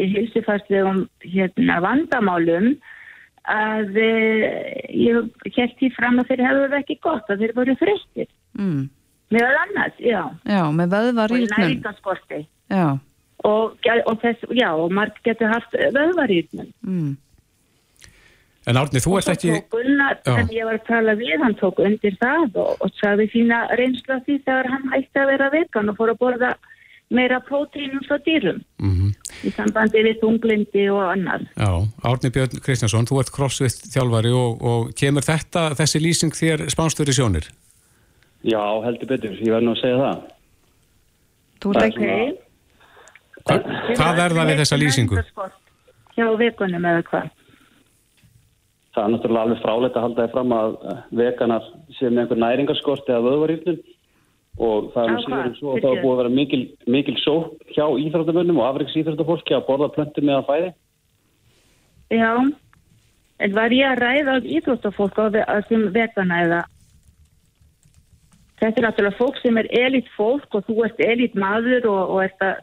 í 0.00 0.06
hilsufarslegum 0.14 1.04
hérna, 1.20 1.76
vandamálum 1.84 2.72
að 3.52 3.92
uh, 4.00 4.48
ég 4.96 5.20
held 5.58 5.76
því 5.80 5.92
fram 5.98 6.20
að 6.22 6.30
þeir 6.32 6.44
hefur 6.46 6.76
ekki 6.80 6.96
gott 7.04 7.28
að 7.32 7.44
þeir 7.44 7.56
voru 7.60 7.76
fristir 7.82 8.30
Mm. 8.52 8.82
meðal 9.32 9.54
annars, 9.62 9.94
já 9.96 10.20
Já, 10.44 10.60
með 10.76 10.82
og 10.84 10.92
vöðvarýrnum. 10.92 11.54
næringaskorti 11.56 12.40
Já, 12.68 12.98
og, 13.48 13.76
og 14.06 14.16
þess, 14.22 14.48
já, 14.56 14.70
og 14.72 14.94
marg 14.94 15.18
getur 15.26 15.52
haft 15.52 15.76
vöðvarýrnum 15.76 16.72
mm. 16.86 17.12
En 18.70 18.78
Árni, 18.78 19.00
þú 19.02 19.16
ert 19.18 19.30
ekki... 19.32 19.56
Gunnar, 19.74 20.20
þegar 20.22 20.52
ég 20.54 20.66
var 20.68 20.76
að 20.78 20.84
tala 20.86 21.14
við 21.18 21.40
hann 21.42 21.56
tók 21.58 21.80
undir 21.82 22.14
það 22.20 22.60
og, 22.62 22.76
og 22.78 22.92
sagði 23.00 23.26
sína 23.32 23.64
reynslu 23.74 24.14
af 24.14 24.28
því 24.28 24.36
þegar 24.44 24.68
hann 24.70 24.92
hætti 24.92 25.18
að 25.18 25.32
vera 25.32 25.48
vegan 25.50 25.90
og 25.90 25.98
fór 25.98 26.12
að 26.12 26.20
borða 26.20 26.52
meira 27.12 27.40
prótínum 27.42 28.04
frá 28.06 28.20
dýrum 28.22 28.62
Mm 28.78 29.10
í 29.42 29.50
sambandi 29.56 30.02
við 30.06 30.20
þunglindi 30.22 30.84
og 30.92 31.02
annar. 31.02 31.44
Já, 31.56 31.70
Árni 32.06 32.30
Björn 32.34 32.62
Kristjánsson, 32.62 33.08
þú 33.10 33.20
ert 33.22 33.32
crossfit 33.34 33.88
þjálfari 33.90 34.32
og, 34.36 34.62
og 34.62 34.92
kemur 34.98 35.26
þetta, 35.26 35.72
þessi 35.78 36.02
lýsing 36.02 36.36
þér 36.36 36.66
spánstur 36.72 37.10
í 37.10 37.16
sjónir? 37.16 37.48
Já, 38.46 38.62
heldur 38.86 39.10
betur, 39.10 39.34
ég 39.38 39.54
verð 39.54 39.66
nú 39.66 39.74
að 39.74 39.82
segja 39.82 40.00
það. 40.02 40.22
Þú 41.62 41.74
ert 41.74 41.82
er 41.82 41.88
ekki... 41.90 42.16
Hva, 43.42 43.58
hvað 43.96 44.20
er 44.24 44.34
það 44.36 44.50
við 44.50 44.60
þessa 44.62 44.78
lýsingu? 44.80 45.22
Hjá 46.16 46.26
vegunum 46.40 46.90
eða 46.90 47.06
hvað? 47.08 47.30
Það 48.92 49.04
er 49.06 49.12
náttúrulega 49.14 49.46
alveg 49.46 49.62
fráleitt 49.62 49.96
að 49.96 50.04
halda 50.06 50.24
þið 50.24 50.34
fram 50.34 50.54
að 50.56 50.74
eh, 50.92 51.02
veganar 51.22 51.68
sé 51.96 52.10
með 52.10 52.22
einhver 52.22 52.40
næringarskort 52.42 53.08
eða 53.08 53.24
vöðvarýrnum 53.26 53.78
og 54.60 54.90
það 54.92 55.06
er 55.06 55.14
nú 55.14 55.16
Á 55.16 55.24
síður 55.24 55.46
en 55.46 55.54
svo 55.56 55.70
að 55.72 55.78
það 55.80 55.94
er 55.94 56.02
búið 56.02 56.12
að 56.12 56.20
vera 56.20 56.34
mikil, 56.36 56.60
mikil 56.92 57.14
sók 57.22 57.70
hjá 57.72 57.86
íþróttamönnum 58.04 58.60
og 58.60 58.66
afriks 58.68 58.98
íþróttafólki 59.00 59.56
að 59.56 59.64
borða 59.70 59.88
plöntum 59.94 60.28
með 60.28 60.38
að 60.42 60.50
fæði. 60.50 60.68
Já, 62.12 62.32
en 63.46 63.56
var 63.56 63.74
ég 63.78 63.88
að 63.88 64.02
ræða 64.04 64.36
íþróttafólk 64.58 65.22
á 65.24 65.56
sem 65.70 65.88
vegana 65.96 66.42
eða 66.44 66.60
þetta 68.60 68.76
er 68.76 68.86
náttúrulega 68.86 69.18
fólk 69.18 69.40
sem 69.40 69.58
er 69.58 69.70
elít 69.74 70.12
fólk 70.18 70.54
og 70.54 70.68
þú 70.68 70.84
ert 70.86 71.00
elít 71.02 71.34
maður 71.38 71.88
og, 71.90 72.02
og 72.12 72.20
ert 72.26 72.44
að 72.44 72.60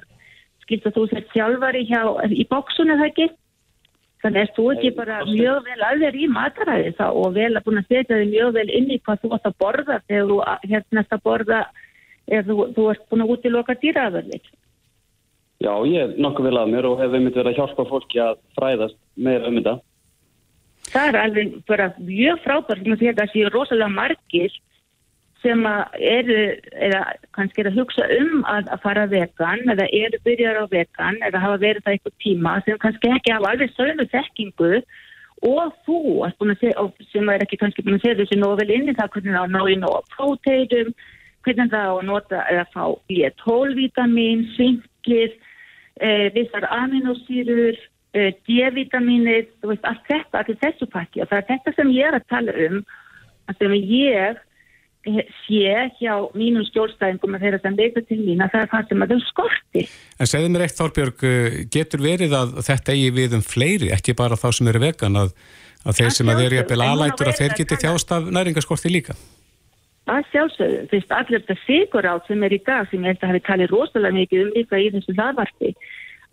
skilt 0.70 0.86
að 0.86 0.98
þú 1.00 1.06
sett 1.10 1.34
sjálfari 1.34 1.86
hjá, 1.90 2.02
í 2.30 2.46
bóksunni 2.50 2.98
það 3.00 3.10
ekki? 3.10 3.30
Þannig 4.20 4.42
er 4.44 4.50
þú 4.56 4.64
ekki 4.74 4.90
bara 4.98 5.18
mjög 5.26 5.60
vel 5.66 5.84
alveg 5.88 6.16
í 6.20 6.26
mataræði 6.30 6.96
þá 6.98 7.06
og 7.08 7.36
vel 7.38 7.52
að 7.56 7.66
búin 7.66 7.80
að 7.80 7.92
setja 7.92 8.18
þig 8.20 8.34
mjög 8.34 8.50
vel 8.58 8.70
inn 8.78 8.90
í 8.92 8.98
hvað 9.00 9.22
þú 9.22 9.30
átt 9.38 9.48
að 9.48 9.60
borða 9.64 10.00
þegar 10.10 10.26
þú 10.30 10.40
hérna 10.74 11.04
að 11.06 11.22
borða 11.24 11.60
eða 12.30 12.44
þú, 12.50 12.58
þú 12.76 12.88
ert 12.92 13.06
búin 13.10 13.24
að 13.24 13.32
útiloka 13.36 13.76
dýraðverðir 13.80 14.50
Já, 15.60 15.74
ég 15.92 16.00
er 16.04 16.20
nokkuð 16.24 16.50
vel 16.50 16.60
að 16.62 16.70
mér 16.72 16.88
og 16.88 17.02
hef 17.02 17.16
einmitt 17.16 17.36
verið 17.36 17.52
að 17.52 17.58
hjálpa 17.60 17.86
fólki 17.90 18.20
að 18.24 18.38
fræðast 18.56 19.00
meira 19.20 19.50
um 19.50 19.58
þetta. 19.60 19.74
það 20.92 21.08
er 21.10 21.18
alveg 21.24 21.56
bara 21.68 21.88
mjög 21.98 22.44
frábært 22.46 22.86
því 22.88 23.10
að 23.12 23.20
það 23.22 23.34
séu 23.34 23.54
rosalega 23.56 23.96
margir 23.96 24.60
sem 25.44 25.62
eru 25.66 26.40
eða 26.88 27.04
kannski 27.38 27.64
er 27.64 27.70
að 27.72 27.78
hugsa 27.80 28.08
um 28.20 28.42
að, 28.44 28.72
að 28.74 28.82
fara 28.84 29.06
vegan 29.12 29.74
eða 29.74 29.86
eru 29.96 30.20
byrjar 30.26 30.60
á 30.60 30.66
vegan 30.72 31.20
eða 31.28 31.44
hafa 31.46 31.62
verið 31.62 31.86
það 31.86 31.96
eitthvað 31.96 32.18
tíma 32.26 32.56
sem 32.66 32.82
kannski 32.82 33.14
ekki 33.16 33.36
hafa 33.36 33.54
alveg 33.54 33.72
sögnu 33.76 34.08
þekkingu 34.12 34.74
og 35.48 35.78
þú 35.88 36.00
segja, 36.60 36.84
sem 37.14 37.30
er 37.32 37.46
ekki 37.46 37.60
kannski 37.62 37.86
búin 37.86 37.96
að 38.00 38.04
segja 38.04 38.20
þessi 38.20 38.40
nóg 38.42 38.58
vel 38.60 38.74
inn 38.76 38.92
í 38.92 38.98
það 38.98 39.14
hvernig 39.16 39.38
það 39.38 39.56
ná 39.56 39.62
í 39.64 39.78
nóg 39.80 40.12
próteidum 40.18 40.92
hvernig 41.46 41.72
það 41.72 41.88
á 41.88 41.94
að 41.94 42.08
nota 42.10 42.42
eða 42.52 42.66
fá 42.74 42.84
B12-vitamin, 43.10 44.44
svinkir 44.56 45.32
eh, 46.02 46.28
vissar 46.36 46.68
aminosýrur 46.68 47.80
eh, 48.18 48.34
veist, 49.64 49.86
allt 49.88 50.06
þetta, 50.10 50.42
allir 50.42 50.60
þessu 50.64 50.90
pakki. 50.92 51.24
Og 51.24 51.32
það 51.32 51.40
er 51.40 51.50
þetta 51.54 51.76
sem 51.78 51.96
ég 51.96 52.10
er 52.10 52.20
að 52.20 52.30
tala 52.34 52.56
um 52.68 52.80
að 53.50 53.64
sem 53.64 53.76
ég 53.80 54.44
sé 55.06 55.74
hjá 56.00 56.14
mínum 56.36 56.66
skjólstæðingum 56.68 57.38
að 57.38 57.46
þeirra 57.46 57.60
sem 57.64 57.78
leita 57.80 58.04
til 58.04 58.20
mín 58.20 58.44
að 58.44 58.54
það 58.54 58.66
er 58.66 58.70
það 58.74 58.90
sem 58.90 59.04
að 59.06 59.14
þau 59.14 59.22
skorti. 59.30 59.84
En 60.20 60.30
segðu 60.30 60.52
mér 60.52 60.66
eitt 60.66 60.78
Þorbjörg, 60.80 61.26
uh, 61.30 61.58
getur 61.72 62.04
verið 62.04 62.36
að 62.36 62.54
þetta 62.68 62.96
eigi 62.96 63.10
við 63.16 63.36
um 63.40 63.46
fleiri, 63.46 63.92
ekki 63.96 64.18
bara 64.20 64.40
þá 64.40 64.50
sem 64.60 64.72
eru 64.72 64.84
vegan, 64.84 65.20
að, 65.24 65.36
að 65.86 66.00
þeir 66.02 66.10
Að 66.10 66.18
sem 66.18 66.32
að 66.32 66.44
eru 66.46 66.60
sjálfsögðu, 66.60 66.60
jafnvel 66.60 66.80
en 66.80 66.90
núna 66.90 67.06
alætur 67.06 67.32
að 67.32 67.40
þeir 67.40 67.54
að 67.54 67.62
geti 67.62 67.80
þjást 67.86 68.16
af 68.18 68.30
næringaskorti 68.40 68.94
líka? 68.94 69.18
Það 70.10 70.30
sjálfsögðu, 70.34 70.84
veist, 70.92 71.12
allir 71.16 71.44
þetta 71.44 71.58
sigur 71.64 72.10
át 72.10 72.28
sem 72.28 72.44
er 72.44 72.56
í 72.56 72.62
dag 72.66 72.88
sem 72.90 73.04
ég 73.04 73.14
held 73.14 73.24
að 73.24 73.34
hafi 73.34 73.44
talið 73.48 73.74
rosalega 73.76 74.18
mikið 74.20 74.46
um 74.46 74.54
líka 74.56 74.80
í 74.82 74.92
þessu 74.96 75.16
hlaðvarpi 75.16 75.74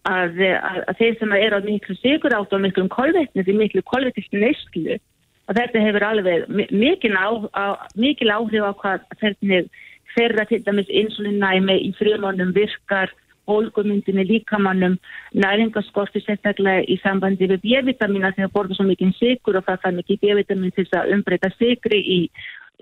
að, 0.07 0.39
að, 0.47 0.79
að 0.87 1.01
þeir 1.01 1.19
sem 1.21 1.35
eru 1.37 1.59
á 1.59 1.67
miklu 1.67 1.97
sigur 2.01 2.35
át 2.37 2.55
og 2.57 2.63
miklum 2.63 2.89
kolvetni, 2.93 3.45
því 3.45 3.57
miklu 3.61 3.83
kolvetnistu 3.91 4.41
neyslu 4.41 4.99
og 5.47 5.59
þetta 5.59 5.83
hefur 5.85 6.07
alveg 6.07 6.49
mi- 6.49 6.71
mikil, 6.71 7.15
á, 7.15 7.29
á, 7.55 7.65
mikil 7.97 8.33
áhrif 8.35 8.67
á 8.67 8.73
hvað 8.81 9.07
hvernig 9.21 9.69
þeirra 10.17 10.47
til 10.49 10.63
dæmis 10.65 10.91
insulinnæmi 10.91 11.77
í 11.89 11.93
frumónum 11.99 12.55
virkar 12.57 13.13
bólgumyndinni 13.47 14.25
líkamannum 14.27 14.97
næringaskorti 15.39 16.23
sérstaklega 16.25 16.83
í 16.91 16.97
sambandi 17.03 17.47
við 17.47 17.63
B-vitamina 17.63 18.33
þegar 18.35 18.51
borða 18.55 18.75
svo 18.79 18.89
mikið 18.89 19.13
sigur 19.21 19.61
og 19.61 19.67
það 19.69 19.83
þarf 19.85 19.99
mikið 20.01 20.21
B-vitamin 20.25 20.75
til 20.75 20.85
þess 20.85 20.99
að 20.99 21.13
umbreyta 21.15 21.51
sigri 21.55 22.01
í, 22.03 22.19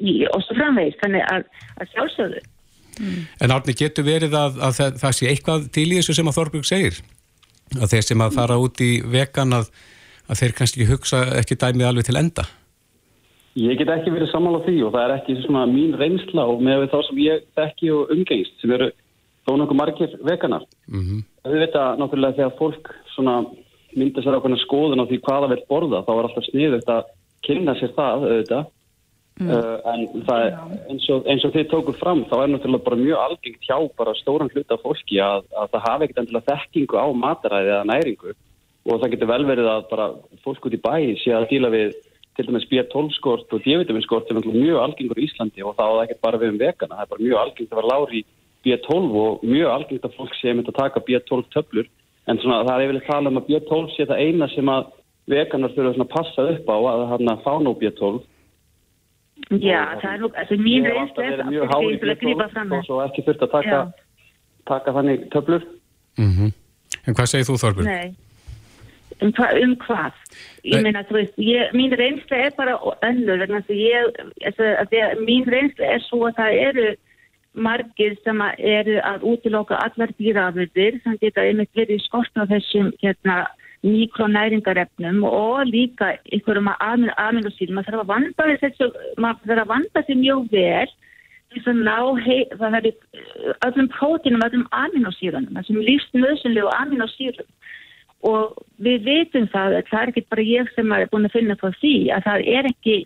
í 0.01 0.15
og 0.31 0.41
svo 0.47 0.57
framvegis 0.57 0.97
þannig 1.03 1.27
að, 1.35 1.45
að 1.81 1.93
sjálfsögðu 1.93 2.45
En 3.43 3.51
Árni, 3.51 3.75
getur 3.75 4.07
verið 4.07 4.37
að, 4.39 4.61
að 4.63 4.77
það, 4.79 4.99
það 5.03 5.15
sé 5.19 5.31
eitthvað 5.33 5.65
til 5.75 5.89
í 5.89 5.97
þessu 5.99 6.15
sem 6.15 6.29
að 6.31 6.37
Þorbjörg 6.39 6.69
segir? 6.69 6.99
Að 7.75 7.89
þeir 7.91 8.05
sem 8.07 8.23
að 8.23 8.37
fara 8.37 8.59
út 8.63 8.83
í 8.85 8.91
vegan 9.11 9.57
að, 9.57 9.71
að 10.29 10.41
þeir 10.41 10.55
kannski 10.59 10.89
hugsa 10.89 11.25
ekki 11.39 11.59
dæmið 11.61 11.89
alveg 11.89 12.09
til 12.09 12.21
enda? 12.21 12.45
Ég 13.55 13.79
get 13.79 13.91
ekki 13.93 14.11
verið 14.11 14.33
sammála 14.33 14.65
því 14.65 14.77
og 14.83 14.95
það 14.95 15.05
er 15.05 15.13
ekki 15.15 15.37
svona 15.45 15.65
mín 15.71 15.95
reynsla 15.99 16.47
og 16.51 16.63
með 16.65 16.89
þá 16.91 16.99
sem 17.07 17.21
ég 17.23 17.45
þekki 17.55 17.91
og 17.95 18.15
umgengst 18.15 18.57
sem 18.63 18.73
eru 18.75 18.89
þó 19.45 19.53
nokkuð 19.61 19.79
margir 19.79 20.17
veganar. 20.27 20.65
Mm 20.89 21.03
-hmm. 21.03 21.21
Við 21.53 21.61
veit 21.63 21.77
að 21.79 21.99
náttúrulega 22.01 22.37
þegar 22.39 22.59
fólk 22.59 22.95
svona 23.15 23.35
mynda 23.95 24.23
sér 24.23 24.39
ákveðna 24.39 24.59
skoðun 24.65 25.03
á 25.03 25.09
því 25.09 25.19
hvað 25.23 25.43
það 25.43 25.53
vil 25.53 25.67
borða 25.69 26.05
þá 26.07 26.13
er 26.15 26.25
alltaf 26.25 26.49
sniðugt 26.49 26.89
að 26.89 27.05
kynna 27.47 27.75
sér 27.79 27.93
það 27.95 28.27
auðvitað. 28.27 28.65
Uh, 29.35 29.79
en 29.91 30.23
það 30.27 30.41
er, 30.47 30.53
eins, 30.91 31.07
og, 31.11 31.25
eins 31.27 31.45
og 31.45 31.51
þið 31.55 31.65
tóku 31.71 31.93
fram 31.99 32.21
þá 32.31 32.37
er 32.39 32.51
náttúrulega 32.53 32.87
bara 32.87 32.97
mjög 32.97 33.19
algengt 33.19 33.65
hjá 33.67 33.79
bara 33.99 34.15
stóran 34.15 34.51
hluta 34.55 34.77
fólki 34.79 35.19
að, 35.19 35.49
að 35.59 35.73
það 35.73 35.87
hafi 35.89 36.05
ekkert 36.05 36.21
endilega 36.23 36.51
þekkingu 36.53 37.01
á 37.03 37.07
mataræði 37.19 37.73
eða 37.73 37.89
næringu 37.91 38.35
og 38.85 39.01
það 39.01 39.15
getur 39.15 39.31
vel 39.31 39.45
verið 39.49 39.71
að 39.71 39.87
bara 39.91 40.09
fólk 40.45 40.67
út 40.69 40.77
í 40.77 40.83
bæ 40.85 40.97
sé 41.23 41.33
að 41.33 41.49
díla 41.53 41.71
við 41.73 41.95
til 42.35 42.47
dæmis 42.49 42.67
B12 42.71 43.13
skort 43.15 43.53
og 43.55 43.63
D-vitamin 43.63 44.03
skort 44.03 44.29
sem 44.29 44.41
er 44.41 44.49
mjög 44.49 44.81
algengur 44.83 45.21
í 45.21 45.29
Íslandi 45.29 45.63
og 45.63 45.77
það 45.79 45.87
á 45.87 45.95
það 45.95 46.03
ekkert 46.05 46.25
bara 46.27 46.41
við 46.43 46.53
um 46.53 46.59
vegana, 46.61 46.97
það 46.99 47.05
er 47.05 47.13
bara 47.13 47.27
mjög 47.27 47.41
algengt 47.43 47.73
að 47.73 47.81
vera 47.81 47.93
lári 47.93 48.21
í 48.21 48.25
B12 48.65 49.21
og 49.23 49.45
mjög 49.47 49.71
algengt 49.71 50.09
að 50.09 50.17
fólk 50.19 50.35
sé 50.41 50.55
mynd 50.55 50.71
að 50.73 50.79
taka 50.81 51.05
B12 51.07 51.47
töflur. 51.55 51.89
En 52.27 52.41
svona 52.43 52.65
það 52.65 52.75
er 52.75 52.87
yfirlega 52.89 53.11
tala 53.13 53.31
um 53.31 53.41
að 53.41 53.49
B12 53.51 53.95
sé 53.95 54.07
það 54.11 54.23
eina 54.25 54.49
sem 54.51 54.71
að 54.73 54.93
veganar 55.31 55.75
þurfa 55.77 55.95
svona 55.95 56.09
að 56.09 56.15
passa 56.17 56.47
upp 56.55 56.73
á 56.75 56.77
að 56.91 57.05
hann 57.13 57.33
að 57.33 57.45
fá 57.47 57.53
nú 57.63 57.77
B12 57.81 58.23
Já, 59.61 59.81
það 60.01 60.11
er 60.11 60.21
nú, 60.23 60.29
alltaf 60.31 61.25
er 61.25 61.41
það 61.41 61.49
mjög 61.53 61.65
fyrir 61.65 61.71
hár 61.71 61.83
því 61.85 61.95
í 61.95 61.99
til 62.01 62.11
að 62.11 62.21
grípa 62.21 62.45
B12 62.45 62.53
fram 62.55 62.75
og 62.75 62.85
svo 62.87 63.01
ekki 63.05 63.25
þurft 63.27 63.43
að 63.45 63.55
taka, 63.55 63.81
taka 64.71 64.95
þannig 64.99 65.25
töflur. 65.35 65.67
Mm 66.19 66.53
En 67.05 67.13
hvað 67.13 67.27
segir 67.29 67.47
þú 67.49 67.57
Þorbjörg? 67.61 67.89
Nei. 67.91 68.15
Um, 69.25 69.33
hva, 69.33 69.49
um 69.57 69.73
hvað? 69.81 70.21
Ég 70.69 70.85
meina, 70.85 71.05
þú 71.09 71.17
veist, 71.17 71.35
ég, 71.41 71.73
mín 71.77 71.95
reynsla 71.97 72.45
er 72.45 72.55
bara 72.59 72.77
önnur, 73.07 73.45
þess 73.49 73.73
að 73.73 73.81
ég, 73.81 74.23
altså, 74.51 74.71
að 74.83 75.25
mín 75.25 75.49
reynsla 75.49 75.93
er 75.97 76.05
svo 76.05 76.27
að 76.29 76.41
það 76.41 76.61
eru 76.69 76.89
margir 77.55 78.17
sem 78.25 78.41
eru 78.59 78.99
að 79.07 79.25
útiloka 79.31 79.79
allar 79.79 80.13
dýrafurðir 80.19 80.99
sem 81.05 81.17
geta 81.23 81.45
einmitt 81.45 81.71
verið 81.79 82.03
skort 82.05 82.35
á 82.37 82.45
þessum 82.51 82.91
hérna, 83.01 83.45
mikronæringarefnum 83.85 85.25
og 85.29 85.69
líka 85.69 86.15
einhverjum 86.33 86.71
aminosýrum. 86.81 87.77
Maður 87.77 87.91
þarf 87.91 88.05
að 88.05 88.13
vanda 88.13 88.47
þessu, 88.63 88.91
maður 89.21 89.51
þarf 89.51 89.65
að 89.65 89.73
vanda 89.75 90.01
þessu 90.01 90.17
mjög 90.21 90.47
vel 90.55 90.93
þess 91.55 91.71
að 91.71 91.83
ná 91.87 91.99
hei, 92.25 92.39
það 92.59 92.77
verður 92.79 93.59
öllum 93.69 93.91
prótínum, 93.93 94.47
öllum 94.47 94.65
aminosýrunum 94.75 95.59
þessum 95.61 95.83
lífsnöðsynlegu 95.89 96.73
aminosýrum 96.81 97.51
og 98.25 98.55
við 98.85 99.09
veitum 99.09 99.49
það 99.53 99.79
að 99.81 99.91
það 99.91 100.03
er 100.03 100.13
ekki 100.13 100.27
bara 100.33 100.47
ég 100.49 100.71
sem 100.75 100.93
er 100.97 101.09
búin 101.13 101.29
að 101.29 101.37
finna 101.39 101.59
þá 101.61 101.67
því 101.81 101.97
að 102.17 102.29
það 102.29 102.47
er 102.59 102.71
ekki 102.71 102.97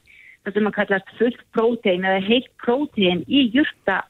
það 0.45 0.59
sem 0.59 0.69
að 0.71 0.77
kallast 0.77 1.17
fullt 1.19 1.41
prótein 1.57 2.05
eða 2.05 2.27
heilt 2.29 2.53
prótein 2.65 3.25
í 3.27 3.49
júrta 3.55 4.03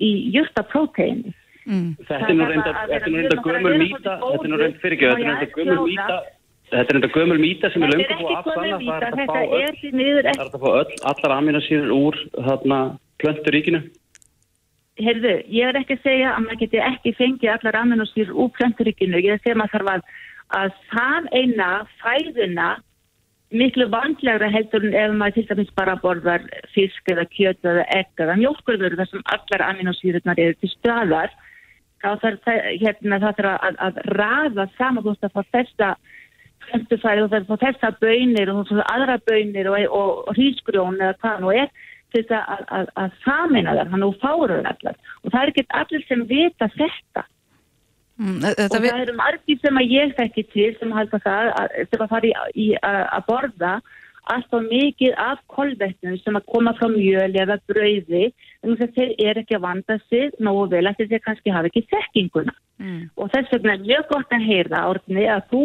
í 0.00 0.10
júrta 0.34 0.64
prótein 0.72 1.22
mm. 1.66 1.94
Þetta 2.08 2.32
er 2.32 2.38
nú 2.38 2.48
reynda 2.50 3.38
gömur 3.44 3.78
mýta 3.78 4.18
þetta 4.24 4.42
er 4.42 4.52
nú 4.52 4.60
reynda 4.62 4.82
fyrirgjöð 4.82 5.14
þetta 5.14 5.22
er 5.22 5.32
reynda 5.36 5.54
gömur 5.54 5.86
mýta 5.86 6.18
Þetta 6.68 6.92
er 6.92 6.98
enda 6.98 7.08
gömul 7.14 7.38
mýta 7.40 7.70
sem 7.72 7.84
er 7.84 7.94
löngu 7.94 8.16
búið 8.18 8.26
að 8.28 8.40
afsanna. 8.42 8.78
Það 8.84 9.04
er 9.04 9.06
að 9.08 9.20
fá, 9.30 9.38
öll, 9.58 10.02
er 10.18 10.42
að 10.42 10.56
fá 10.64 10.68
öll, 10.68 10.96
allar 11.10 11.34
aminosýrur 11.38 11.94
úr 11.96 12.18
þarna 12.34 12.80
plönturíkinu. 13.22 13.80
Herðu, 14.98 15.34
ég 15.54 15.70
er 15.70 15.78
ekki 15.78 15.96
að 15.96 16.04
segja 16.04 16.34
að 16.34 16.44
maður 16.44 16.60
geti 16.64 16.82
ekki 16.82 17.14
fengið 17.16 17.52
allar 17.54 17.78
aminosýrur 17.80 18.40
úr 18.44 18.50
plönturíkinu. 18.58 19.22
Ég 19.22 19.30
er 19.30 19.38
að 19.38 19.46
segja 19.46 19.56
að 19.56 19.60
maður 19.62 19.74
þarf 19.76 19.92
að, 19.94 20.12
að 20.56 20.76
það 20.92 21.26
eina 21.36 21.70
fæðina 22.02 22.68
miklu 23.50 23.88
vandlegra 23.92 24.50
heldur 24.52 24.84
en 24.84 24.96
ef 24.96 25.14
maður 25.16 25.36
til 25.38 25.46
dæmis 25.48 25.74
bara 25.76 25.96
borðar 26.02 26.44
fisk 26.74 27.12
eða 27.12 27.24
kjöt 27.32 27.64
eða 27.64 27.84
egg 27.96 28.22
eða 28.24 28.36
mjölkurður 28.40 28.96
þar 28.98 29.10
sem 29.10 29.24
allar 29.34 29.64
aminosýrurnar 29.70 30.40
eru 30.42 30.56
til 30.60 30.72
stöðar. 30.74 31.32
Þá 31.98 32.10
þarf 32.22 32.48
hérna, 32.78 33.18
það 33.24 33.46
að, 33.56 33.78
að 33.82 34.00
rafa 34.14 34.68
saman 34.76 35.02
þú 35.02 35.14
veist 35.14 35.26
að 35.26 35.34
fá 35.34 35.54
þessa 35.56 35.88
plöntufæri 36.68 37.24
og 37.24 37.32
það 37.32 37.38
er 37.40 37.62
þessa 37.64 37.90
bönir 38.02 38.52
og 38.52 38.72
aðra 38.84 39.16
bönir 39.26 39.70
og, 39.72 39.78
og, 39.88 40.12
og 40.28 40.36
hrísgrjón 40.36 41.00
eða 41.00 41.16
hvað 41.22 41.40
nú 41.42 41.54
er 41.54 41.72
til 42.12 42.22
þess 42.28 42.36
að, 42.38 42.62
að, 42.76 42.92
að 43.02 43.16
samina 43.24 43.74
þar, 43.76 43.90
hann 43.92 44.06
og 44.06 44.14
fáruður 44.22 44.70
allar 44.70 45.00
og 45.22 45.32
það 45.32 45.40
er 45.40 45.52
ekki 45.52 45.66
allir 45.80 46.06
sem 46.08 46.24
vita 46.28 46.70
þetta 46.76 47.24
mm, 48.18 48.42
og 48.44 48.74
það 48.74 48.88
eru 48.90 49.14
margir 49.18 49.60
sem 49.62 49.80
að 49.80 49.94
ég 49.94 50.12
þekki 50.18 50.44
til 50.52 50.68
sem 50.80 50.92
halda 50.96 51.22
það 51.24 51.52
að, 51.60 51.78
sem 51.90 52.04
að 52.04 52.12
fara 52.12 52.28
í, 52.28 52.34
í 52.54 52.68
að 52.82 53.24
borða 53.30 53.72
alltaf 54.28 54.64
mikið 54.68 55.14
af 55.24 55.40
kolvetnum 55.48 56.18
sem 56.20 56.36
að 56.36 56.48
koma 56.52 56.74
frá 56.76 56.88
mjöli 56.92 57.40
eða 57.40 57.56
brauði 57.70 58.26
en 58.28 58.74
þess 58.74 58.88
að 58.88 58.98
þeir 58.98 59.14
eru 59.30 59.44
ekki 59.44 59.56
að 59.56 59.64
vanda 59.64 59.96
sig 60.08 60.34
nógu 60.44 60.66
vel 60.74 60.84
að 60.90 61.00
þeir 61.04 61.24
kannski 61.24 61.54
hafa 61.54 61.70
ekki 61.70 61.86
þekkinguna 61.92 62.54
mm. 62.82 63.00
og 63.16 63.32
þess 63.32 63.54
vegna 63.54 63.78
er 63.78 63.86
mjög 63.86 64.12
gott 64.12 64.36
að 64.36 64.46
heyra 64.50 64.84
orðinni 64.92 65.26
að 65.32 65.46
þú 65.52 65.64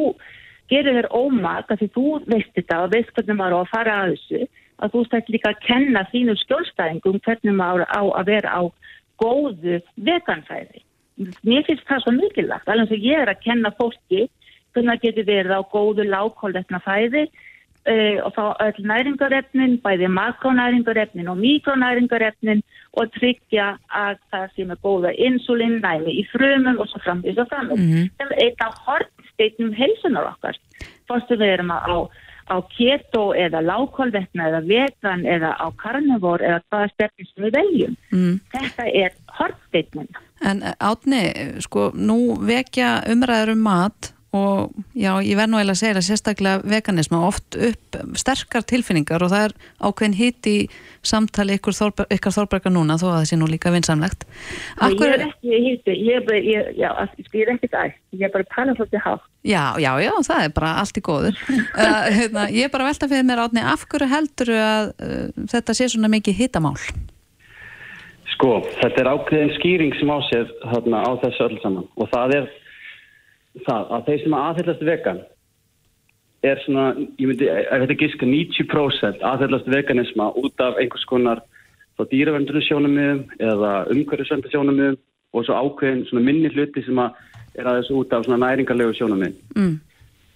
gerir 0.72 1.00
þér 1.00 1.10
ómak 1.12 1.72
að 1.72 1.84
því 1.84 1.90
þú 1.98 2.06
veist 2.32 2.54
þetta 2.56 2.80
og 2.86 2.94
veist 2.94 3.12
hvernig 3.18 3.40
maður 3.40 3.58
á 3.58 3.60
að 3.60 3.74
fara 3.74 3.98
að 4.04 4.14
þessu 4.14 4.46
að 4.84 4.96
þú 4.96 5.04
stætt 5.08 5.30
líka 5.34 5.52
að 5.52 5.62
kenna 5.68 6.06
þínum 6.12 6.40
skjólstæðingum 6.44 7.20
hvernig 7.28 7.58
maður 7.58 7.86
á 7.88 8.02
að 8.04 8.32
vera 8.32 8.56
á 8.58 8.62
góðu 9.22 9.80
veganfæði. 9.96 10.82
Mér 11.18 11.66
finnst 11.68 11.86
það 11.88 12.04
svo 12.04 12.12
mikilvægt, 12.16 12.68
alveg 12.68 12.88
eins 12.88 12.96
og 12.96 13.06
ég 13.06 13.22
er 13.22 13.32
að 13.32 13.44
kenna 13.44 13.72
fólki 13.78 14.28
hvernig 14.74 14.94
það 14.94 15.04
getur 15.04 15.28
verið 15.28 15.54
á 15.54 15.62
góðu 15.70 16.06
lágkólvetna 16.10 16.80
fæði 16.82 17.24
uh, 17.28 18.18
og 18.26 18.32
fá 18.34 18.44
öll 18.66 18.88
næringarefnin, 18.90 19.78
bæði 19.84 20.10
makronæringarefnin 20.10 21.30
og 21.30 21.38
mikronæringarefnin 21.42 22.64
og 22.98 23.14
tryggja 23.18 23.76
að 23.90 24.20
það 24.34 24.48
sem 24.56 24.74
er 24.74 24.82
góða 24.86 25.14
insulin, 25.28 25.80
næmi 25.84 26.18
í 26.22 26.26
frumum 26.32 26.82
og 26.82 26.90
svo 26.90 27.02
framvís 27.06 27.38
og 27.38 27.50
framvís. 27.52 27.80
Mm 27.80 27.94
-hmm. 27.94 28.12
Það 28.18 28.32
er 28.32 28.44
eitt 28.46 28.62
af 28.66 28.74
hort 28.88 29.14
steitum 29.34 29.74
helsunar 29.74 30.34
okkar. 30.34 30.58
Fórstu 31.10 31.38
við 31.38 31.54
erum 31.58 31.72
á, 31.72 32.10
á 32.50 32.56
keto 32.76 33.32
eða 33.38 33.62
lágkólvetna 33.64 34.50
eða 34.50 34.62
vegan 34.68 35.26
eða 35.26 35.54
á 35.60 35.68
karnivór 35.80 36.44
eða 36.44 36.62
hvaða 36.70 36.92
stefni 36.94 37.28
sem 37.30 37.46
við 37.46 37.58
veljum. 37.58 37.96
Mm. 38.12 38.40
Þetta 38.54 38.88
er 39.04 39.16
hortsteitmin. 39.38 40.10
En 40.44 40.64
átni, 40.80 41.24
sko, 41.64 41.92
nú 41.96 42.36
vekja 42.44 42.98
umræður 43.12 43.56
um 43.56 43.64
mat 43.68 44.13
og 44.34 44.74
já, 44.98 45.12
ég 45.22 45.38
verð 45.38 45.52
nú 45.54 45.60
eða 45.62 45.76
að 45.76 45.80
segja 45.82 45.98
að 46.00 46.08
sérstaklega 46.08 46.62
veganisma 46.66 47.20
oft 47.28 47.58
upp 47.58 47.98
sterkar 48.18 48.66
tilfinningar 48.70 49.24
og 49.24 49.30
það 49.34 49.46
er 49.48 49.56
ákveðin 49.78 50.18
hitt 50.18 50.50
í 50.50 50.56
samtali 51.06 51.60
ykkur, 51.60 51.78
þorber, 51.78 52.08
ykkar 52.14 52.36
þorbergar 52.38 52.74
núna 52.74 52.98
þó 52.98 53.10
að 53.12 53.18
það 53.20 53.28
sé 53.30 53.40
nú 53.40 53.50
líka 53.52 53.74
vinsamlegt. 53.74 54.26
Akkur... 54.80 55.06
Ég 55.06 55.14
er 55.20 55.26
ekki 55.28 55.62
hitti, 55.68 55.98
ég, 56.08 56.34
ég, 56.50 56.74
já, 56.80 56.90
ég 57.22 57.46
er 57.46 57.54
ekki 57.56 57.72
það 57.74 57.94
ég 58.14 58.28
er 58.28 58.34
bara 58.34 58.46
að 58.46 58.52
tala 58.56 58.76
svolítið 58.78 59.06
hátt. 59.06 59.30
Já, 59.44 59.64
já, 59.82 59.92
já, 60.00 60.12
það 60.24 60.44
er 60.44 60.52
bara 60.56 60.76
allt 60.82 60.98
í 61.00 61.04
góður 61.04 61.40
uh, 61.84 62.06
hérna, 62.16 62.46
Ég 62.54 62.68
er 62.68 62.72
bara 62.74 62.88
velta 62.88 63.10
fyrir 63.12 63.26
mér 63.28 63.42
átni 63.44 63.64
af 63.68 63.84
hverju 63.92 64.08
heldur 64.08 64.54
að 64.56 64.94
uh, 65.04 65.26
þetta 65.52 65.76
sé 65.76 65.90
svona 65.92 66.12
mikið 66.14 66.38
hittamál 66.40 66.78
Sko, 68.34 68.58
þetta 68.80 69.04
er 69.04 69.10
ákveðin 69.14 69.52
skýring 69.60 69.96
sem 70.00 70.10
ásef 70.10 70.54
hérna, 70.72 71.04
á 71.06 71.12
þessu 71.22 71.46
öll 71.46 71.58
saman. 71.62 71.86
Og 72.02 72.10
það 72.12 72.38
er 72.40 72.48
það 73.68 73.94
að 73.96 74.06
þeir 74.10 74.22
sem 74.24 74.36
aðhyllast 74.40 74.86
vegan 74.88 75.22
er 76.44 76.60
svona, 76.66 76.86
ég 77.22 77.30
myndi, 77.30 77.48
ef 77.48 77.84
þetta 77.86 78.00
gíska 78.02 78.28
90% 78.28 79.26
aðhyllast 79.30 79.70
veganisma 79.72 80.32
út 80.40 80.64
af 80.64 80.80
einhvers 80.82 81.06
konar 81.08 81.44
þá 81.98 82.08
dýravendunum 82.12 82.66
sjónummiðum 82.68 83.22
eða 83.40 83.74
umhverjusvendu 83.94 84.52
sjónummiðum 84.52 84.98
og 85.34 85.46
svo 85.46 85.60
ákveðin 85.62 86.04
svona 86.10 86.26
minni 86.26 86.52
hluti 86.54 86.84
sem 86.86 87.00
að 87.02 87.22
er 87.54 87.70
aðeins 87.70 87.92
út 87.94 88.14
af 88.14 88.26
svona 88.26 88.42
næringarlegu 88.48 88.96
sjónummiðum 88.98 89.38
mm. 89.56 89.78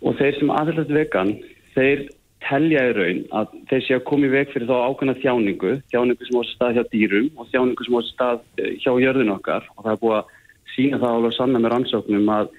og 0.05 0.17
þeir 0.21 0.37
sem 0.37 0.53
aðhyllast 0.53 0.93
vegan 0.93 1.33
þeir 1.73 2.05
telja 2.45 2.83
í 2.91 2.93
raun 2.95 3.23
að 3.35 3.55
þeir 3.71 3.83
sé 3.83 3.97
að 3.97 4.05
koma 4.07 4.27
í 4.27 4.31
veg 4.31 4.51
fyrir 4.53 4.69
þá 4.69 4.75
ákveðna 4.85 5.17
þjáningu 5.23 5.73
þjáningu 5.91 6.27
sem 6.27 6.37
á 6.37 6.43
stað 6.51 6.77
hjá 6.77 6.83
dýrum 6.93 7.29
og 7.35 7.49
þjáningu 7.51 7.87
sem 7.87 7.97
á 7.97 8.01
stað 8.11 8.43
eh, 8.61 8.73
hjá 8.77 8.91
jörðin 9.01 9.33
okkar 9.33 9.65
og 9.75 9.83
það 9.83 9.93
er 9.93 10.01
búið 10.03 10.17
að 10.19 10.33
sína 10.75 11.01
það 11.01 11.17
alveg 11.17 11.35
sanna 11.35 11.61
með 11.63 11.73
rannsóknum 11.73 12.31
að 12.37 12.51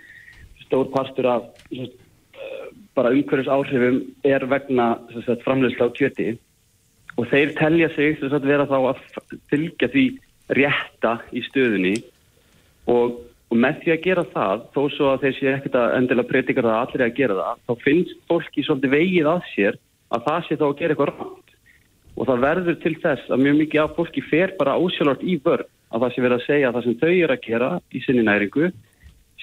stór 0.69 0.91
partur 0.93 1.31
af 1.33 1.49
bara 2.99 3.15
umhverjus 3.15 3.51
áhrifum 3.51 4.03
er 4.27 4.45
vegna 4.51 4.99
framleysla 5.45 5.89
á 5.89 5.97
kjöti. 5.97 6.37
Og 7.19 7.27
þeir 7.31 7.55
telja 7.59 7.89
sig 7.95 8.19
sagt, 8.21 8.47
vera 8.47 8.67
þá 8.71 8.79
að 8.93 9.01
fylgja 9.51 9.89
því 9.91 10.05
rétta 10.55 11.19
í 11.35 11.43
stöðunni. 11.47 11.97
Og, 12.89 13.19
og 13.51 13.57
með 13.59 13.83
því 13.83 13.95
að 13.95 14.05
gera 14.07 14.25
það 14.33 14.65
þó 14.75 14.81
svo 14.95 15.11
að 15.13 15.27
þeir 15.27 15.37
sé 15.39 15.51
ekkert 15.53 15.79
að 15.81 15.95
endilega 15.99 16.31
breytingar 16.31 16.69
það 16.69 16.81
allir 16.81 17.05
að 17.07 17.19
gera 17.19 17.39
það 17.41 17.63
þá 17.67 17.85
finnst 17.85 18.25
fólki 18.31 18.65
svolítið 18.65 18.95
vegið 18.97 19.31
að 19.33 19.43
sér 19.53 19.79
að 20.09 20.25
það 20.29 20.47
sé 20.47 20.59
þá 20.59 20.67
að 20.69 20.79
gera 20.81 20.95
eitthvað 20.95 21.13
rátt 21.13 21.55
og 22.19 22.29
það 22.29 22.45
verður 22.47 22.79
til 22.83 22.95
þess 23.03 23.33
að 23.33 23.43
mjög 23.45 23.59
mikið 23.63 23.83
af 23.83 23.97
fólki 23.99 24.25
fer 24.27 24.55
bara 24.59 24.77
ásjálfart 24.81 25.25
í 25.25 25.37
vörð 25.45 25.69
að 25.93 26.05
það 26.05 26.15
sé 26.15 26.25
verið 26.25 26.39
að 26.39 26.47
segja 26.47 26.69
að 26.69 26.79
það 26.79 26.87
sem 26.87 26.99
þau 27.03 27.13
eru 27.13 27.35
að 27.35 27.45
gera 27.45 27.71
í 27.93 28.03
sinni 28.05 28.25
næringu 28.25 28.71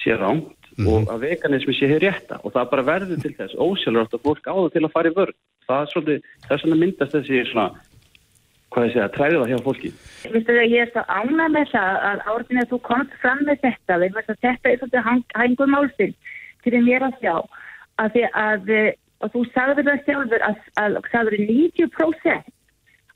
sé 0.02 0.18
ránt 0.18 0.55
mm 0.76 0.86
-hmm. 0.86 1.08
og 1.08 1.12
að 1.14 1.20
veganismi 1.26 1.74
sé 1.74 1.86
hér 1.90 2.02
rétta. 2.04 2.40
Og 2.44 2.52
það 2.52 2.70
bara 2.70 2.88
verður 2.92 3.20
til 3.22 3.34
þess 3.38 3.54
ósjálfrátt 3.54 4.14
að 4.14 4.24
fólk 4.26 4.46
áður 4.46 4.72
til 4.72 4.84
að 4.84 4.94
fara 4.94 5.10
í 5.10 5.16
vörð 5.18 5.36
það 5.66 5.82
er 5.82 5.92
svolítið, 5.92 6.32
það 6.46 6.54
er 6.56 6.62
svona 6.62 6.78
myndast 6.80 7.14
þessi 7.16 7.42
svona, 7.50 7.66
hvað 8.74 8.86
ég 8.86 8.94
segja, 8.94 9.08
træði 9.14 9.38
það 9.40 9.52
hjá 9.52 9.62
fólki. 9.66 9.92
Vistu 10.34 10.52
það, 10.52 10.62
ég 10.74 10.84
er 10.84 10.92
svo 10.92 11.04
ánað 11.06 11.54
með 11.56 11.72
það 11.72 12.00
að 12.10 12.24
áriðin 12.30 12.62
að 12.62 12.70
þú 12.72 12.80
komst 12.90 13.18
fram 13.22 13.42
með 13.48 13.62
þetta 13.64 13.98
við 14.02 14.16
veist 14.16 14.32
að 14.32 14.42
þetta 14.46 14.70
er 14.72 14.80
svolítið 14.80 15.08
hængur 15.40 15.72
málsinn 15.74 16.16
til 16.62 16.82
mér 16.86 17.06
að 17.06 17.20
sjá. 17.22 17.34
Að 17.96 18.10
því 18.14 18.24
að, 18.44 18.72
og 19.24 19.32
þú 19.34 19.44
sagður 19.54 19.88
það 19.90 20.02
sjálfur 20.06 20.48
að, 20.50 20.64
að, 20.82 20.98
að 21.00 21.10
sagður 21.12 21.38
90% 21.50 22.52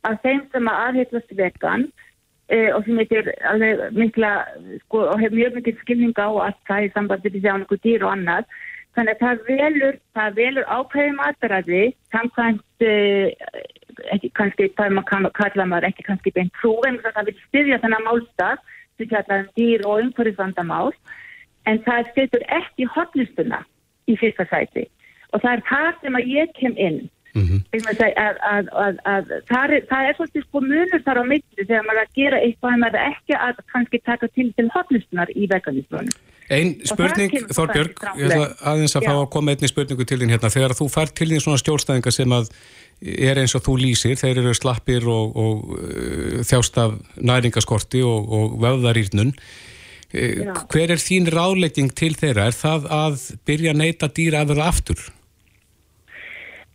af 0.09 0.23
þeim 0.25 0.45
sem 0.53 0.71
að 0.71 0.85
aðheitlast 0.87 1.35
vegan 1.37 1.91
Eh, 1.91 2.09
og 2.51 2.83
sem 2.85 2.99
heitir 2.99 3.29
alveg 3.47 3.81
mikla 3.95 4.31
sko, 4.85 5.05
og 5.13 5.21
hefur 5.23 5.39
mjög 5.39 5.59
mikið 5.59 5.83
skilning 5.85 6.15
á 6.19 6.29
allt 6.29 6.61
það 6.67 6.87
í 6.87 6.93
sambandi 6.95 7.31
til 7.31 7.43
þján 7.45 7.67
okkur 7.67 7.83
dýr 7.85 8.07
og 8.07 8.15
annað. 8.17 8.49
Þannig 8.99 9.15
að 9.15 9.21
það 9.23 9.45
velur, 9.47 9.99
það 10.19 10.39
velur 10.41 10.67
ákveðum 10.67 11.21
aðbæraði 11.27 11.83
samkvæmt 12.11 12.87
uh, 12.87 13.53
ekki 14.17 14.33
kannski 14.35 14.69
það 14.81 14.97
maður 14.99 15.31
kalla 15.39 15.67
maður 15.71 15.89
ekki 15.91 16.07
kannski 16.09 16.35
beint 16.35 16.53
trúi 16.59 16.89
en 16.89 16.99
það 17.05 17.29
vil 17.29 17.37
styðja 17.45 17.79
þennan 17.85 18.07
málstað 18.09 18.65
sem 18.99 19.11
kalla 19.13 19.39
dýr 19.61 19.87
og 19.87 20.03
umhverfisvandamál. 20.07 20.91
En 21.71 21.79
það 21.87 22.11
setur 22.17 22.45
ekki 22.57 22.89
hotlistuna 22.97 23.63
í 24.11 24.17
fyrsta 24.19 24.49
sæti. 24.51 24.89
Og 25.31 25.43
það 25.45 25.53
er 25.53 25.65
það 25.71 25.91
sem 26.03 26.19
að 26.19 26.31
ég 26.35 26.55
kem 26.59 26.75
inn 26.75 27.01
Mm 27.35 27.47
-hmm. 27.47 27.61
að, 27.91 28.35
að, 28.53 28.71
að, 29.05 29.29
það, 29.49 29.75
er, 29.77 29.85
það 29.91 30.09
er 30.09 30.17
svolítið 30.17 30.47
sko 30.47 30.61
munur 30.65 31.05
þar 31.07 31.21
á 31.23 31.25
milli 31.33 31.67
þegar 31.69 31.87
maður 31.87 32.03
að 32.03 32.17
gera 32.19 32.43
eitthvað 32.47 32.75
en 32.75 32.83
maður 32.85 33.05
ekki 33.07 33.39
að 33.39 33.63
kannski 33.73 34.03
taka 34.11 34.29
til 34.35 34.49
til 34.57 34.69
hotlistunar 34.75 35.31
í 35.37 35.47
veganistunum 35.47 36.11
Einn 36.51 36.73
spurning, 36.83 37.31
Þorbjörg, 37.55 38.01
aðeins 38.67 38.97
að 38.99 39.05
Já. 39.05 39.11
fá 39.13 39.15
að 39.21 39.29
koma 39.31 39.53
einni 39.55 39.69
spurningu 39.71 40.05
til 40.09 40.19
þín 40.19 40.33
hérna 40.35 40.51
þegar 40.51 40.75
þú 40.75 40.89
fær 40.91 41.13
til 41.15 41.29
þín 41.31 41.43
svona 41.45 41.61
stjórnstæðinga 41.63 42.13
sem 42.15 42.33
að 42.35 42.51
er 43.01 43.39
eins 43.39 43.55
og 43.55 43.63
þú 43.65 43.77
lýsir, 43.81 44.19
þeir 44.19 44.43
eru 44.43 44.55
slappir 44.57 45.07
og, 45.09 45.37
og 45.39 45.77
uh, 45.77 46.41
þjást 46.43 46.81
af 46.83 46.97
næringaskorti 47.17 48.03
og, 48.03 48.35
og 48.35 48.59
vöðarýrnun 48.65 49.31
uh, 49.31 50.51
hver 50.75 50.97
er 50.97 51.01
þín 51.01 51.31
ráðleiting 51.31 51.95
til 51.95 52.13
þeirra? 52.19 52.51
Er 52.51 52.59
það 52.59 52.91
að 52.99 53.25
byrja 53.47 53.75
að 53.77 53.81
neyta 53.85 54.11
dýra 54.19 54.43
að 54.43 54.53
vera 54.57 54.69
aftur? 54.75 55.07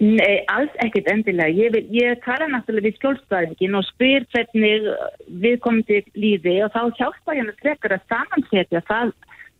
Nei, 0.03 0.43
alls 0.51 0.73
ekkert 0.83 1.07
endilega. 1.07 1.53
Ég, 1.55 1.71
vil, 1.71 1.85
ég 1.95 2.19
tala 2.25 2.49
náttúrulega 2.51 2.89
við 2.89 2.97
skjólstæðingin 2.99 3.77
og 3.79 3.85
spyr 3.87 4.25
hvernig 4.33 4.89
við 5.43 5.59
komum 5.63 5.85
til 5.87 6.01
lífi 6.19 6.57
og 6.65 6.73
þá 6.73 6.81
hjálpa 6.99 7.35
henni 7.37 7.55
frekar 7.61 7.95
að 7.95 8.09
samansetja 8.11 8.81
það 8.89 9.13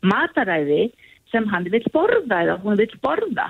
mataræði 0.03 0.89
sem 1.31 1.47
hann 1.53 1.69
vil 1.71 1.83
borða 1.93 2.41
eða 2.43 2.57
hún 2.65 2.75
vil 2.81 2.91
borða 3.03 3.47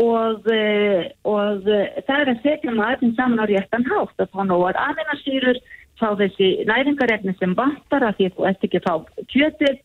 og, 0.00 0.50
eh, 0.50 1.10
og 1.28 1.68
eh, 1.68 2.02
það 2.06 2.22
er 2.24 2.32
að 2.32 2.42
setja 2.44 2.74
maður 2.74 3.14
saman 3.16 3.42
á 3.42 3.46
réttan 3.50 3.86
hátt 3.86 4.22
að 4.22 4.30
fá 4.34 4.42
nógar 4.46 4.78
aðeinarsýrur, 4.82 5.58
fá 6.00 6.08
þessi 6.18 6.50
næringarefni 6.66 7.36
sem 7.38 7.54
vantar 7.54 8.06
að 8.08 8.18
því 8.18 8.30
þú 8.34 8.50
ert 8.50 8.66
ekki 8.66 8.80
að 8.80 8.88
fá 8.88 9.24
kjötir 9.30 9.76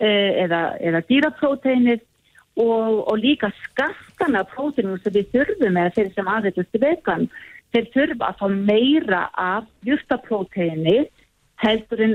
eh, 0.00 0.44
eða, 0.44 0.62
eða 0.80 1.04
dýrapróteinir 1.10 2.04
og, 2.58 3.04
og 3.10 3.18
líka 3.22 3.50
skattana 3.62 4.42
prótínum 4.50 4.98
sem 5.02 5.14
við 5.14 5.30
þurfum 5.34 5.78
eða 5.78 5.94
þeir 5.96 6.10
sem 6.14 6.32
aðeins 6.34 6.80
vegan, 6.82 7.28
þeir 7.74 7.86
þurfa 7.94 8.32
að 8.32 8.38
fá 8.40 8.46
meira 8.72 9.22
af 9.38 9.64
justapróteini 9.86 10.98
heldur 11.58 12.02
en 12.04 12.14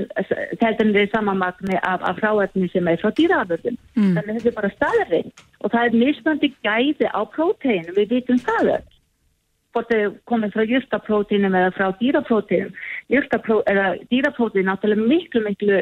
þeir 0.94 1.10
samanmagni 1.12 1.76
af, 1.82 2.00
af 2.00 2.18
fráefni 2.20 2.68
sem 2.72 2.88
er 2.88 3.00
frá 3.00 3.12
dýraafurðum. 3.18 3.76
Mm. 3.96 4.14
Þannig 4.16 4.38
þetta 4.38 4.50
er 4.50 4.58
bara 4.58 4.74
staðarinn 4.74 5.30
og 5.60 5.72
það 5.72 5.86
er 5.86 5.98
mismandi 6.00 6.52
gæði 6.64 7.08
á 7.12 7.20
próteinu, 7.34 7.96
við 7.96 8.16
vitum 8.16 8.40
öll. 8.58 8.82
Hvort 9.74 9.90
þau 9.90 10.14
komið 10.30 10.54
frá 10.54 10.62
justaprótínum 10.70 11.56
eða 11.58 11.72
frá. 11.74 11.86
Dýraprótínum 12.00 12.70
er 13.10 14.68
náttúrulega 14.68 15.08
miklu, 15.08 15.40
miklu 15.48 15.80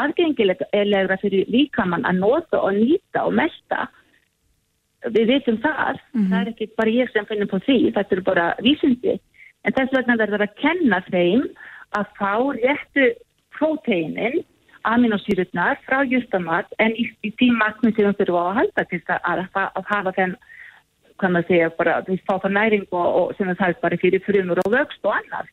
aðgengilegra 0.00 1.20
fyrir 1.20 1.50
líkamann 1.52 2.08
að 2.08 2.22
nota 2.24 2.62
og 2.64 2.72
nýta 2.78 3.26
og 3.28 3.36
melda 3.36 3.84
við 5.12 5.30
veitum 5.32 5.60
það, 5.62 6.00
mm 6.00 6.20
-hmm. 6.20 6.30
það 6.30 6.40
er 6.40 6.50
ekki 6.52 6.68
bara 6.76 6.90
ég 6.90 7.12
sem 7.12 7.26
finnum 7.26 7.48
på 7.48 7.60
því, 7.66 7.78
þetta 7.96 8.16
er 8.16 8.22
bara 8.30 8.46
vísindi, 8.62 9.18
en 9.64 9.72
þess 9.72 9.92
vegna 9.92 10.16
verður 10.16 10.46
að 10.46 10.56
kenna 10.62 11.00
þeim 11.10 11.44
að 11.98 12.06
fá 12.18 12.34
réttu 12.56 13.06
próteinin, 13.58 14.44
aminosýrutnar 14.84 15.78
frá 15.86 16.04
justamat 16.04 16.66
en 16.78 16.92
í, 16.92 17.08
í 17.24 17.30
því 17.38 17.50
matnum 17.56 17.94
sem 17.94 18.04
þau 18.04 18.18
þurfa 18.18 18.42
að 18.48 18.56
halda 18.58 18.84
til 18.90 19.00
að, 19.08 19.20
að, 19.24 19.68
að 19.78 19.84
hafa 19.88 20.12
þenn, 20.12 20.34
hvað 21.16 21.32
maður 21.32 21.48
segja, 21.48 21.70
bara 21.78 22.00
því 22.04 22.18
fá 22.28 22.34
það 22.42 22.56
næring 22.58 22.86
og, 22.90 23.06
og 23.20 23.36
sem 23.38 23.52
það 23.54 23.68
er 23.68 23.78
bara 23.80 24.00
fyrir 24.02 24.24
frumur 24.26 24.60
og 24.64 24.72
vöxt 24.74 25.08
og 25.08 25.14
annars. 25.16 25.52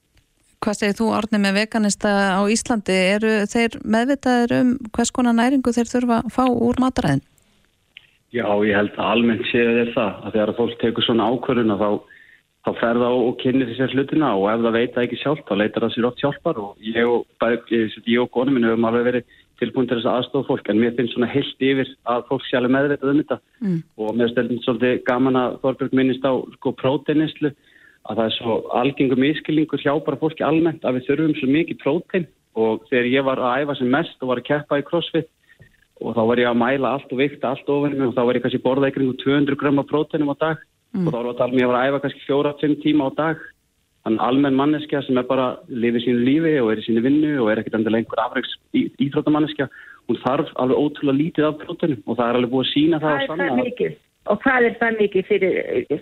Hvað 0.62 0.78
segir 0.78 0.98
þú 1.00 1.08
orðni 1.18 1.40
með 1.42 1.56
veganista 1.58 2.10
á 2.38 2.42
Íslandi? 2.46 2.98
Eru 3.16 3.32
þeir 3.50 3.80
meðvitaður 3.82 4.52
um 4.60 4.74
hvers 4.94 5.12
konar 5.16 5.34
næringu 5.34 5.74
þeir 5.74 5.90
þurfa 5.90 6.20
að 6.22 6.36
fá 6.36 6.44
úr 6.46 6.82
mataræðin? 6.84 7.24
Já, 8.32 8.48
ég 8.64 8.78
held 8.78 8.96
að 8.96 9.12
almennt 9.12 9.46
séu 9.50 9.76
þér 9.76 9.94
það 9.96 10.26
að 10.26 10.36
þegar 10.38 10.56
fólk 10.56 10.76
tekur 10.80 11.04
svona 11.04 11.28
ákvörðuna 11.34 11.76
þá, 11.82 11.90
þá 12.64 12.70
fer 12.80 13.00
það 13.02 13.16
og 13.20 13.34
kynir 13.42 13.72
sér 13.76 13.96
hlutina 13.96 14.30
og 14.38 14.46
ef 14.54 14.62
það 14.64 14.78
veit 14.78 14.94
það 14.96 15.08
ekki 15.08 15.20
sjálf 15.20 15.42
þá 15.50 15.54
leitar 15.60 15.86
það 15.86 15.94
sér 15.96 16.08
oft 16.08 16.24
hjálpar 16.24 16.62
og 16.62 16.86
ég 16.86 17.12
og, 17.12 17.26
og 17.44 18.32
gónum 18.32 18.56
minn 18.56 18.70
hefum 18.70 18.88
alveg 18.88 19.08
verið 19.10 19.36
tilbúin 19.62 19.90
til 19.90 20.00
þess 20.00 20.08
að 20.10 20.18
aðstofa 20.22 20.48
fólk 20.48 20.72
en 20.72 20.80
mér 20.80 20.96
finnst 20.98 21.18
svona 21.18 21.30
heilt 21.30 21.66
yfir 21.68 21.92
að 22.10 22.24
fólk 22.30 22.48
sé 22.48 22.58
alveg 22.58 22.74
meðvitað 22.76 23.12
um 23.12 23.20
þetta 23.20 23.38
mm. 23.60 23.76
og 24.00 24.16
mér 24.18 24.32
stelðum 24.32 24.64
svolítið 24.64 25.04
gaman 25.12 25.42
að 25.42 25.60
Þorberg 25.66 25.98
minnist 26.00 26.26
á 26.26 26.34
sko 26.56 26.74
próteinislu 26.80 27.52
að 27.52 28.16
það 28.16 28.24
er 28.26 28.36
svo 28.40 28.56
algengum 28.80 29.28
ískilningur 29.28 29.84
hjá 29.84 29.92
bara 30.06 30.22
fólki 30.24 30.48
almennt 30.48 30.88
að 30.88 30.98
við 30.98 31.12
þurfum 31.12 31.36
svo 31.38 31.52
mikið 31.52 31.82
prótein 31.84 32.28
og 32.58 32.88
þegar 32.90 33.12
ég 33.12 33.28
var 33.28 33.44
að 33.44 33.62
æfa 33.62 33.78
sem 33.80 33.94
mest 33.94 34.24
og 34.24 34.32
var 34.32 34.42
að 34.42 34.50
keppa 34.50 34.82
í 34.82 34.88
crossfit 34.88 35.30
og 36.02 36.18
þá 36.18 36.22
var 36.32 36.42
ég 36.42 36.50
að 36.50 36.60
mæla 36.62 36.94
allt 36.96 37.14
og 37.14 37.22
vikta 37.22 37.54
allt 37.54 37.70
ofin 37.70 38.06
og 38.08 38.14
þá 38.18 38.22
var 38.26 38.38
ég 38.38 38.46
kannski 38.46 38.66
borða 38.66 38.92
ykkur 38.92 39.08
200 39.24 39.60
gröma 39.62 39.88
prótenum 39.88 40.34
á 40.34 40.36
dag. 40.42 40.68
Mm. 40.92 41.08
og 41.08 41.14
þá 41.14 41.18
var 41.24 41.36
það 41.40 41.46
að 41.46 41.62
ég 41.62 41.70
var 41.70 41.78
að 41.80 41.88
æfa 41.88 42.04
kannski 42.04 42.26
4-5 42.28 42.78
tíma 42.84 43.08
á 43.08 43.10
dag. 43.16 43.44
Þannig 44.02 44.24
almenn 44.26 44.58
manneskja 44.58 45.04
sem 45.06 45.18
er 45.22 45.28
bara 45.30 45.48
lifið 45.70 46.08
sínu 46.08 46.24
lífi 46.26 46.54
og 46.60 46.72
er 46.74 46.82
í 46.82 46.86
sínu 46.88 47.04
vinnu 47.06 47.34
og 47.44 47.52
er 47.52 47.62
ekkert 47.62 47.78
endilega 47.78 48.02
einhver 48.02 48.22
afreiks 48.24 48.56
íþróttamanneskja 48.76 49.70
hún 50.10 50.22
þarf 50.26 50.50
alveg 50.60 50.82
ótrúlega 50.82 51.20
lítið 51.20 51.48
af 51.48 51.60
prótenum 51.62 52.02
og 52.06 52.18
það 52.18 52.30
er 52.32 52.40
alveg 52.40 52.54
búið 52.54 52.66
að 52.66 52.72
sína 52.74 53.02
það, 53.04 53.12
það 53.12 53.22
á 53.22 53.30
sanna 53.30 53.92
Og 54.30 54.38
hvað 54.44 54.66
er 54.68 54.76
það 54.78 54.98
mikið 55.00 55.24
fyrir 55.26 55.56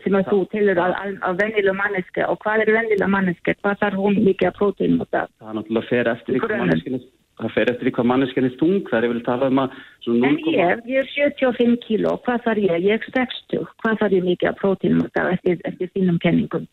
sem 0.03 0.15
að 0.19 0.25
þú 0.27 0.39
tilur 0.51 0.79
að, 0.83 0.95
að 1.23 1.37
vennilega 1.39 1.75
manneska 1.77 2.25
og 2.27 2.41
hvað 2.43 2.65
er 2.65 2.71
vennilega 2.75 3.07
manneska? 3.13 3.53
Hvað 3.63 3.77
þarf 3.83 4.01
hún 4.03 4.17
mikið 4.25 4.49
af 4.49 4.57
prótenum 4.57 5.03
á 5.03 5.07
dag? 5.07 5.29
Það 5.39 5.51
er 5.51 5.57
náttúrulega 5.59 5.89
fer 5.91 6.09
eftir 6.11 6.39
ykkur 6.39 6.55
manneskinu 6.59 6.99
það 7.39 7.53
fer 7.55 7.71
eftir 7.73 7.91
hvað 7.95 8.09
manneskenni 8.11 8.51
þung 8.59 8.89
það 8.89 9.05
er 9.05 9.13
vel 9.13 9.23
talað 9.27 9.53
um 9.53 9.61
að 9.63 9.77
en 10.09 10.37
ég, 10.53 10.83
ég 10.89 10.99
er 11.03 11.09
75 11.13 11.79
kíló, 11.85 12.17
hvað 12.25 12.43
þarf 12.47 12.65
ég? 12.65 12.85
Ég 12.87 12.97
er 12.97 13.15
60, 13.15 13.65
hvað 13.83 14.03
þarf 14.03 14.17
ég 14.17 14.27
mikið 14.27 14.51
að 14.51 14.59
prótínum 14.59 15.07
eftir, 15.07 15.57
eftir 15.69 15.91
þínum 15.95 16.21
kenningum? 16.23 16.67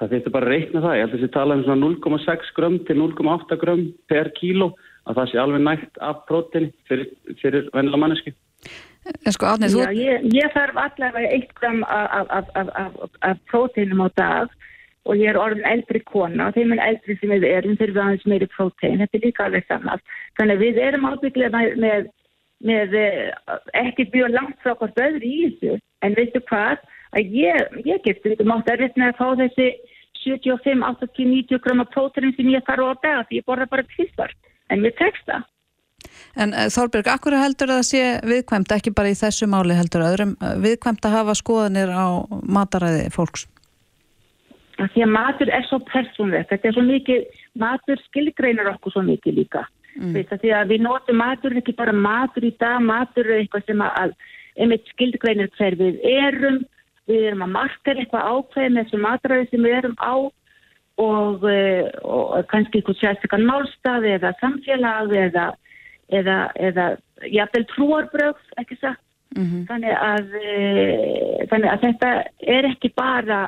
Það 0.00 0.14
þetta 0.14 0.30
bara 0.32 0.48
reikna 0.48 0.80
það. 0.80 0.94
Ég 0.96 1.02
held 1.04 1.10
að 1.10 1.18
þessi 1.18 1.32
tala 1.34 1.56
um 1.58 1.82
0,6 1.84 2.52
grömm 2.56 2.78
til 2.88 2.96
0,8 2.96 3.58
grömm 3.60 3.82
per 4.08 4.30
kíló 4.38 4.70
að 5.08 5.18
það 5.20 5.30
sé 5.30 5.40
alveg 5.42 5.64
nægt 5.64 6.00
af 6.04 6.22
prótíni 6.28 6.70
fyrir, 6.88 7.10
fyrir 7.42 7.68
vennilega 7.74 8.02
manneski 8.04 8.34
Sko, 9.32 9.48
Átnið, 9.48 9.76
Já, 9.80 9.92
ég, 9.96 10.26
ég 10.36 10.52
þarf 10.52 10.76
allavega 10.82 11.30
1 11.38 11.52
grömm 11.56 11.84
af, 11.88 12.32
af, 12.36 12.50
af, 12.60 13.06
af 13.24 13.38
prótínum 13.50 14.04
á 14.04 14.08
dag 14.20 14.52
og 15.08 15.16
ég 15.16 15.32
er 15.32 15.40
orðin 15.40 15.66
eldri 15.68 16.02
kona 16.04 16.48
og 16.48 16.56
þeim 16.56 16.74
er 16.76 16.82
eldri 16.84 17.16
sem 17.18 17.32
við 17.32 17.46
erum 17.48 17.76
fyrir 17.80 17.96
við 17.96 18.02
aðeins 18.04 18.26
meiri 18.28 18.48
prótein, 18.52 18.98
þetta 19.00 19.18
er 19.18 19.24
líka 19.26 19.46
alveg 19.46 19.68
saman 19.68 20.02
þannig 20.38 20.56
að 20.56 20.64
við 20.64 20.80
erum 20.86 21.06
ábygglega 21.08 21.52
með, 21.54 21.76
með, 21.84 22.08
með 22.70 22.96
eh, 23.00 23.30
ekkert 23.84 24.16
mjög 24.16 24.34
langt 24.36 24.58
frá 24.64 24.74
hvort 24.74 25.00
öðru 25.06 25.30
í 25.30 25.38
þessu. 25.46 25.78
En 26.04 26.16
veistu 26.16 26.42
hvað, 26.48 26.82
að 27.16 27.32
ég, 27.36 27.78
ég 27.84 28.02
getur 28.04 28.34
þetta 28.34 28.48
mátt 28.48 28.68
að 28.72 28.84
reyna 28.84 29.10
að 29.10 29.18
fá 29.20 29.26
þessi 29.40 29.70
75, 30.20 30.84
80, 30.84 31.30
90 31.32 31.62
gröma 31.64 31.86
prótein 31.92 32.34
sem 32.36 32.52
ég 32.52 32.64
þarf 32.66 32.84
á 32.84 32.88
að 32.90 33.00
dega 33.04 33.24
því 33.28 33.40
ég 33.40 33.48
borða 33.48 33.70
bara 33.72 33.88
tvistar, 33.94 34.34
en 34.68 34.84
mér 34.84 34.96
tekst 35.00 35.24
það. 35.28 35.46
En 36.40 36.52
uh, 36.56 36.66
Þorberg, 36.72 37.08
akkur 37.12 37.36
heldur 37.36 37.72
það 37.72 37.80
að 37.82 37.88
sé 37.90 38.02
viðkvæmt, 38.28 38.74
ekki 38.76 38.92
bara 38.96 39.12
í 39.12 39.16
þessu 39.18 39.48
máli 39.50 39.76
heldur 39.76 40.04
öðrum, 40.06 40.36
uh, 40.40 40.54
viðkvæmt 40.60 41.08
að 41.08 41.16
hafa 41.18 41.36
skoðanir 41.38 41.92
á 41.92 42.24
mataræði 42.28 43.08
fólks? 43.14 43.46
Að 44.84 44.94
því 44.94 45.04
að 45.06 45.14
matur 45.16 45.52
er 45.52 45.68
svo 45.68 45.78
persónlegt 45.90 46.50
þetta 46.50 46.68
er 46.68 46.76
svo 46.76 46.84
mikið, 46.86 47.38
matur 47.58 48.02
skilgreinar 48.08 48.72
okkur 48.74 48.96
svo 48.96 49.04
mikið 49.06 49.38
líka 49.40 49.64
mm. 49.96 50.12
Veit, 50.16 50.34
því 50.42 50.52
að 50.56 50.74
við 50.74 50.84
notum 50.86 51.20
matur 51.20 51.56
ekki 51.60 51.76
bara 51.78 51.92
matur 51.92 52.46
í 52.48 52.52
dag, 52.60 52.80
matur 52.82 53.28
er 53.28 53.42
eitthvað 53.42 53.66
sem 53.66 53.86
að 53.86 54.14
einmitt 54.60 54.92
skilgreinar 54.94 55.50
hver 55.58 55.78
við 55.80 56.00
erum 56.04 56.62
við 57.10 57.30
erum 57.30 57.46
að 57.46 57.54
marka 57.56 57.94
eitthvað 57.94 58.28
ákveð 58.34 58.68
með 58.68 58.84
þessu 58.84 59.02
matræði 59.02 59.48
sem 59.50 59.66
við 59.66 59.76
erum 59.80 59.96
á 59.98 60.14
og, 61.00 61.44
eh, 61.48 61.86
og 62.04 62.46
kannski 62.50 62.80
eitthvað 62.80 62.98
sérstaklega 63.00 63.48
málstaði 63.48 64.16
eða 64.16 64.34
samfélag 64.40 65.14
eða, 65.26 65.46
eða, 66.12 66.38
eða 66.68 66.88
jafnvel 67.28 67.64
trúarbröð 67.72 68.42
ekki 68.60 68.76
sagt 68.80 69.02
mm 69.36 69.44
-hmm. 69.44 69.62
þannig, 69.68 69.94
að, 69.94 70.26
e, 70.40 71.46
þannig 71.50 71.70
að 71.70 71.80
þetta 71.86 72.10
er 72.56 72.70
ekki 72.72 72.92
bara 72.96 73.40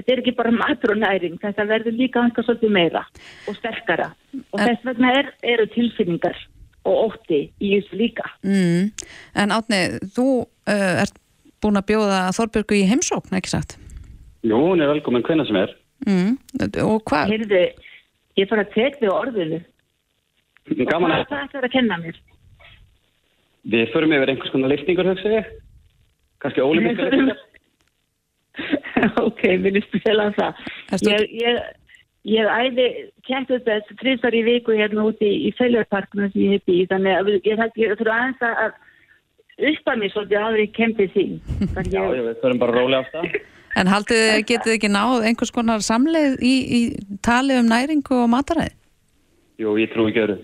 Þetta 0.00 0.14
er 0.14 0.20
ekki 0.22 0.32
bara 0.38 0.52
matur 0.54 0.94
og 0.94 1.00
næring, 1.02 1.34
þetta 1.42 1.66
verður 1.68 1.92
líka 1.98 2.22
hanska 2.24 2.44
svolítið 2.46 2.70
meira 2.72 3.02
og 3.50 3.56
sterkara 3.58 4.06
og 4.38 4.56
en, 4.56 4.62
þess 4.62 4.86
vegna 4.88 5.10
er, 5.18 5.26
eru 5.52 5.66
tilfinningar 5.74 6.38
og 6.88 7.02
ótti 7.10 7.40
í 7.60 7.74
þessu 7.74 7.98
líka. 8.00 8.24
Mm, 8.40 8.86
en 9.42 9.52
Átni, 9.52 9.80
þú 10.16 10.26
uh, 10.40 11.02
ert 11.02 11.20
búin 11.60 11.76
að 11.76 11.90
bjóða 11.90 12.22
Þorbjörgu 12.38 12.78
í 12.78 12.86
heimsókn, 12.88 13.36
ekki 13.36 13.52
sagt? 13.52 13.76
Jú, 14.40 14.56
hún 14.56 14.80
er 14.80 14.88
velkominn 14.94 15.26
hvenna 15.26 15.44
sem 15.44 15.60
er. 15.60 15.76
Mm, 16.08 16.38
og 16.86 17.04
hvað? 17.10 17.34
Heyrðu, 17.34 17.62
ég 18.40 18.48
fara 18.48 18.64
að 18.64 18.72
tekja 18.78 19.02
þig 19.02 19.12
á 19.12 19.20
orðinu. 19.20 19.60
Gaman 20.88 21.18
að... 21.18 21.26
Það 21.28 21.60
er 21.60 21.68
að 21.68 21.76
kenna 21.76 22.00
mér. 22.00 22.24
Við 23.68 23.92
förum 23.92 24.16
yfir 24.16 24.32
einhvers 24.32 24.54
konar 24.54 24.72
leikningur, 24.72 25.12
höfðu 25.12 25.36
ég. 25.36 25.54
Kanski 26.40 26.64
ólífningar 26.64 27.12
leikningar. 27.12 27.46
ok, 29.28 29.42
minnst 29.62 29.94
spila 29.94 30.30
það. 30.36 30.64
Ég, 31.06 31.26
ég, 31.40 31.60
ég 32.36 32.50
æði 32.50 32.86
kæmt 33.28 33.52
upp 33.56 33.66
þessu 33.68 33.96
trísar 34.02 34.36
í 34.36 34.44
viku 34.46 34.76
hérna 34.76 35.06
úti 35.10 35.28
í, 35.28 35.40
í 35.48 35.54
Fæljarparkuna 35.58 36.30
sem 36.32 36.44
ég 36.44 36.58
hef 36.58 36.68
býð, 36.70 36.86
þannig 36.92 37.18
að 37.18 37.32
ég 37.48 37.96
þurfa 38.00 38.18
aðeins 38.18 38.46
að 38.50 38.78
uppa 39.70 39.96
mér 40.00 40.12
svolítið 40.14 40.42
aðri 40.42 40.66
kempið 40.76 41.16
sín. 41.16 41.40
Já, 41.92 42.02
ég 42.02 42.22
veit, 42.26 42.38
það 42.42 42.52
er 42.52 42.60
bara 42.62 42.76
rólega 42.76 43.02
á 43.04 43.12
það. 43.14 43.32
En 43.78 43.86
haldið 43.86 44.40
getið 44.48 44.72
ekki 44.74 44.88
náð 44.90 45.28
einhvers 45.28 45.52
konar 45.54 45.82
samleið 45.86 46.40
í, 46.42 46.54
í 46.74 46.80
tali 47.22 47.54
um 47.54 47.68
næringu 47.70 48.16
og 48.24 48.32
mataræði? 48.32 48.72
Jú, 49.62 49.76
ég 49.78 49.92
trú 49.92 50.08
ekki 50.10 50.24
öru. 50.24 50.36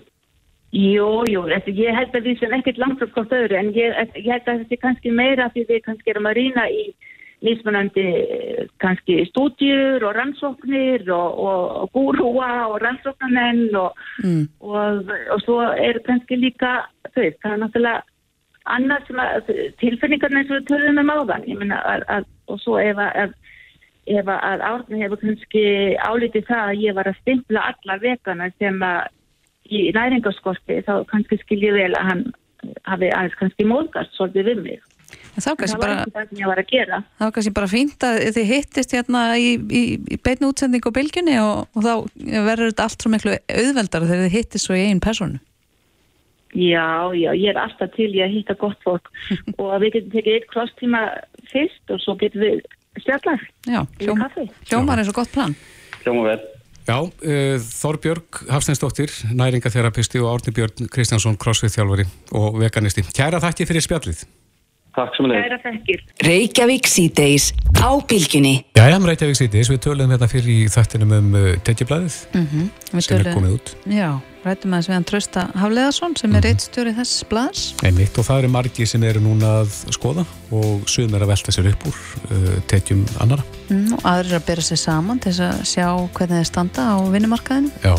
Jú, 0.77 1.09
jú, 1.27 1.41
ég 1.47 1.95
held 1.95 2.15
að 2.15 2.23
því 2.23 2.33
sem 2.39 2.55
ekkert 2.55 2.79
langt 2.79 3.01
frá 3.01 3.11
hvort 3.17 3.35
öðru, 3.35 3.57
en 3.59 3.73
ég, 3.75 3.99
ég 4.15 4.31
held 4.31 4.47
að 4.47 4.63
þetta 4.63 4.75
er 4.77 4.81
kannski 4.81 5.13
meira 5.15 5.49
því 5.51 5.65
við 5.69 5.83
kannski 5.85 6.13
erum 6.13 6.27
að 6.31 6.37
rýna 6.39 6.65
í 6.71 6.81
mismunandi 7.45 8.03
kannski 8.81 9.19
stúdjur 9.29 10.03
og 10.07 10.15
rannsóknir 10.17 11.05
og, 11.13 11.39
og, 11.47 11.65
og 11.83 11.91
gúrúa 11.93 12.51
og 12.71 12.79
rannsóknarmenn 12.81 13.75
og, 13.77 13.97
mm. 14.23 14.47
og 14.61 15.43
svo 15.45 15.59
er 15.73 16.01
kannski 16.07 16.39
líka 16.39 16.79
þau, 17.13 17.27
það 17.43 17.51
er 17.51 17.61
náttúrulega 17.63 18.01
annað 18.67 19.05
sem 19.07 19.21
að 19.23 19.51
tilfinningarna 19.81 20.41
eins 20.41 20.49
og 20.49 20.57
við 20.57 20.65
töluðum 20.71 21.03
um 21.03 21.13
áðan 21.13 21.45
ég 21.47 21.61
meina 21.61 21.77
að, 21.87 22.07
að 22.15 22.25
og 22.51 22.59
svo 22.63 22.79
ef 22.81 22.99
að 23.03 23.35
ef 24.07 24.29
að 24.31 24.63
árni 24.63 25.03
hefur 25.03 25.21
kannski 25.21 25.63
álítið 25.99 26.49
það 26.49 26.65
að 26.71 26.83
ég 26.85 26.97
var 26.97 27.09
að 27.09 27.21
stimpla 27.21 27.63
alla 27.71 27.97
vegana 28.01 28.49
sem 28.57 28.83
að 28.83 29.07
í 29.67 29.87
næringarskorti 29.95 30.81
þá 30.87 30.93
kannski 31.11 31.39
skilji 31.41 31.73
vel 31.75 31.91
að 31.91 32.11
hann 32.11 32.23
hafi 32.87 33.09
aðeins 33.11 33.39
kannski 33.39 33.67
móðgast 33.67 34.15
svolítið 34.15 34.51
við 34.51 34.61
mig 34.63 34.85
En 35.37 35.45
þá 35.45 35.51
kannski 35.53 35.77
það 35.77 35.81
var 35.81 35.87
bara, 35.87 35.97
ekki 36.01 36.13
það 36.15 36.29
sem 36.29 36.39
ég 36.41 36.49
var 36.49 36.61
að 36.61 36.71
gera 36.71 36.97
þá 37.05 37.25
kannski 37.35 37.53
bara 37.53 37.69
fínt 37.69 38.05
að 38.07 38.21
þið 38.37 38.47
hittist 38.51 38.95
hérna 38.97 39.23
í, 39.37 39.51
í, 39.55 39.83
í 40.01 40.17
beinu 40.25 40.49
útsendingu 40.49 40.89
á 40.89 40.97
bylginni 40.97 41.35
og, 41.43 41.67
og 41.77 41.85
þá 41.85 41.93
verður 42.47 42.71
þetta 42.71 42.87
allt 42.87 43.05
svo 43.05 43.11
miklu 43.13 43.35
auðveldar 43.37 44.07
þegar 44.07 44.25
þið 44.25 44.37
hittist 44.37 44.65
svo 44.65 44.77
í 44.77 44.87
einn 44.87 45.03
personu. 45.03 45.37
Já, 46.57 47.13
já, 47.13 47.29
ég 47.35 47.51
er 47.51 47.59
alltaf 47.61 47.91
til 47.93 48.09
ég 48.15 48.25
að 48.25 48.37
hitta 48.39 48.57
gott 48.57 48.81
fólk 48.85 49.11
og 49.61 49.73
við 49.83 49.97
getum 49.97 50.13
tekið 50.15 50.39
eitt 50.39 50.51
krosstíma 50.53 51.01
fyrst 51.51 51.93
og 51.93 52.01
svo 52.01 52.15
getum 52.17 52.45
við 52.45 52.61
stjallar 53.03 53.43
Já, 53.67 53.81
hljómar 54.01 55.01
er 55.01 55.05
svo 55.05 55.17
gott 55.19 55.33
plan. 55.33 55.53
Hljóma 56.01 56.31
vel. 56.31 56.39
Já, 56.87 56.97
uh, 57.03 57.59
Þorbjörg 57.59 58.45
Hafsteinsdóttir, 58.47 59.11
næringatherapisti 59.35 60.21
og 60.23 60.37
Árni 60.37 60.55
Björn 60.55 60.87
Kristjánsson, 60.87 61.35
crossfit 61.35 61.75
þjálfari 61.75 62.07
og 62.39 62.61
veganisti. 62.61 63.03
Kæra 63.11 63.43
þakki 63.43 63.67
fyrir 63.67 63.83
spjallið. 63.83 64.23
Takk 64.97 65.13
sem 65.13 65.27
leið. 65.29 65.43
Kæra 65.45 65.57
þekkir. 65.61 65.99
Reykjavík 66.25 66.87
síðdeis 66.89 67.51
á 67.77 67.89
bylgjunni. 68.09 68.53
Já, 68.73 68.87
já, 68.89 68.95
Reykjavík 68.97 69.37
Síðdeis, 69.37 69.69
við 69.69 69.83
töluðum 69.85 70.13
hérna 70.15 70.29
fyrir 70.31 70.49
í 70.49 70.63
þættinum 70.73 71.13
um 71.19 71.27
uh, 71.37 71.51
tekjublaðið 71.67 72.15
Mm 72.33 72.47
Við 72.95 73.03
sem 73.05 73.19
er 73.19 73.27
tölum- 73.27 73.37
komið 73.37 73.53
út. 73.59 73.71
Já, 73.93 74.07
rættum 74.47 74.73
aðeins 74.73 74.89
við 74.89 74.95
hann 74.97 75.05
Trausta 75.11 75.43
Hafleðarsson 75.61 76.17
sem 76.17 76.33
er 76.39 76.45
reittstjóri 76.47 76.95
þess 76.97 77.27
blaðs. 77.29 77.63
Einmitt 77.85 78.17
og 78.17 78.25
það 78.25 78.41
eru 78.41 78.51
margir 78.55 78.89
sem 78.89 79.05
eru 79.05 79.21
núna 79.21 79.53
að 79.61 79.77
skoða 79.93 80.25
og 80.57 80.89
sum 80.89 81.13
er 81.13 81.27
að 81.27 81.33
velta 81.35 81.53
sér 81.53 81.69
upp 81.75 81.87
úr 81.91 82.01
uh, 82.31 82.51
tekjum 82.73 83.05
annara. 83.21 83.45
Mm, 83.69 83.93
og 83.99 84.05
aðrir 84.15 84.39
að 84.39 84.45
bera 84.49 84.65
sig 84.65 84.81
saman 84.81 85.21
til 85.21 85.35
að 85.45 85.61
sjá 85.67 85.87
hvernig 85.93 86.41
þeir 86.41 86.49
standa 86.55 86.89
á 86.89 86.97
vinnumarkaðinu. 87.05 87.69
Já. 87.85 87.93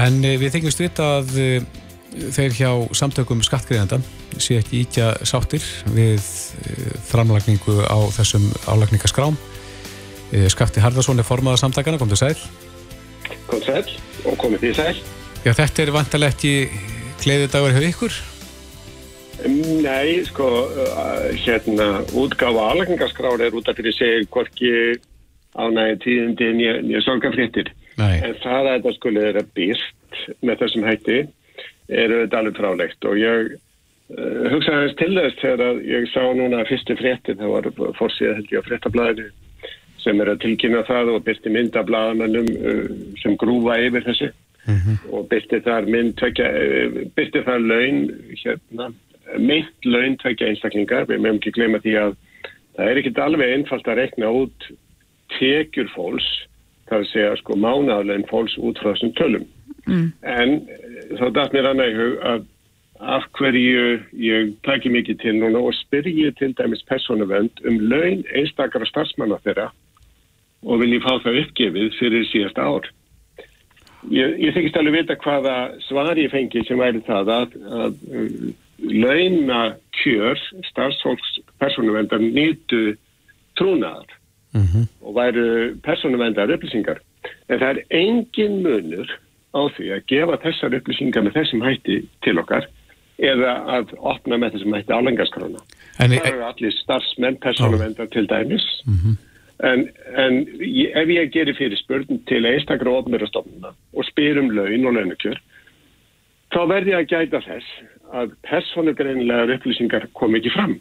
En 0.00 0.20
uh, 0.24 0.34
við 0.40 0.56
þykjumst 0.56 0.84
vita 0.86 1.12
að 1.20 1.36
uh, 1.36 1.72
þeir 2.32 2.56
hjá 2.62 2.70
samtökum 2.96 3.44
skattgreðenda 3.44 4.00
sé 4.42 4.58
ekki 4.60 4.82
íkja 4.84 5.10
sáttir 5.26 5.64
við 5.94 6.20
uh, 6.20 6.92
framlagningu 7.10 7.80
á 7.86 7.98
þessum 8.16 8.46
álagningaskrám. 8.66 9.38
Uh, 10.32 10.46
Skafti 10.52 10.82
Harðarsson 10.84 11.20
er 11.20 11.28
formaða 11.28 11.62
samtakana, 11.64 12.00
kom 12.00 12.12
til 12.12 12.20
sæl. 12.20 12.36
kom 13.46 13.62
sæl 13.64 13.84
og 14.24 14.38
komið 14.40 14.64
því 14.66 14.74
sæl. 14.78 14.94
Já, 15.44 15.52
þetta 15.52 15.82
er 15.82 15.92
vantarlega 15.94 16.34
ekki 16.34 16.54
gleðidagur 17.22 17.74
hjá 17.76 17.88
ykkur. 17.90 18.20
Nei, 19.84 20.22
sko, 20.28 20.48
uh, 20.70 21.26
hérna, 21.44 21.88
útgáfa 22.16 22.70
álækningaskrár 22.72 23.42
er 23.44 23.56
út 23.56 23.68
af 23.68 23.76
fyrir 23.76 23.92
sig 23.92 24.28
hvorki 24.32 25.00
ánægi 25.54 25.98
tíðindi 26.04 26.50
nýja 26.58 27.02
sorgafréttir. 27.04 27.70
En 27.98 28.34
það 28.42 28.70
að 28.70 28.70
þetta 28.72 28.94
skulle 28.96 29.26
vera 29.28 29.44
byrst 29.54 30.22
með 30.42 30.62
þessum 30.62 30.86
hætti 30.88 31.18
er 31.88 32.14
auðvitað 32.14 32.38
alveg 32.40 32.58
frálegt 32.58 33.06
og 33.08 33.20
ég 33.20 33.54
hugsaði 34.12 34.76
aðeins 34.76 34.96
til 35.00 35.12
þess 35.16 35.40
þegar 35.40 35.62
að 35.64 35.78
ég 35.88 36.06
sá 36.12 36.20
núna 36.36 36.64
fyrstu 36.68 36.96
fréttin, 36.98 37.38
það 37.40 37.54
var 37.54 37.94
fórsíða 37.98 38.36
held 38.38 38.52
ég 38.52 38.60
á 38.60 38.68
fréttablaðinu 38.68 39.30
sem 40.04 40.20
er 40.20 40.34
að 40.34 40.42
tilkynna 40.42 40.82
það 40.84 41.14
og 41.14 41.24
byrsti 41.24 41.52
mynd 41.52 41.78
af 41.80 41.86
blaðamennum 41.88 42.50
uh, 42.52 42.82
sem 43.22 43.38
grúfa 43.40 43.78
yfir 43.80 44.04
þessu 44.04 44.30
og 45.12 45.26
byrti 45.28 45.60
þar 45.64 45.88
mynd 45.92 46.14
tvekja, 46.20 46.50
uh, 46.52 47.00
byrti 47.16 47.44
þar 47.46 47.64
laun 47.64 48.04
hérna, 48.42 48.90
mynd 49.40 49.88
laun 49.88 50.16
tvekja 50.20 50.52
einstaklingar, 50.52 51.08
við 51.08 51.24
meðum 51.24 51.40
ekki 51.40 51.54
gleyma 51.56 51.80
því 51.84 51.98
að 52.02 52.16
það 52.76 52.90
er 52.90 53.00
ekkit 53.00 53.22
alveg 53.24 53.54
einfalt 53.56 53.88
að 53.88 54.00
rekna 54.02 54.32
út 54.42 54.70
tekjur 55.38 55.88
fólks, 55.94 56.28
það 56.88 56.98
er 56.98 57.04
að 57.06 57.12
segja 57.12 57.36
sko 57.40 57.56
mánaðarlegin 57.56 58.28
fólks 58.28 58.56
út 58.60 58.80
frá 58.82 58.92
þessum 58.92 59.14
tölum. 59.18 59.46
Mm. 59.88 60.08
En 60.28 60.52
eh, 60.68 61.14
þá 61.16 61.26
dætt 61.36 61.56
mér 61.56 61.70
annað 61.70 61.90
í 61.90 61.96
hug 61.98 62.18
að 62.28 62.44
af 63.00 63.26
hverju 63.34 64.00
ég 64.12 64.52
taki 64.64 64.90
mikið 64.92 65.20
til 65.20 65.38
núna 65.40 65.58
og 65.58 65.74
spyrji 65.74 66.30
til 66.38 66.54
dæmis 66.54 66.84
persónuvend 66.90 67.64
um 67.66 67.78
laun 67.90 68.24
einstakara 68.34 68.86
starfsmanna 68.86 69.40
þeirra 69.44 69.70
og 70.64 70.80
vil 70.80 70.94
ég 70.94 71.02
fá 71.02 71.18
það 71.22 71.40
uppgefið 71.42 71.96
fyrir 71.98 72.28
síðasta 72.30 72.62
ár. 72.62 72.86
Ég, 74.12 74.36
ég 74.40 74.54
þykist 74.54 74.76
alveg 74.76 75.00
vita 75.00 75.16
hvaða 75.16 75.56
svar 75.88 76.18
ég 76.20 76.30
fengi 76.32 76.62
sem 76.68 76.78
væri 76.78 77.00
það 77.06 77.32
að, 77.34 77.56
að 77.82 77.98
uh, 78.12 78.46
launa 78.78 79.62
kjör 80.02 80.40
starfsfólks 80.70 81.40
persónuvendar 81.62 82.22
nýtu 82.22 82.96
trúnaðar 83.58 84.20
og 85.02 85.14
væru 85.16 85.74
persónuvendar 85.82 86.52
upplýsingar. 86.54 87.00
En 87.50 87.58
það 87.58 87.70
er 87.70 87.80
engin 87.90 88.60
munur 88.62 89.10
á 89.54 89.60
því 89.74 89.90
að 89.96 90.06
gefa 90.10 90.40
þessar 90.44 90.76
upplýsingar 90.78 91.24
með 91.26 91.38
þessum 91.40 91.64
hætti 91.64 92.00
til 92.22 92.38
okkar 92.38 92.68
eða 93.18 93.52
að 93.78 93.92
opna 94.00 94.38
með 94.42 94.56
þessum 94.56 94.74
hætti 94.74 94.92
álengaskrána. 94.96 95.62
En, 96.02 96.10
Það 96.10 96.26
eru 96.32 96.44
allir 96.48 96.74
starfsmenn 96.80 97.36
persónuvendar 97.42 98.08
til 98.10 98.26
dæmis. 98.26 98.64
En, 99.62 99.84
en 100.18 100.40
ég, 100.58 100.90
ef 100.98 101.08
ég 101.14 101.30
gerir 101.32 101.54
fyrir 101.54 101.78
spurning 101.78 102.24
til 102.26 102.42
einstakra 102.44 102.90
ofnverða 102.90 103.28
stofnuna 103.30 103.70
og 103.94 104.04
spyr 104.08 104.40
um 104.42 104.50
laun 104.50 104.88
og 104.90 104.96
launukjör, 104.96 105.38
þá 106.50 106.60
verði 106.72 106.90
ég 106.90 106.98
að 107.04 107.12
gæta 107.14 107.40
þess 107.46 107.68
að 108.14 108.34
persónugreinlegar 108.50 109.54
upplýsingar 109.56 110.08
kom 110.18 110.34
ekki 110.34 110.50
fram. 110.54 110.74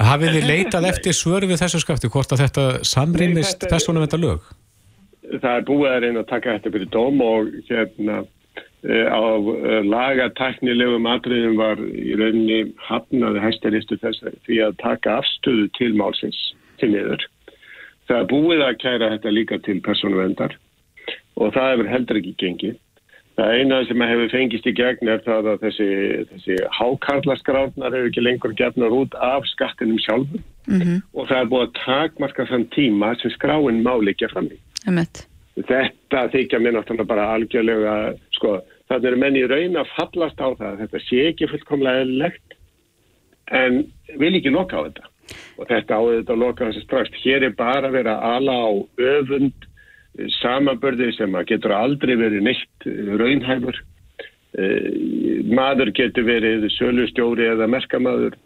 hafið 0.00 0.36
þið 0.38 0.46
leitað 0.48 0.86
eftir 0.88 1.12
svör 1.12 1.44
við 1.50 1.60
þessu 1.60 1.80
skafti 1.82 2.08
hvort 2.08 2.30
að 2.32 2.40
þetta 2.46 2.62
samrýmist 2.88 3.58
þetta 3.58 3.66
er- 3.66 3.72
persónuvenda 3.74 4.18
lög? 4.22 4.40
Það 5.30 5.56
er 5.56 5.66
búið 5.68 5.90
að 5.90 6.00
reyna 6.04 6.20
að 6.22 6.30
taka 6.30 6.54
þetta 6.56 6.72
fyrir 6.74 6.88
dóm 6.94 7.20
og 7.22 7.50
hérna 7.68 8.22
á 8.84 9.20
eh, 9.20 9.82
lagatæknilegum 9.84 11.08
atriðum 11.10 11.58
var 11.60 11.80
í 11.80 12.14
rauninni 12.16 12.60
hafnaði 12.80 13.42
hæstaristu 13.44 13.98
þess 14.00 14.24
að 14.24 14.38
því 14.46 14.60
að 14.66 14.78
taka 14.80 15.18
afstöðu 15.20 15.68
til 15.76 15.92
málsins 16.00 16.38
til 16.80 16.92
niður. 16.94 17.26
Það 18.08 18.22
er 18.22 18.30
búið 18.30 18.62
að 18.66 18.78
kæra 18.80 19.10
þetta 19.14 19.34
líka 19.36 19.58
til 19.66 19.80
persónuvendar 19.84 20.56
og 21.36 21.52
það 21.54 21.74
hefur 21.74 21.90
heldur 21.92 22.20
ekki 22.20 22.38
gengið. 22.40 22.78
Það 23.38 23.54
eina 23.56 23.76
sem 23.88 24.02
hefur 24.04 24.32
fengist 24.32 24.66
í 24.68 24.72
gegn 24.76 25.08
er 25.12 25.20
það 25.24 25.52
að 25.52 25.62
þessi, 25.66 25.90
þessi 26.32 26.56
hákarlaskráðnar 26.76 27.94
eru 27.96 28.10
ekki 28.10 28.24
lengur 28.24 28.56
gefnar 28.56 28.96
út 28.96 29.14
af 29.20 29.46
skattinum 29.52 30.00
sjálfum 30.02 30.42
Mm 30.70 31.00
og 31.16 31.26
það 31.26 31.40
er 31.40 31.48
búið 31.50 31.62
að 31.64 31.78
takmarka 31.80 32.44
þann 32.46 32.66
tíma 32.74 33.14
sem 33.18 33.32
skráin 33.34 33.80
má 33.82 33.90
líka 33.98 34.28
fram 34.30 34.46
í. 34.52 34.58
Emmett. 34.86 35.24
Þetta 35.68 36.26
þykja 36.32 36.60
mér 36.62 36.76
náttúrulega 36.76 37.08
bara 37.10 37.28
algjörlega, 37.34 37.94
sko, 38.36 38.60
þannig 38.90 39.10
eru 39.10 39.20
menn 39.22 39.38
í 39.38 39.46
raun 39.50 39.78
að 39.80 39.92
fallast 39.96 40.40
á 40.40 40.48
það 40.48 40.68
að 40.72 40.82
þetta 40.84 41.00
sé 41.06 41.22
ekki 41.30 41.48
fullkomlega 41.50 42.04
eðlilegt 42.04 42.56
en 43.60 43.80
vil 44.20 44.34
ekki 44.38 44.52
loka 44.54 44.78
á 44.78 44.86
þetta. 44.86 45.08
Og 45.60 45.68
þetta 45.68 45.98
á 45.98 46.02
þetta 46.06 46.34
að 46.34 46.42
loka 46.42 46.68
þessi 46.68 46.84
strax. 46.84 47.22
Hér 47.22 47.46
er 47.46 47.54
bara 47.58 47.90
að 47.90 48.26
ala 48.30 48.56
á 48.66 48.70
öfund 49.10 49.66
eh, 50.18 50.28
samanbörði 50.40 51.12
sem 51.16 51.34
að 51.38 51.48
getur 51.52 51.74
aldrei 51.76 52.14
verið 52.18 52.46
neitt 52.46 52.86
eh, 52.86 53.10
raunhæfur. 53.20 53.80
Eh, 54.58 54.86
Maður 55.50 55.92
getur 55.94 56.26
verið 56.26 56.66
sölustjóri 56.76 57.46
eða 57.52 57.68
merkamaður 57.70 58.38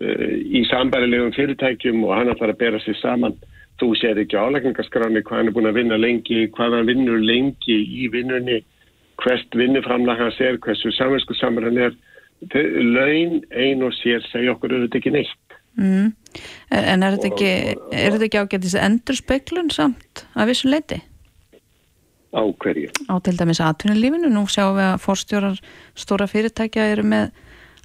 eh, 0.00 0.38
í 0.58 0.64
sambærilegum 0.70 1.34
fyrirtækjum 1.36 2.02
og 2.06 2.16
hann 2.16 2.32
ætlar 2.34 2.54
að 2.54 2.62
bera 2.62 2.82
sig 2.82 2.98
saman. 3.02 3.36
Þú 3.80 3.90
sér 3.98 4.20
ekki 4.22 4.38
álækningaskráni 4.38 5.24
hvað 5.26 5.40
hann 5.40 5.50
er 5.50 5.54
búin 5.56 5.70
að 5.70 5.78
vinna 5.80 5.98
lengi, 5.98 6.44
hvað 6.54 6.76
hann 6.78 6.90
vinnur 6.90 7.22
lengi 7.22 7.78
í 8.04 8.08
vinnunni, 8.12 8.60
hvert 9.22 9.56
vinnuframlag 9.58 10.20
hans 10.22 10.38
er, 10.42 10.60
hversu 10.62 10.92
samvinsku 10.94 11.34
samar 11.38 11.66
hann 11.66 11.80
er. 11.88 11.96
Laun 12.54 13.40
ein 13.50 13.82
og 13.82 13.94
sér 13.98 14.22
segja 14.28 14.54
okkur 14.54 14.76
auðvitað 14.76 15.00
ekki 15.00 15.14
neitt. 15.14 15.58
Mm. 15.74 16.12
En 16.70 17.02
er 17.02 17.16
þetta 17.16 17.30
ekki, 17.32 17.50
er 17.90 18.14
þetta 18.14 18.28
ekki 18.28 18.42
ágætis 18.44 18.76
endur 18.78 19.18
speiklun 19.18 19.72
samt 19.74 20.22
að 20.38 20.52
vissu 20.52 20.70
leiti 20.70 21.00
Á 22.34 22.42
hverju? 22.62 22.90
á 23.10 23.14
til 23.22 23.34
dæmis 23.38 23.62
atvinnulífinu? 23.62 24.30
Nú 24.30 24.44
sjáum 24.50 24.78
við 24.78 24.88
að 24.92 25.02
forstjórar 25.02 25.58
stóra 25.98 26.26
fyrirtækja 26.30 26.86
eru 26.92 27.06
með 27.06 27.30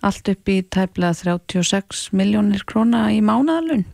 allt 0.06 0.30
upp 0.34 0.50
í 0.50 0.62
tæplega 0.66 1.14
36 1.18 2.10
miljónir 2.18 2.66
króna 2.66 3.08
í 3.14 3.22
mánaðalun. 3.22 3.86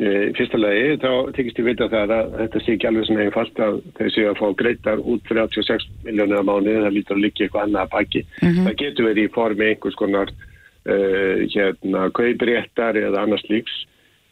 Í 0.00 0.10
fyrsta 0.32 0.56
lagi 0.56 0.94
þá 1.02 1.10
tekist 1.36 1.58
ég 1.60 1.66
vita 1.66 1.88
það 1.92 2.12
að 2.16 2.30
þetta 2.38 2.60
sé 2.64 2.74
ekki 2.76 2.88
alveg 2.88 3.06
svona 3.08 3.24
einfalt 3.26 3.60
að 3.60 3.80
þeir 3.98 4.12
séu 4.14 4.28
að 4.30 4.38
fá 4.40 4.46
greitar 4.62 5.02
út 5.04 5.26
36 5.28 5.86
miljónir 6.06 6.40
á 6.40 6.48
mánu 6.48 6.76
það 6.78 6.96
lítur 6.96 7.18
að 7.18 7.24
liggja 7.26 7.46
eitthvað 7.46 7.66
annað 7.66 7.82
að 7.82 7.92
baki. 7.96 8.22
Það 8.40 8.72
getur 8.80 9.08
verið 9.10 9.28
í 9.28 9.32
formi 9.34 9.68
einhvers 9.68 10.00
konar 10.00 10.32
uh, 10.32 11.36
hérna, 11.52 12.08
kaupréttar 12.16 13.00
eða 13.02 13.26
annars 13.26 13.44
líks. 13.52 13.76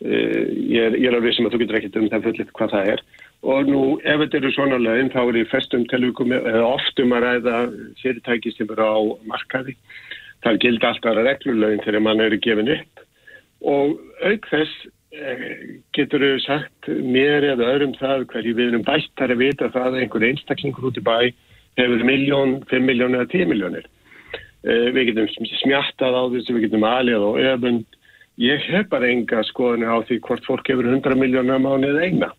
Uh, 0.00 0.48
ég, 0.56 0.88
er, 0.88 0.96
ég 0.96 1.10
er 1.10 1.18
alveg 1.18 1.36
sem 1.36 1.48
að 1.48 1.56
þú 1.56 1.62
getur 1.64 1.80
ekkert 1.82 2.00
um 2.00 2.10
það 2.14 2.28
fullit 2.30 2.54
hvað 2.56 2.74
það 2.76 2.92
er. 2.94 3.06
Og 3.52 3.68
nú 3.68 3.82
ef 4.02 4.22
þetta 4.24 4.40
eru 4.40 4.54
svona 4.56 4.80
lögin 4.82 5.12
þá 5.12 5.20
er 5.26 5.40
í 5.42 5.48
festum 5.52 5.84
tilvíkum 5.92 6.32
eða 6.38 6.64
oft 6.64 7.04
um 7.04 7.12
að 7.14 7.26
ræða 7.26 7.58
fyrirtæki 8.00 8.56
sem 8.56 8.72
eru 8.72 8.88
á 8.88 8.98
markaði 9.28 9.76
það 10.44 10.60
gild 10.62 10.86
alltaf 10.86 11.18
reglulögin 11.18 11.82
þegar 11.84 12.04
mann 12.04 12.22
eru 12.22 12.38
gefin 12.42 12.72
upp 12.74 13.04
og 13.74 13.98
auk 14.22 14.48
þess 14.52 14.74
eh, 14.86 14.92
getur 15.96 16.20
þau 16.20 16.40
sagt 16.44 16.88
mér 16.88 17.46
eða 17.54 17.70
öðrum 17.72 17.94
það 17.96 18.26
hverju 18.32 18.56
við 18.56 18.72
erum 18.72 18.84
bættar 18.84 19.32
að 19.32 19.40
vita 19.40 19.70
það 19.72 19.86
að 19.86 20.00
einhver 20.02 20.26
einstaklingur 20.28 20.90
út 20.90 21.00
í 21.00 21.04
bæ 21.04 21.32
hefur 21.78 22.04
miljón, 22.04 22.59
5 22.68 22.84
miljón 22.84 23.16
eða 23.16 23.30
10 23.32 23.48
miljónir. 23.48 23.86
Eh, 24.66 24.90
við 24.92 25.12
getum 25.12 25.28
smjattað 25.62 26.18
á 26.18 26.22
þessu, 26.34 26.56
við 26.56 26.66
getum 26.66 26.84
alið 26.84 27.24
og 27.24 27.40
öfund. 27.40 27.98
Ég 28.38 28.62
hef 28.70 28.88
bara 28.90 29.09
enga 29.11 29.42
skoðinu 29.46 29.86
á 29.86 29.96
því 30.06 30.20
hvort 30.26 30.46
fólk 30.46 30.68
hefur 30.70 30.90
100 30.90 31.18
miljónar 31.18 31.62
mánið 31.62 32.00
eina. 32.02 32.32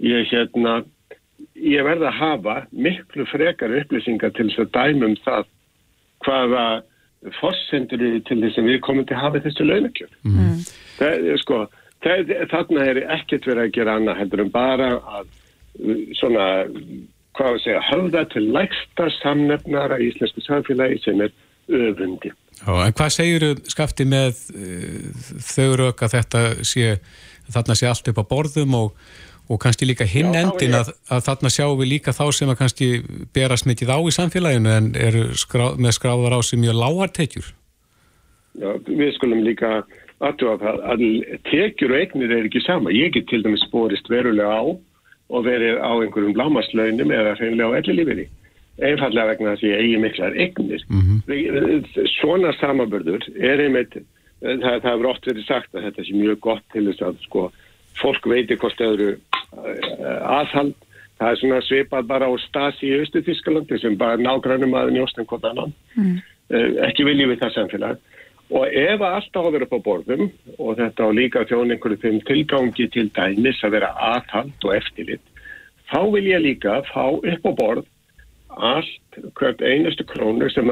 Ég, 0.00 0.26
hérna, 0.32 0.82
ég 1.54 1.84
verða 1.84 2.10
að 2.10 2.18
hafa 2.18 2.56
miklu 2.72 3.26
frekar 3.28 3.74
upplýsingar 3.80 4.34
til 4.36 4.48
þess 4.48 4.64
að 4.64 4.72
dæmum 4.76 5.16
það 5.24 5.48
hvaða 6.24 6.64
fórsendur 7.38 8.04
til 8.26 8.40
þess 8.42 8.60
að 8.60 8.70
við 8.72 8.80
komum 8.86 9.06
til 9.06 9.16
að 9.16 9.24
hafa 9.26 9.44
þessu 9.46 9.66
launakjör. 9.68 10.12
Mm. 10.24 10.60
Það, 10.98 11.28
sko, 11.42 11.60
það, 12.04 12.32
þarna 12.52 12.86
er 12.92 13.02
ekkert 13.18 13.48
verið 13.50 13.64
að 13.64 13.76
gera 13.76 13.98
annað 13.98 14.20
heldur 14.22 14.44
en 14.44 14.52
bara 14.54 14.90
að 15.18 15.30
svona, 16.18 16.48
hvað 17.38 17.54
að 17.54 17.62
segja, 17.64 17.84
höfða 17.92 18.24
til 18.32 18.44
lægsta 18.56 19.08
samnefnara 19.20 20.00
í 20.00 20.10
íslensku 20.10 20.42
samfélagi 20.46 20.98
sem 21.04 21.22
er 21.22 21.32
öfundi. 21.68 22.32
Já, 22.58 22.72
en 22.82 22.96
hvað 22.98 23.14
segir 23.14 23.48
skafti 23.70 24.08
með 24.08 24.40
þau 25.46 25.70
rauk 25.78 26.02
að 26.02 26.14
þetta 26.16 26.44
sé, 26.66 26.98
þarna 27.46 27.78
sé 27.78 27.90
allt 27.90 28.10
upp 28.10 28.22
á 28.22 28.30
borðum 28.30 28.78
og 28.80 28.94
og 29.48 29.60
kannski 29.60 29.86
líka 29.88 30.04
hinn 30.04 30.34
Já, 30.34 30.42
endin 30.42 30.76
að, 30.76 30.90
að 31.08 31.22
þarna 31.24 31.52
sjáum 31.52 31.78
við 31.80 31.92
líka 31.94 32.12
þá 32.12 32.24
sem 32.36 32.50
að 32.52 32.58
kannski 32.60 32.88
bera 33.34 33.56
smittið 33.56 33.92
á 33.96 33.98
í 34.00 34.12
samfélaginu 34.12 34.74
en 34.74 34.90
eru 34.98 35.22
skrá, 35.40 35.70
með 35.80 35.96
skráðar 35.96 36.36
á 36.36 36.40
sem 36.44 36.60
mjög 36.60 36.76
lágartekjur. 36.76 37.48
Já, 38.58 38.70
við 38.84 39.14
skulum 39.16 39.40
líka 39.46 39.70
að, 40.20 40.64
að 40.82 41.04
tekjur 41.48 41.94
og 41.94 42.00
eignir 42.00 42.34
er 42.34 42.48
ekki 42.48 42.62
sama. 42.64 42.90
Ég 42.94 43.12
get 43.14 43.28
til 43.30 43.42
dæmis 43.44 43.64
borist 43.72 44.10
verulega 44.10 44.50
á 44.50 44.62
og 45.28 45.44
verið 45.44 45.78
á 45.78 45.92
einhverjum 45.92 46.36
lámaslaunum 46.38 47.12
eða 47.12 47.36
hreinlega 47.38 47.68
á 47.68 47.78
ellilífinni. 47.78 48.26
Einfallega 48.78 49.32
vegna 49.32 49.54
þess 49.54 49.64
að 49.64 49.70
ég 49.70 49.82
eigi 49.82 50.02
miklar 50.02 50.36
eignir. 50.38 50.82
Mm 50.88 51.02
-hmm. 51.02 52.08
Svona 52.20 52.52
samabörður 52.60 53.22
er 53.36 53.60
einmitt, 53.60 53.94
það, 54.40 54.80
það 54.82 54.92
hefur 54.92 55.10
oft 55.10 55.26
verið 55.26 55.46
sagt 55.46 55.74
að 55.74 55.84
þetta 55.88 56.04
sé 56.04 56.14
mjög 56.14 56.40
gott 56.40 56.64
til 56.72 56.86
þess 56.86 57.02
að 57.02 57.22
sko 57.26 57.50
fólk 57.98 58.26
veitir 58.26 58.58
hvort 58.58 58.80
öðru 58.80 59.10
eh, 59.16 60.20
aðhald. 60.22 60.74
Það 61.18 61.30
er 61.30 61.40
svona 61.40 61.60
svipað 61.66 62.06
bara 62.06 62.30
á 62.30 62.32
stasi 62.38 62.86
í 62.86 62.98
Östu-Þískalandi 63.02 63.80
sem 63.82 63.96
bara 63.98 64.16
nágrænum 64.16 64.74
að 64.78 64.92
njósta 64.94 65.20
um 65.20 65.26
hvort 65.26 65.44
annan. 65.44 65.72
Mm. 65.96 66.20
Eh, 66.50 66.68
ekki 66.86 67.04
viljum 67.04 67.32
við 67.32 67.42
það 67.42 67.56
samfélag. 67.56 67.98
Og 68.48 68.64
ef 68.66 69.02
alltaf 69.04 69.44
á 69.44 69.48
að 69.48 69.54
vera 69.58 69.68
á 69.68 69.78
borðum 69.84 70.24
og 70.56 70.78
þetta 70.78 71.04
á 71.04 71.10
líka 71.12 71.44
þjón 71.50 71.74
einhverju 71.74 72.00
þeim 72.04 72.20
tilgangi 72.30 72.88
til 72.94 73.06
dæmis 73.12 73.60
að 73.64 73.74
vera 73.76 73.92
aðhald 74.14 74.64
og 74.64 74.74
eftirlit, 74.78 75.24
þá 75.92 76.00
vil 76.14 76.26
ég 76.30 76.44
líka 76.44 76.80
fá 76.88 77.04
upp 77.12 77.48
á 77.48 77.52
borð 77.52 77.86
allt 78.58 79.18
hvert 79.38 79.60
einustu 79.62 80.06
krónu 80.08 80.48
sem 80.50 80.70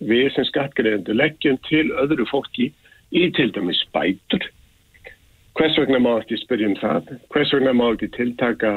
við 0.00 0.30
sem 0.34 0.46
skattgreðendur 0.48 1.18
leggjum 1.20 1.60
til 1.68 1.90
öðru 2.00 2.24
fólki 2.30 2.72
í 3.12 3.28
til 3.36 3.52
dæmis 3.52 3.84
bætur 3.92 4.48
Hvers 5.58 5.74
vegna 5.74 5.98
má 5.98 6.12
ekki 6.20 6.36
spyrja 6.38 6.68
um 6.70 6.76
það? 6.78 7.08
Hvers 7.34 7.52
vegna 7.56 7.72
má 7.74 7.88
ekki 7.90 8.06
tiltaka 8.14 8.70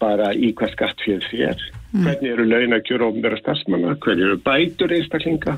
bara 0.00 0.28
í 0.36 0.50
hvað 0.56 0.74
skatt 0.74 1.00
fyrir 1.00 1.24
þér? 1.30 1.62
Mm. 1.94 2.02
Hvernig 2.04 2.32
eru 2.34 2.44
laun 2.50 2.76
að 2.76 2.82
kjöra 2.88 3.06
ofnbæra 3.08 3.38
starfsmanna? 3.40 3.94
Hvernig 4.04 4.26
eru 4.26 4.36
bætur 4.44 4.92
einstaklinga? 4.92 5.54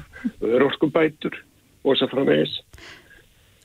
Rorku 0.63 0.91
bætur 0.95 1.41
og 1.85 1.99
svo 1.99 2.09
frá 2.11 2.25
meðis? 2.27 2.57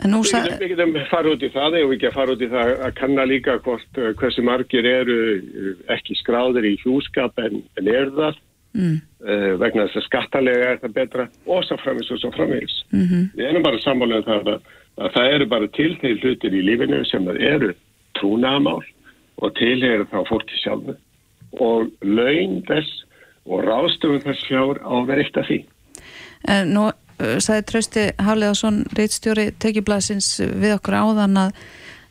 Við 0.04 0.74
getum 0.74 0.98
fara 1.08 1.32
út 1.32 1.44
í 1.46 1.50
það 1.54 1.78
og 1.80 1.92
við 1.94 2.00
getum 2.02 2.16
fara 2.18 2.34
út 2.36 2.42
í 2.44 2.50
það 2.52 2.72
að 2.88 2.96
kanna 2.98 3.28
líka 3.30 3.60
hvort 3.64 4.00
uh, 4.02 4.10
hversu 4.20 4.44
margir 4.44 4.88
eru 4.90 5.20
uh, 5.38 5.70
ekki 5.96 6.18
skráðir 6.20 6.68
í 6.68 6.76
hjúskap 6.82 7.40
en, 7.40 7.62
en 7.80 7.88
er 7.88 8.12
það 8.18 8.40
mm. 8.76 8.96
uh, 9.24 9.52
vegna 9.62 9.88
þess 9.88 10.02
að 10.02 10.08
skattalega 10.10 10.72
er 10.74 10.82
það 10.82 10.96
betra 10.98 11.28
og 11.46 11.68
svo 11.68 11.78
framins 11.80 12.12
og 12.12 12.20
svo 12.20 12.34
framins. 12.36 12.82
Mm 12.92 13.06
-hmm. 13.08 13.28
Við 13.38 13.52
erum 13.52 13.68
bara 13.70 13.84
sammálega 13.86 14.24
um 14.24 14.30
það 14.32 14.56
að 14.56 14.72
að 15.02 15.16
það 15.16 15.36
eru 15.36 15.48
bara 15.50 15.70
til 15.74 15.92
þeir 16.02 16.20
hlutir 16.22 16.54
í 16.54 16.62
lífinu 16.68 17.02
sem 17.10 17.30
eru 17.34 17.72
trúnaðamál 18.20 18.82
og 19.42 19.56
tilherir 19.58 20.06
þá 20.12 20.20
fólki 20.30 20.60
sjálfu 20.62 20.96
og 21.64 21.90
laun 22.06 22.60
þess 22.68 23.02
og 23.50 23.64
ráðstöfum 23.66 24.22
þess 24.24 24.46
fjár 24.48 24.82
á 24.86 24.94
verið 25.08 25.26
eitt 25.26 25.40
af 25.42 25.50
því. 25.50 25.60
Nú 26.70 26.86
uh, 27.20 27.38
sagði 27.44 27.66
Trausti 27.70 28.06
Hafleðarsson 28.22 28.82
reitstjóri 28.98 29.50
tekjublasins 29.64 30.36
við 30.42 30.78
okkur 30.78 31.00
áðan 31.00 31.40
að, 31.46 31.64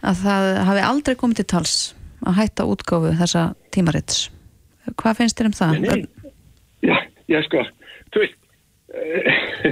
að 0.02 0.24
það 0.24 0.48
hafi 0.70 0.86
aldrei 0.88 1.14
komið 1.20 1.42
til 1.42 1.48
tals 1.54 1.76
að 2.22 2.38
hætta 2.38 2.68
útgáfu 2.70 3.14
þessa 3.18 3.46
tímarits. 3.74 4.26
Hvað 4.98 5.20
finnst 5.20 5.38
þér 5.38 5.50
um 5.50 5.58
það? 5.58 5.78
Nei, 5.82 6.32
já, 6.86 6.96
já 7.30 7.38
sko, 7.46 7.64
þú 8.14 8.24
veist, 8.24 8.38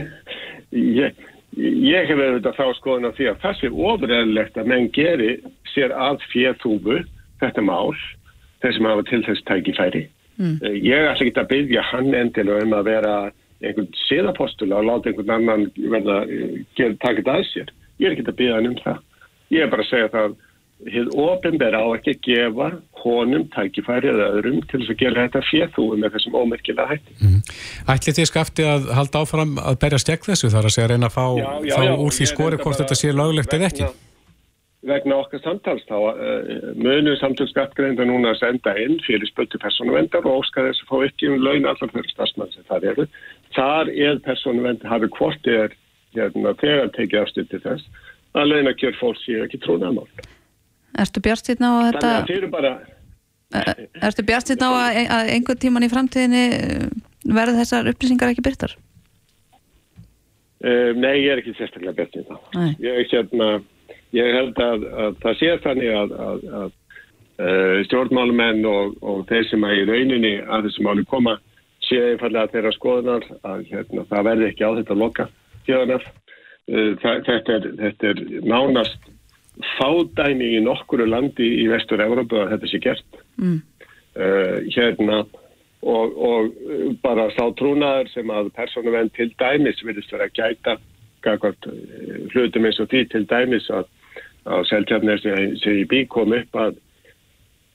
ég 1.00 1.26
Ég 1.58 2.06
hef 2.06 2.20
auðvitað 2.20 2.58
þá 2.60 2.66
skoðun 2.78 3.10
á 3.10 3.16
því 3.16 3.26
að 3.26 3.40
það 3.42 3.56
sé 3.58 3.68
ofræðilegt 3.90 4.58
að 4.60 4.68
menn 4.70 4.86
geri 4.94 5.30
sér 5.72 5.92
að 5.98 6.22
fjöðtúfu 6.30 7.00
þetta 7.42 7.64
mál, 7.66 7.96
þessum 8.62 8.86
hafa 8.86 9.06
til 9.08 9.20
þess 9.26 9.46
tækifæri. 9.48 10.02
Mm. 10.38 10.54
Eh, 10.62 10.76
ég 10.86 11.08
ætla 11.10 11.26
ekki 11.26 11.42
að 11.42 11.50
byggja 11.50 11.82
hann 11.90 12.14
endilega 12.14 12.66
um 12.68 12.76
að 12.78 12.86
vera 12.92 13.14
einhvern 13.60 13.88
síðapostula 14.06 14.80
og 14.80 14.88
láta 14.88 15.10
einhvern 15.10 15.34
annan 15.36 15.66
verða 15.76 16.22
að 16.26 16.98
taka 17.02 17.18
þetta 17.20 17.38
að 17.38 17.48
sér. 17.50 17.74
Ég 18.00 18.08
er 18.08 18.16
ekki 18.16 18.26
að 18.26 18.38
byggja 18.38 18.56
hann 18.56 18.70
um 18.70 18.78
það. 18.80 19.02
Ég 19.50 19.64
er 19.64 19.72
bara 19.72 19.84
að 19.84 19.90
segja 19.90 20.12
það 20.14 20.38
hefur 20.88 21.10
ofinbæra 21.28 21.80
á 21.84 21.88
ekki 21.92 22.14
að 22.14 22.20
gefa 22.24 22.68
honum 23.02 23.46
tækifæri 23.52 24.10
eða 24.12 24.28
öðrum 24.36 24.60
til 24.70 24.80
þess 24.80 24.92
að 24.94 25.00
gera 25.02 25.24
þetta 25.26 25.42
fjöðúi 25.48 25.98
með 26.00 26.14
þessum 26.16 26.36
ómerkilega 26.40 26.88
hætti. 26.88 27.16
Mm. 27.20 27.40
Ætli 27.94 28.14
þið 28.16 28.30
skafti 28.30 28.68
að 28.68 28.92
halda 28.96 29.24
áfram 29.24 29.56
að 29.60 29.80
berja 29.82 30.00
stegn 30.00 30.30
þessu 30.30 30.52
þar 30.52 30.68
að 30.68 30.76
segja 30.76 30.86
að 30.88 30.94
reyna 30.94 31.10
að 31.10 31.16
fá, 31.16 31.26
já, 31.36 31.50
já, 31.68 31.74
fá 31.74 31.82
já, 31.84 31.92
úr 32.04 32.16
því 32.16 32.30
skori 32.30 32.60
hvort 32.62 32.80
þetta 32.80 32.96
sé 33.00 33.12
löglegt 33.12 33.56
eða 33.56 33.68
ekki? 33.68 33.90
Vegna 34.88 35.18
okkar 35.20 35.42
samtals 35.44 35.84
þá 35.84 35.96
uh, 36.00 36.70
munum 36.80 37.16
samtölskattgreinda 37.20 38.06
núna 38.08 38.32
að 38.32 38.40
senda 38.40 38.72
inn 38.80 38.96
fyrir 39.04 39.28
spöldu 39.28 39.60
persónuvendar 39.60 40.24
og 40.24 40.40
óskar 40.40 40.70
þess 40.70 40.86
að 40.86 40.92
fá 40.92 41.10
ekki 41.10 41.28
um 41.28 41.42
laun 41.44 41.68
allar 41.68 41.92
fyrir 41.92 42.08
stafsmann 42.14 42.54
sem 42.54 42.64
það 42.70 42.88
eru. 42.94 43.06
Þar 43.56 43.90
er 43.90 44.20
persónuvend 44.24 44.84
hafi 44.86 45.08
hvort 45.16 45.48
er 45.50 45.74
hérna, 46.14 46.54
þegar 46.60 46.92
tekið 46.94 47.22
afstuð 47.24 47.48
til 47.50 47.62
þess 47.64 48.06
að 48.38 48.52
launakjör 48.52 48.98
fólk 49.00 49.18
séu 49.24 49.42
ekki 49.44 49.58
trúnaðmál. 49.64 50.06
Erstu 51.00 51.22
bjart 51.22 51.46
sýtna 51.46 51.70
á 51.70 51.78
þetta? 51.88 52.00
Þannig 52.00 52.20
að 52.20 52.30
þeir 52.30 52.38
eru 52.40 52.50
bara... 52.54 52.72
Erstu 54.06 54.24
bjart 54.26 54.50
sýtna 54.50 54.70
á 54.70 54.74
að, 54.78 55.00
að 55.16 55.32
einhvern 55.34 55.62
tíman 55.64 55.86
í 55.86 55.90
framtíðinni 55.90 56.44
eh, 56.54 56.86
verði 57.26 57.58
þessar 57.62 57.90
upplýsingar 57.90 58.32
ekki 58.34 58.46
byrtar? 58.46 58.76
Uh, 60.60 60.90
nei, 60.94 61.22
ég 61.24 61.32
er 61.32 61.42
ekki 61.42 61.56
sérstaklega 61.56 61.96
bjart 61.98 62.18
sýtna. 62.18 62.38
Ég, 62.84 63.10
hérna, 63.10 63.52
ég 64.14 64.34
held 64.36 64.62
að, 64.62 64.86
að 65.06 65.20
það 65.24 65.38
sé 65.40 65.52
þannig 65.66 65.94
að, 65.96 66.16
að 66.60 66.66
uh, 66.70 67.76
stjórnmálumenn 67.88 68.66
og, 68.70 68.98
og 69.02 69.22
þeir 69.30 69.46
sem 69.50 69.66
er 69.66 69.78
í 69.82 69.86
rauninni 69.88 70.34
að 70.46 70.68
þessu 70.68 70.86
máli 70.86 71.06
koma 71.10 71.38
sé 71.90 72.00
einfallega 72.12 72.52
þeirra 72.54 72.72
skoðunar 72.76 73.26
að 73.46 73.64
hérna, 73.70 74.06
það 74.10 74.26
verði 74.30 74.48
ekki 74.50 74.66
á 74.66 74.70
þetta 74.78 74.98
loka 74.98 75.26
uh, 75.26 76.92
þetta, 77.02 77.56
er, 77.56 77.68
þetta 77.82 78.12
er 78.12 78.22
nánast 78.46 79.10
fádæmi 79.76 80.54
í 80.56 80.62
nokkuru 80.64 81.06
landi 81.08 81.48
í 81.64 81.68
vestur 81.70 82.02
Európa 82.04 82.44
að 82.44 82.54
þetta 82.54 82.70
sé 82.70 82.82
gert 82.84 83.20
mm. 83.40 83.58
uh, 84.16 84.56
hérna 84.70 85.22
og, 85.80 86.16
og 86.16 86.98
bara 87.04 87.30
sá 87.34 87.42
trúnaður 87.56 88.10
sem 88.12 88.30
að 88.32 88.52
persónuvenn 88.56 89.12
til 89.16 89.30
dæmis 89.40 89.80
vilist 89.84 90.12
vera 90.12 90.28
að 90.28 90.36
gæta 90.38 90.76
gagvart, 91.24 91.66
uh, 91.68 92.20
hlutum 92.32 92.68
eins 92.68 92.80
og 92.80 92.90
því 92.92 93.06
til 93.12 93.26
dæmis 93.28 93.66
að, 93.74 93.90
að 94.46 94.68
seltjarnir 94.70 95.20
sem 95.24 95.82
í 95.82 95.88
bí 95.90 96.06
kom 96.12 96.36
upp 96.36 96.62
að 96.66 96.78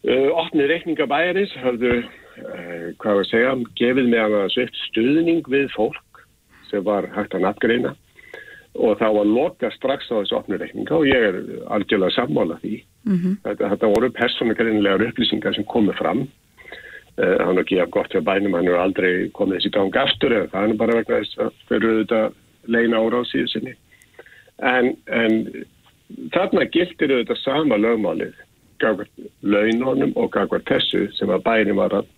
uh, 0.10 0.30
opni 0.42 0.68
reikningabæris 0.70 1.54
hafðu, 1.64 2.00
uh, 2.04 2.88
hvað 3.02 3.20
var 3.20 3.24
að 3.24 3.30
segja 3.32 3.54
gefið 3.82 4.10
með 4.14 4.40
að 4.40 4.50
svift 4.56 4.82
stuðning 4.90 5.52
við 5.52 5.70
fólk 5.76 6.26
sem 6.70 6.84
var 6.86 7.08
hægt 7.16 7.38
að 7.38 7.46
nafngreina 7.46 7.96
og 8.76 8.98
þá 9.00 9.06
að 9.08 9.32
loka 9.32 9.70
strax 9.72 10.10
á 10.12 10.20
þessu 10.20 10.36
opnureikninga 10.40 10.96
og 10.98 11.06
ég 11.08 11.28
er 11.30 11.38
algjörlega 11.72 12.16
sammála 12.16 12.58
því. 12.60 12.80
Mm 13.06 13.18
-hmm. 13.18 13.36
þetta, 13.46 13.70
þetta 13.72 13.92
voru 13.94 14.10
persónugreinlegar 14.12 15.06
upplýsingar 15.10 15.56
sem 15.56 15.64
komið 15.64 15.96
fram. 16.02 16.26
Uh, 17.16 17.38
hann 17.40 17.56
er 17.56 17.64
ekki 17.64 17.80
af 17.80 17.92
gott 17.92 18.12
fyrir 18.12 18.26
bænum, 18.28 18.54
hann 18.54 18.68
er 18.68 18.76
aldrei 18.76 19.30
komið 19.32 19.62
þessi 19.62 19.72
gang 19.72 19.96
aftur 19.96 20.34
eða 20.36 20.52
það 20.52 20.70
er 20.70 20.82
bara 20.82 20.98
vegna 20.98 21.20
þess 21.22 21.38
að 21.40 21.52
fyrir 21.70 22.00
þetta 22.02 22.22
leina 22.68 22.98
ára 23.00 23.22
á 23.24 23.30
síðu 23.30 23.48
sinni. 23.48 23.74
En, 24.60 24.98
en 25.08 25.34
þarna 26.34 26.66
gildir 26.72 27.14
þetta 27.16 27.36
sama 27.40 27.78
lögmálið, 27.78 28.36
gagvar 28.86 29.10
launonum 29.42 30.14
og 30.16 30.32
gagvar 30.36 30.64
þessu 30.70 31.08
sem 31.18 31.32
að 31.34 31.44
bænum 31.48 31.82
var 31.82 31.98
að, 32.00 32.12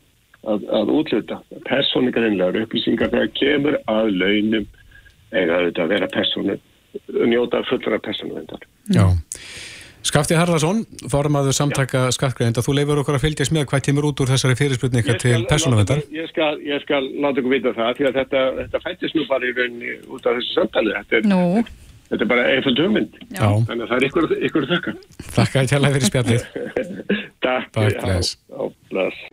að, 0.43 0.67
að 0.79 0.91
útluta. 0.99 1.39
Persónugreinlegar 1.69 2.61
upplýsingar 2.63 3.13
þegar 3.13 3.33
kemur 3.39 3.79
að 3.85 4.11
launum 4.15 4.67
auðvitað 5.31 5.83
að 5.83 5.89
vera 5.91 6.11
persónu, 6.11 6.59
njóta 7.27 7.63
fullra 7.67 7.99
persónuvendar. 8.03 8.61
Já. 8.95 9.09
Skafti 10.07 10.37
Harðarsson, 10.37 10.85
formaður 11.11 11.55
samtaka 11.57 12.05
skattgreðinda, 12.15 12.61
þú 12.63 12.75
leifur 12.77 13.01
okkur 13.01 13.17
að 13.17 13.25
fylgjast 13.25 13.51
með 13.55 13.65
hvað 13.71 13.81
tímur 13.87 14.07
út 14.07 14.21
úr 14.23 14.29
þessari 14.31 14.55
fyrirspurning 14.55 15.03
ykkar 15.03 15.19
til 15.19 15.41
persónuvendar? 15.49 16.03
Ég 16.15 16.29
skal, 16.31 16.53
ég 16.63 16.79
skal 16.85 17.01
láta 17.17 17.41
ykkur 17.41 17.55
vita 17.55 17.73
það 17.75 17.91
því 17.97 18.07
að 18.07 18.19
þetta, 18.21 18.43
þetta 18.61 18.81
fættist 18.85 19.17
nú 19.17 19.25
bara 19.27 19.49
í 19.49 19.51
rauninni 19.57 19.97
út 20.07 20.29
af 20.29 20.37
þessu 20.37 20.55
samtali. 20.55 20.93
Þetta 20.95 21.19
er, 21.19 21.27
Nú, 21.33 21.41
þetta 22.09 22.23
er 22.23 22.31
bara 22.31 22.47
einföld 22.53 22.81
hugmynd. 22.83 23.19
Já. 23.35 23.47
Þannig 23.67 23.83
að 23.83 23.91
það 23.91 23.97
er 23.97 24.07
ykkur, 24.07 24.27
ykkur 24.49 24.67
þakka. 24.71 24.95
Þakka 25.37 25.63
í 25.63 25.69
tjala 25.71 25.93
fyrir 25.93 26.11
spjallið. 26.11 26.49
Takk. 27.43 27.69
Takk, 27.77 27.93
já, 27.93 28.01
bless. 28.03 28.33
já, 28.49 28.59
bless. 28.91 29.23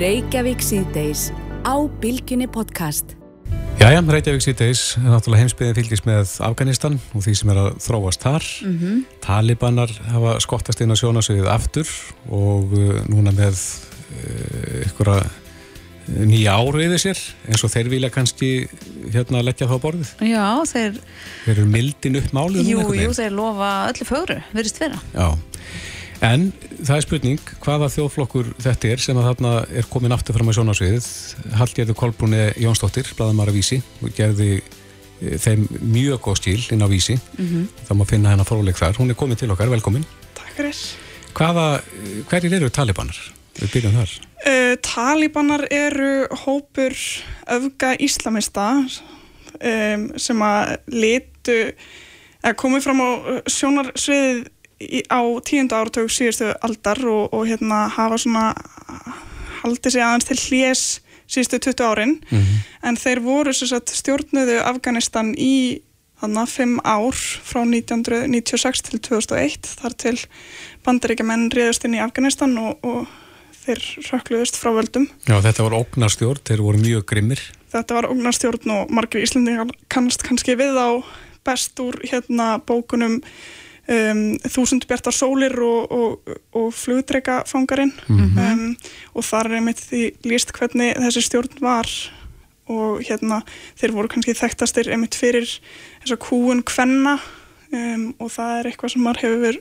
Reykjavík 0.00 0.64
síðdeis 0.64 1.28
á 1.64 1.74
Bilginni 2.00 2.48
podcast. 2.50 3.16
Jæja, 3.80 4.00
Reykjavík 4.06 4.44
síðdeis, 4.44 4.82
náttúrulega 5.02 5.44
heimsbyðin 5.44 5.76
fylgist 5.76 6.06
með 6.08 6.36
Afganistan 6.46 6.98
og 7.12 7.24
því 7.26 7.34
sem 7.40 7.50
er 7.52 7.62
að 7.64 7.70
þróast 7.84 8.22
þar. 8.24 8.46
Mhm. 8.64 9.00
Talibanar 9.24 9.92
hafa 10.12 10.36
skottast 10.44 10.80
inn 10.84 10.94
á 10.94 10.96
sjónasviðið 10.96 11.50
aftur 11.52 11.90
og 12.30 12.76
uh, 12.78 13.00
núna 13.10 13.34
með 13.34 13.58
uh, 13.58 14.84
ykkur 14.86 15.10
nýja 16.08 16.52
áru 16.60 16.82
yfir 16.84 17.00
sér 17.00 17.20
eins 17.48 17.62
og 17.64 17.70
þeir 17.72 17.88
vilja 17.88 18.10
kannski 18.12 18.50
hérna 19.14 19.40
leggja 19.44 19.66
þá 19.70 19.76
á 19.76 19.84
borðið. 19.84 20.10
já, 20.20 20.44
þeir, 20.68 20.98
Þeir 21.46 21.54
eru 21.58 21.66
mildin 21.72 22.16
upp 22.20 22.30
málið 22.36 22.68
jú, 22.68 22.84
jú, 22.94 23.12
þeir 23.16 23.32
lofa 23.32 23.70
öllu 23.92 24.04
fögru, 24.08 24.36
verðist 24.52 24.80
vera. 24.82 25.00
Já, 25.14 25.28
en 26.24 26.52
það 26.84 26.94
er 26.96 27.04
spurning 27.06 27.40
hvaða 27.64 27.88
þjóðflokkur 27.96 28.52
þetta 28.62 28.88
er 28.94 29.02
sem 29.02 29.18
að 29.20 29.26
þarna 29.30 29.52
er 29.80 29.88
komin 29.92 30.12
aftur 30.14 30.36
fram 30.36 30.48
á 30.48 30.56
sjónasviðið 30.56 31.08
Hallgerður 31.58 31.98
Kolbrúni 32.00 32.42
Jónsdóttir 32.62 33.08
bladamara 33.18 33.52
vísi 33.52 33.80
og 34.02 34.12
gerði 34.16 34.50
eh, 34.60 35.36
þeim 35.40 35.66
mjög 35.80 36.20
góð 36.24 36.38
stíl 36.40 36.60
inn 36.72 36.84
á 36.84 36.88
vísi 36.88 37.16
Mhm. 37.38 37.68
það 37.88 37.96
má 38.00 38.04
finna 38.08 38.30
hennar 38.32 38.48
fróðleik 38.48 38.76
þar 38.80 38.96
hún 39.00 39.10
er 39.10 39.14
komin 39.18 39.36
til 39.40 39.50
okkar, 39.50 39.68
velkomin 39.72 40.04
Takk 40.34 40.52
fyrir. 40.56 40.76
hvaða, 41.34 41.66
hverjir 42.30 42.52
eru 42.60 42.70
talibanar? 42.70 43.16
Við 43.60 43.76
byrjum 43.76 43.98
þar. 43.98 44.14
Uh, 44.44 44.72
Talibanar 44.84 45.66
eru 45.72 46.26
hópur 46.44 46.96
öfga 47.54 47.94
íslamista 48.02 48.66
um, 48.82 50.08
sem 50.20 50.42
að 50.44 50.74
litu 50.92 51.60
eða 52.42 52.56
komið 52.60 52.84
fram 52.84 53.00
á 53.00 53.10
uh, 53.14 53.38
sjónarsviðið 53.48 54.50
á 55.08 55.22
tíunda 55.46 55.80
áratug 55.80 56.10
síðustu 56.12 56.50
aldar 56.66 57.00
og, 57.08 57.32
og 57.32 57.46
hérna 57.48 57.86
hafa 57.94 58.18
svona 58.20 58.48
haldið 59.62 59.94
sig 59.94 60.04
aðeins 60.04 60.28
til 60.28 60.38
hlés 60.42 60.82
síðustu 61.30 61.60
20 61.70 61.86
árin. 61.88 62.14
En 62.84 62.98
þeir 63.00 63.22
voru 63.24 63.54
sagt, 63.56 63.94
stjórnuðu 63.96 64.58
Afganistan 64.66 65.32
í 65.40 65.80
þannig 66.20 66.50
fimm 66.52 66.78
ár 66.84 67.16
frá 67.16 67.62
1996 67.64 68.84
til 68.86 69.00
2001 69.08 69.70
þar 69.80 69.96
til 70.00 70.16
bandaríkjamenn 70.86 71.50
réðust 71.54 71.84
inn 71.86 71.96
í 71.98 72.02
Afganistan 72.02 72.56
og, 72.60 72.84
og 72.84 73.08
þeir 73.64 73.82
rökkluðust 74.10 74.58
frá 74.60 74.72
völdum. 74.76 75.08
Já, 75.28 75.36
þetta 75.44 75.66
var 75.66 75.76
ógnarstjórn, 75.80 76.44
þeir 76.46 76.64
voru 76.64 76.80
mjög 76.82 77.04
grimmir. 77.10 77.42
Þetta 77.74 77.98
var 77.98 78.08
ógnarstjórn 78.12 78.72
og 78.76 78.94
margir 78.94 79.24
Íslendingar 79.24 79.72
kannast 79.92 80.24
kannski 80.26 80.56
við 80.58 80.78
á 80.78 81.02
best 81.44 81.80
úr 81.82 81.98
hérna 82.06 82.54
bókunum 82.64 83.18
um, 83.20 84.22
Þúsund 84.48 84.86
bjartar 84.88 85.14
sólir 85.16 85.54
og, 85.64 85.92
og, 85.92 86.34
og 86.56 86.68
flugdreikafangarinn 86.76 87.92
um, 88.08 88.68
og 89.12 89.26
þar 89.26 89.50
er 89.50 89.58
einmitt 89.58 89.82
því 89.84 90.04
líst 90.28 90.54
hvernig 90.56 90.94
þessi 91.02 91.24
stjórn 91.26 91.60
var 91.64 91.90
og 92.70 93.02
hérna 93.04 93.42
þeir 93.76 93.92
voru 93.92 94.08
kannski 94.12 94.36
þekktastir 94.38 94.88
einmitt 94.92 95.16
fyrir 95.18 95.48
þessa 96.04 96.20
kúun 96.20 96.62
kvenna. 96.64 97.18
Um, 97.74 98.12
og 98.22 98.28
það 98.30 98.52
er 98.54 98.66
eitthvað 98.70 98.92
sem 98.92 99.02
maður 99.02 99.24
hefur 99.24 99.56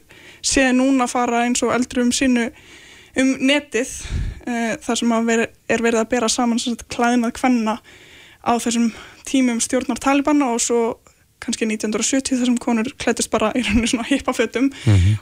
séð 0.46 0.68
núna 0.78 1.08
fara 1.10 1.48
eins 1.48 1.64
og 1.66 1.72
eldri 1.74 2.04
um 2.04 2.12
sínu 2.14 2.44
um 3.22 3.32
netið 3.46 3.92
uh, 4.48 4.74
þar 4.84 5.00
sem 5.00 5.16
veri, 5.28 5.48
er 5.70 5.86
verið 5.86 6.04
að 6.04 6.12
bera 6.16 6.32
saman 6.32 6.62
klæðnað 6.94 7.36
kvenna 7.40 7.78
á 8.44 8.54
þessum 8.60 8.92
tímum 9.28 9.62
stjórnar 9.64 10.02
Talibana 10.04 10.52
og 10.54 10.62
svo 10.64 10.82
kannski 11.44 11.68
1970 11.68 12.40
þar 12.40 12.50
sem 12.50 12.58
konur 12.62 12.90
klættist 13.00 13.32
bara 13.34 13.52
í 13.58 13.64
rauninni 13.66 13.90
svona 13.92 14.08
hippafötum. 14.08 14.70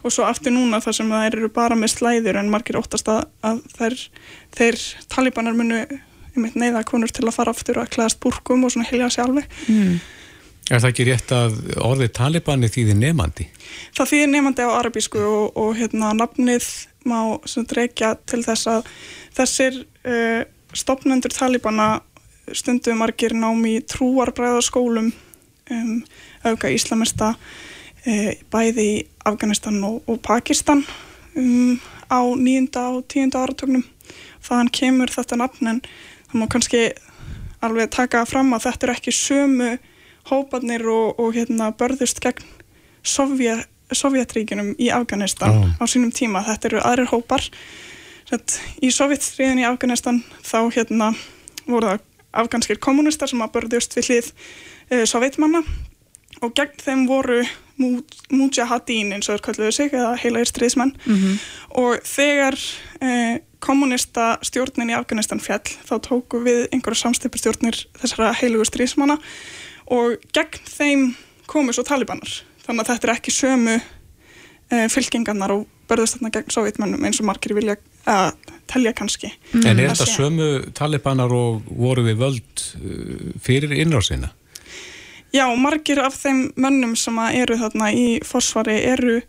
Og 0.05 0.13
svo 0.13 0.27
aftur 0.27 0.53
núna 0.53 0.81
þar 0.83 0.97
sem 0.99 1.09
þær 1.09 1.37
eru 1.39 1.49
bara 1.53 1.77
með 1.77 1.95
slæður 1.95 2.41
en 2.41 2.51
margir 2.53 2.77
óttast 2.77 3.09
að, 3.09 3.23
að 3.41 3.61
þær, 3.77 3.97
þeir 4.57 4.79
Talibanar 5.09 5.57
munu 5.57 5.81
neyða 6.35 6.83
konur 6.87 7.11
til 7.11 7.25
að 7.27 7.35
fara 7.35 7.53
aftur 7.55 7.81
að 7.81 7.89
klæðast 7.95 8.21
búrkum 8.23 8.65
og 8.65 8.73
svona 8.73 8.87
hilja 8.89 9.09
sig 9.11 9.23
alveg. 9.25 9.49
Mm. 9.67 9.97
Er 10.71 10.79
það 10.79 10.91
ekki 10.93 11.05
rétt 11.09 11.31
að 11.35 11.55
orðið 11.83 12.13
talibani 12.15 12.69
þýðir 12.71 12.95
nefandi? 12.95 13.47
Það 13.97 14.09
þýðir 14.13 14.29
nefandi 14.31 14.63
á 14.63 14.71
arabísku 14.77 15.19
og, 15.19 15.57
og 15.59 15.73
hérna 15.75 16.13
nafnið 16.15 16.67
má 17.11 17.17
reykja 17.75 18.13
til 18.29 18.39
þess 18.45 18.69
að 18.71 18.87
þessir 19.35 19.81
uh, 20.07 20.45
stopnendur 20.71 21.35
talibana 21.35 21.89
stundu 22.55 22.95
margir 22.95 23.35
nám 23.35 23.59
í 23.67 23.81
trúarbræðaskólum 23.83 25.11
um, 25.11 25.91
auka 26.47 26.71
íslamista 26.71 27.33
uh, 27.35 28.31
bæði 28.53 28.87
í 28.93 28.97
Afganistan 29.27 29.83
og, 29.83 29.99
og 30.07 30.23
Pakistan 30.23 30.85
um, 31.35 31.75
á 32.07 32.23
nýjunda 32.31 32.87
og 32.95 33.09
tíunda 33.11 33.43
áratögnum. 33.43 33.83
Þaðan 34.39 34.71
kemur 34.79 35.11
þetta 35.11 35.43
nafn 35.43 35.75
en 35.75 35.85
það 36.31 36.39
má 36.39 36.47
kannski 36.47 36.87
alveg 37.59 37.91
taka 37.91 38.23
fram 38.23 38.55
að 38.55 38.69
þetta 38.69 38.87
er 38.87 38.95
ekki 38.95 39.19
sömu 39.19 39.73
hóparnir 40.29 40.85
og, 40.89 41.19
og 41.19 41.35
hérna, 41.35 41.71
börðust 41.77 42.21
gegn 42.23 42.45
Sovjet, 43.01 43.65
Sovjetríkinum 43.91 44.75
í 44.79 44.91
Afganistan 44.93 45.55
Já. 45.57 45.69
á 45.81 45.83
sínum 45.89 46.11
tíma. 46.13 46.43
Þetta 46.45 46.69
eru 46.69 46.83
aðrir 46.85 47.09
hópar. 47.11 47.47
Sett, 48.29 48.59
í 48.79 48.91
Sovjetstríðin 48.93 49.63
í 49.63 49.67
Afganistan 49.67 50.21
þá 50.45 50.69
hérna, 50.71 51.11
voru 51.65 51.89
það 51.89 52.05
afganskir 52.31 52.79
kommunistar 52.79 53.27
sem 53.27 53.41
að 53.43 53.55
börðust 53.57 53.97
við 53.97 54.07
hlið 54.07 54.29
uh, 54.31 55.03
Sovjetmanna 55.09 55.63
og 56.41 56.53
gegn 56.55 56.79
þeim 56.79 57.03
voru 57.09 57.41
Mujahideen 57.81 59.15
eins 59.15 59.29
og 59.29 59.37
þeir 59.37 59.45
kalluðu 59.47 59.71
sig 59.73 59.93
eða 59.95 60.11
heila 60.21 60.43
stríðsmenn 60.45 60.91
og 61.81 62.03
þegar 62.05 62.57
eh, 63.01 63.39
kommunista 63.61 64.35
stjórnin 64.45 64.91
í 64.91 64.97
Afganistan 64.97 65.41
fjall 65.41 65.65
þá 65.65 65.95
tóku 66.05 66.41
við 66.45 66.67
einhverja 66.71 67.07
samstipustjórnir 67.07 67.79
þessara 68.01 68.33
heilugu 68.37 68.67
stríðsmanna 68.69 69.17
og 69.91 70.23
gegn 70.35 70.71
þeim 70.71 71.05
komu 71.51 71.75
svo 71.75 71.83
talibanar. 71.87 72.41
Þannig 72.63 72.85
að 72.85 72.91
þetta 72.93 73.07
er 73.07 73.13
ekki 73.15 73.35
sömu 73.35 73.77
eh, 73.77 74.87
fylkingarnar 74.91 75.53
og 75.55 75.67
börðust 75.91 76.17
þarna 76.17 76.33
gegn 76.37 76.53
sovjetmennum 76.55 77.07
eins 77.07 77.19
og 77.19 77.27
margir 77.27 77.55
vilja 77.57 77.75
að 78.09 78.31
telja 78.71 78.93
kannski. 78.95 79.31
En 79.59 79.73
er 79.75 79.91
þetta 79.91 80.07
sömu 80.09 80.51
talibanar 80.77 81.33
og 81.35 81.65
voru 81.67 82.05
við 82.05 82.21
völd 82.21 82.63
uh, 82.79 83.33
fyrir 83.43 83.75
innrásina? 83.75 84.31
Já, 85.31 85.45
margir 85.55 86.01
af 86.03 86.15
þeim 86.19 86.49
mönnum 86.59 86.95
sem 86.99 87.19
eru 87.31 87.57
þarna 87.59 87.91
í 87.95 88.07
forsvari 88.27 88.77
eru 88.87 89.19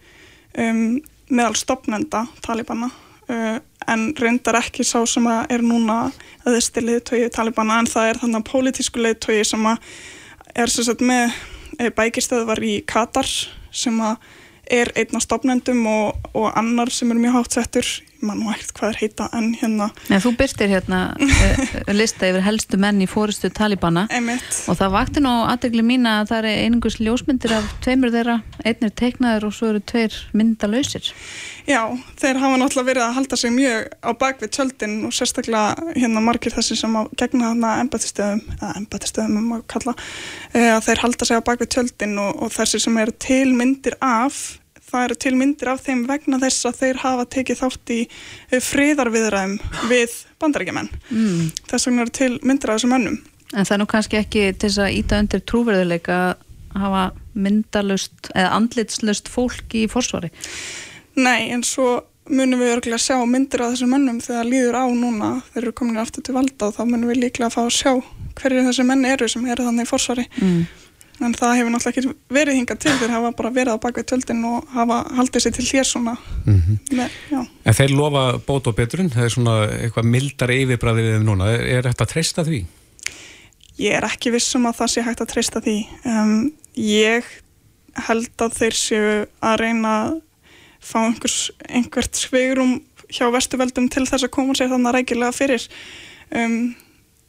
um, 0.58 1.00
meðal 1.30 1.58
stopnenda 1.58 2.24
talibana 2.42 2.88
uh, 3.30 3.58
en 3.90 4.08
reyndar 4.18 4.58
ekki 4.62 4.86
sá 4.86 5.00
sem 5.10 5.26
er 5.26 5.62
núna 5.62 6.04
aðeinstil 6.46 6.86
liðtögi 6.88 7.30
talibana 7.34 7.80
en 7.82 7.90
það 7.90 8.10
er 8.10 8.20
þannig 8.22 8.42
að 8.42 8.50
pólitísku 8.50 9.02
liðtögi 9.02 9.46
sem 9.52 9.70
að 9.70 9.94
er 10.54 10.72
sem 10.72 10.86
sagt 10.86 11.04
með 11.04 11.32
e, 11.78 11.90
bækistöðvar 11.94 12.62
í 12.64 12.78
Katar 12.88 13.28
sem 13.72 14.00
að 14.04 14.16
er 14.72 14.92
einn 14.96 15.18
af 15.18 15.24
stopnendum 15.24 15.84
og, 15.90 16.30
og 16.38 16.52
annar 16.58 16.92
sem 16.92 17.10
er 17.12 17.20
mjög 17.20 17.38
hátt 17.38 17.56
settur 17.58 17.88
ég 18.22 18.28
man 18.28 18.38
nú 18.38 18.50
ekkert 18.52 18.72
hvað 18.78 18.92
er 18.92 18.98
heita 19.00 19.28
en 19.34 19.48
hérna 19.58 19.88
Nei, 20.06 20.18
þú 20.22 20.32
byrstir 20.38 20.70
hérna 20.70 21.00
uh, 21.18 21.92
lista 21.94 22.28
yfir 22.30 22.44
helstu 22.46 22.78
menn 22.80 23.02
í 23.02 23.08
fóristu 23.10 23.50
Talibana 23.50 24.06
Einmitt. 24.14 24.62
og 24.70 24.78
það 24.78 24.94
vakti 24.94 25.22
nú 25.24 25.32
aðdegli 25.50 25.84
mín 25.86 26.06
að 26.08 26.30
það 26.30 26.48
er 26.52 26.62
einungus 26.66 26.98
ljósmyndir 27.02 27.56
af 27.58 27.66
tveimur 27.82 28.14
þeirra, 28.14 28.38
einn 28.64 28.86
er 28.86 28.94
teiknaður 29.02 29.48
og 29.48 29.56
svo 29.56 29.72
eru 29.72 29.82
tveir 29.82 30.14
myndalausir. 30.36 31.10
Já, 31.66 31.82
þeir 32.18 32.40
hafa 32.42 32.58
náttúrulega 32.58 32.88
verið 32.88 33.04
að 33.06 33.16
halda 33.18 33.38
sig 33.38 33.54
mjög 33.54 33.90
á 34.02 34.10
bakvið 34.22 34.54
tjöldin 34.56 34.96
og 35.06 35.14
sérstaklega 35.14 35.92
hérna 35.98 36.22
margir 36.24 36.54
þessi 36.54 36.78
sem 36.78 36.96
að 36.98 37.12
gegna 37.18 37.52
þarna 37.52 37.74
embættistöðum, 37.84 38.42
eða 38.58 38.72
embættistöðum 38.80 39.38
um 39.42 39.52
að 39.58 39.62
kalla, 39.74 39.94
eh, 40.54 40.70
að 40.76 40.88
þeir 40.88 41.04
halda 41.04 41.28
sig 41.28 41.42
á 41.42 41.46
bakvið 41.48 41.72
tjöldin 41.76 42.18
og, 42.22 42.42
og 42.42 42.54
þessi 42.54 42.82
sem 42.82 42.98
eru 43.02 43.14
til 43.26 43.54
myndir 43.58 43.98
af, 44.02 44.42
það 44.92 45.08
eru 45.08 45.18
til 45.24 45.34
myndir 45.40 45.72
af 45.72 45.82
þeim 45.86 46.04
vegna 46.08 46.38
þess 46.42 46.68
að 46.68 46.78
þeir 46.82 47.02
hafa 47.02 47.26
tekið 47.36 47.60
þátt 47.62 47.92
í 47.94 47.98
eh, 48.04 48.62
friðarviðræðum 48.62 49.58
við 49.90 50.16
bandaríkjumenn. 50.42 50.92
Mm. 51.10 51.50
Þess 51.72 51.88
vegna 51.88 52.06
eru 52.06 52.16
til 52.20 52.32
myndir 52.42 52.72
af 52.72 52.80
þessum 52.80 52.96
mönnum. 52.96 53.18
En 53.52 53.66
það 53.66 53.74
er 53.74 53.82
nú 53.82 53.88
kannski 53.90 54.20
ekki 54.20 54.46
til 54.52 54.68
þess 54.68 54.84
að 54.84 54.96
íta 55.00 55.20
undir 55.20 55.44
trúverðuleika 55.48 56.22
að 56.22 56.80
hafa 56.86 57.02
myndalust 57.36 58.30
eða 58.32 58.54
andlitslust 58.56 59.28
fólk 59.32 59.76
í 59.76 59.84
forsvari. 59.92 60.32
Nei, 61.20 61.50
en 61.52 61.64
svo 61.66 62.00
munum 62.32 62.62
við 62.62 62.76
örgulega 62.76 63.02
sjá 63.02 63.18
myndir 63.28 63.64
af 63.64 63.74
þessum 63.74 63.92
mönnum 63.92 64.20
þegar 64.22 64.48
líður 64.48 64.78
á 64.78 64.84
núna, 64.94 65.30
þeir 65.52 65.62
eru 65.64 65.74
komin 65.76 66.00
aftur 66.00 66.24
til 66.24 66.36
valda 66.36 66.68
og 66.68 66.76
þá 66.76 66.82
munum 66.86 67.10
við 67.10 67.24
líklega 67.24 67.50
að 67.50 67.56
fá 67.56 67.62
að 67.64 67.74
sjá 67.76 67.92
hverju 68.38 68.64
þessi 68.68 68.86
menn 68.88 69.04
eru 69.08 69.28
sem 69.28 69.44
eru 69.52 69.66
þannig 69.66 69.88
í 69.88 69.90
forsvari. 69.90 70.24
Mm. 70.40 70.62
En 71.26 71.34
það 71.36 71.54
hefur 71.58 71.72
náttúrulega 71.72 72.02
ekki 72.02 72.34
verið 72.36 72.58
hingað 72.58 72.80
til. 72.84 72.94
Þeir 73.00 73.14
hafa 73.14 73.30
bara 73.38 73.52
verið 73.54 73.76
á 73.76 73.82
bakvið 73.82 74.06
tjöldin 74.10 74.44
og 74.48 74.68
hafa 74.74 74.98
haldið 75.18 75.44
sér 75.44 75.54
til 75.56 75.66
hér 75.68 75.88
svona. 75.88 76.16
Mm 76.46 76.60
-hmm. 76.60 76.96
með, 76.96 77.48
En 77.64 77.74
þeir 77.74 77.94
lofa 77.96 78.24
bót 78.46 78.66
og 78.66 78.76
betrun. 78.76 79.10
Það 79.10 79.24
er 79.24 79.28
svona 79.28 79.56
eitthvað 79.68 80.10
mildar 80.14 80.50
yfirbræðið 80.50 81.12
þeim 81.12 81.24
núna, 81.24 81.50
er, 81.52 81.82
þetta 81.82 82.04
að 82.04 82.12
treysta 82.12 82.44
því? 82.44 82.64
Ég 83.78 83.92
er 83.96 84.04
ekki 84.04 84.30
vissum 84.30 84.66
að 84.66 84.76
það 84.80 84.92
sé 84.92 85.02
hægt 85.02 85.20
að 85.20 85.32
treysta 85.32 85.60
því. 85.60 85.78
Um, 86.04 86.52
ég 86.76 87.24
held 88.08 88.36
að 88.38 88.56
þeir 88.58 88.74
séu 88.74 89.26
að 89.40 89.58
reyna 89.60 89.88
að 90.02 90.20
fá 90.82 90.98
einhvers, 91.06 91.50
einhvert 91.68 92.16
sveigurum 92.16 92.82
hjá 93.12 93.28
vestuveldum 93.32 93.88
til 93.92 94.06
þess 94.08 94.24
að 94.24 94.34
koma 94.34 94.54
sér 94.54 94.72
þannig 94.72 94.94
rækilega 94.96 95.32
fyrir. 95.32 95.68
Um, 96.30 96.74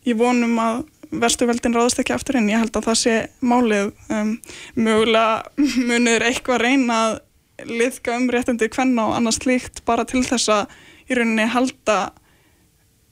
ég 0.08 0.18
vonum 0.20 0.60
að 0.60 0.84
vestuveldin 1.22 1.76
ráðast 1.76 2.01
ekki 2.01 2.16
aftur 2.16 2.39
inn, 2.39 2.49
ég 2.51 2.64
held 2.64 2.74
að 2.78 2.88
það 2.89 2.99
sé 3.01 3.14
málið. 3.45 3.91
Um, 4.14 4.34
mögulega 4.80 5.43
munir 5.89 6.26
eitthvað 6.30 6.64
reyna 6.66 6.99
að 7.03 7.22
liðka 7.70 8.18
um 8.18 8.28
réttandi 8.34 8.70
hvenna 8.74 9.07
og 9.09 9.16
annars 9.20 9.43
líkt 9.45 9.84
bara 9.88 10.05
til 10.09 10.24
þess 10.26 10.49
að 10.51 10.76
í 11.09 11.18
rauninni 11.18 11.47
halda 11.53 11.99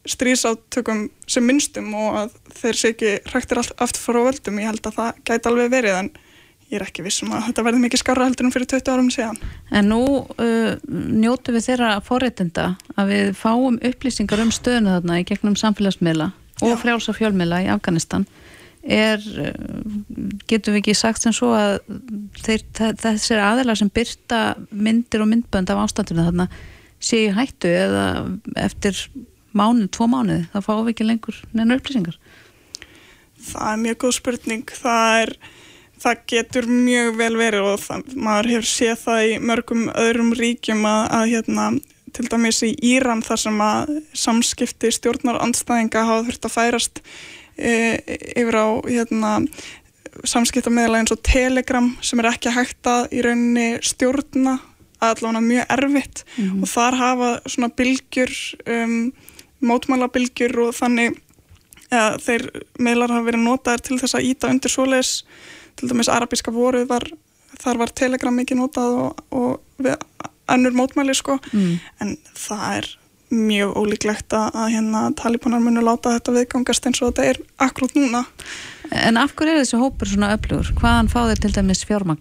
strísáttökum 0.10 1.06
sem 1.30 1.46
minnstum 1.46 1.94
og 1.94 2.18
að 2.24 2.36
þeir 2.58 2.80
sé 2.80 2.92
ekki 2.96 3.14
hræktir 3.30 3.62
aftur 3.62 4.02
frá 4.02 4.20
völdum, 4.26 4.60
ég 4.60 4.72
held 4.72 4.88
að 4.90 4.98
það 4.98 5.24
gæti 5.30 5.52
alveg 5.52 5.74
verið 5.76 5.98
en 6.00 6.12
ég 6.72 6.80
er 6.80 6.86
ekki 6.88 7.04
vissum 7.06 7.34
að 7.36 7.50
þetta 7.50 7.66
verði 7.68 7.84
mikið 7.84 8.02
skarra 8.02 8.26
heldur 8.26 8.48
en 8.48 8.54
fyrir 8.56 8.70
20 8.72 8.94
árum 8.94 9.10
síðan. 9.14 9.40
En 9.76 9.90
nú 9.92 10.02
uh, 10.24 10.74
njótu 10.90 11.54
við 11.54 11.68
þeirra 11.68 11.94
forréttinda 12.08 12.68
að 12.96 13.14
við 13.14 13.34
fáum 13.38 13.78
upplýsingar 13.92 14.42
um 14.42 14.54
stöðuna 14.56 14.98
þarna 14.98 15.20
í 15.22 15.28
gegnum 15.28 15.58
samfélagsmiðla 15.60 16.32
og 16.62 16.78
frjálsa 16.82 17.16
fjölmila 17.18 17.62
í 17.66 17.70
Afganistan 17.74 18.26
er, 18.82 19.22
getur 20.50 20.74
við 20.74 20.82
ekki 20.82 20.96
sagt 20.98 21.22
sem 21.24 21.34
svo 21.36 21.52
að 21.54 21.80
þeir, 22.42 22.64
þessir 23.02 23.42
aðelar 23.44 23.78
sem 23.78 23.92
byrta 23.94 24.42
myndir 24.72 25.22
og 25.22 25.30
myndbönd 25.32 25.70
af 25.70 25.84
ástandinu 25.84 26.26
þarna 26.26 26.48
séu 27.02 27.32
hættu 27.36 27.70
eða 27.70 28.06
eftir 28.62 28.98
mánu, 29.58 29.88
tvo 29.92 30.08
mánuði, 30.10 30.46
þá 30.54 30.60
fáum 30.66 30.86
við 30.86 30.94
ekki 30.96 31.08
lengur 31.08 31.42
neina 31.54 31.78
upplýsingar. 31.78 32.18
Það 33.42 33.72
er 33.72 33.82
mjög 33.82 33.98
góð 34.04 34.14
spurning. 34.18 34.74
Það 34.82 35.22
er 35.22 35.34
það 36.02 36.22
getur 36.34 36.68
mjög 36.70 37.16
vel 37.20 37.34
verið 37.38 37.68
og 37.72 37.82
það, 37.82 38.14
maður 38.18 38.52
hefur 38.56 38.70
séð 38.72 39.02
það 39.04 39.24
í 39.28 39.34
mörgum 39.50 39.88
öðrum 40.02 40.32
ríkjum 40.38 40.86
að, 40.90 41.02
að 41.18 41.26
hérna 41.36 41.68
til 42.16 42.28
dæmis 42.32 42.62
í 42.68 42.72
Íran 42.94 43.24
þar 43.26 43.40
sem 43.46 43.62
að 43.66 43.94
samskipti 44.18 44.92
stjórnar 44.94 45.42
andstæðinga 45.44 46.06
hafa 46.08 46.26
þurft 46.28 46.48
að 46.48 46.56
færast 46.56 47.02
e, 47.58 47.74
yfir 48.36 48.58
á 48.58 48.68
hérna, 48.88 49.32
samskiptameðlega 50.28 51.06
eins 51.06 51.16
og 51.16 51.24
Telegram 51.26 51.90
sem 52.04 52.22
er 52.22 52.32
ekki 52.34 52.54
hægt 52.54 52.90
að 52.90 53.08
í 53.16 53.24
rauninni 53.26 53.68
stjórna 53.86 54.60
allavega 55.02 55.42
mjög 55.42 55.66
erfitt 55.78 56.24
mm 56.38 56.46
-hmm. 56.46 56.62
og 56.62 56.68
þar 56.70 56.96
hafa 56.96 57.30
svona 57.46 57.70
bylgjur 57.70 58.32
um, 58.68 59.14
mótmálabilgjur 59.62 60.60
og 60.60 60.76
þannig 60.76 61.18
ja, 61.92 62.18
þeir 62.18 62.50
meilar 62.80 63.10
hafa 63.10 63.26
verið 63.26 63.46
notaðir 63.46 63.82
til 63.82 64.00
þess 64.00 64.16
að 64.16 64.28
íta 64.30 64.50
undir 64.50 64.70
svoleis 64.70 65.26
til 65.76 65.90
dæmis 65.90 66.10
arabíska 66.10 66.52
voruð 66.52 66.88
var 66.88 67.08
þar 67.62 67.78
var 67.78 67.94
Telegram 67.96 68.40
ekki 68.40 68.58
notað 68.58 68.98
og, 69.06 69.24
og 69.32 69.60
við 69.78 69.96
önnur 70.56 70.76
mótmæli 70.78 71.16
sko 71.18 71.38
mm. 71.52 71.72
en 72.04 72.18
það 72.38 72.66
er 72.80 72.92
mjög 73.32 73.78
ólíklegt 73.80 74.34
að 74.36 74.74
hérna 74.74 75.06
talibanar 75.16 75.64
munu 75.64 75.84
láta 75.86 76.18
þetta 76.18 76.36
viðgangast 76.36 76.88
eins 76.88 77.00
og 77.00 77.14
þetta 77.14 77.30
er 77.32 77.40
akkurát 77.64 77.96
núna 77.96 78.26
En 78.92 79.18
af 79.20 79.32
hverju 79.38 79.54
er 79.56 79.62
þessi 79.62 79.80
hópur 79.80 80.10
svona 80.10 80.34
öflugur? 80.36 80.74
Hvaðan 80.80 81.10
fá 81.12 81.22
þeir 81.30 81.42
til 81.46 81.54
dæmis 81.56 81.86
fjármagn? 81.88 82.20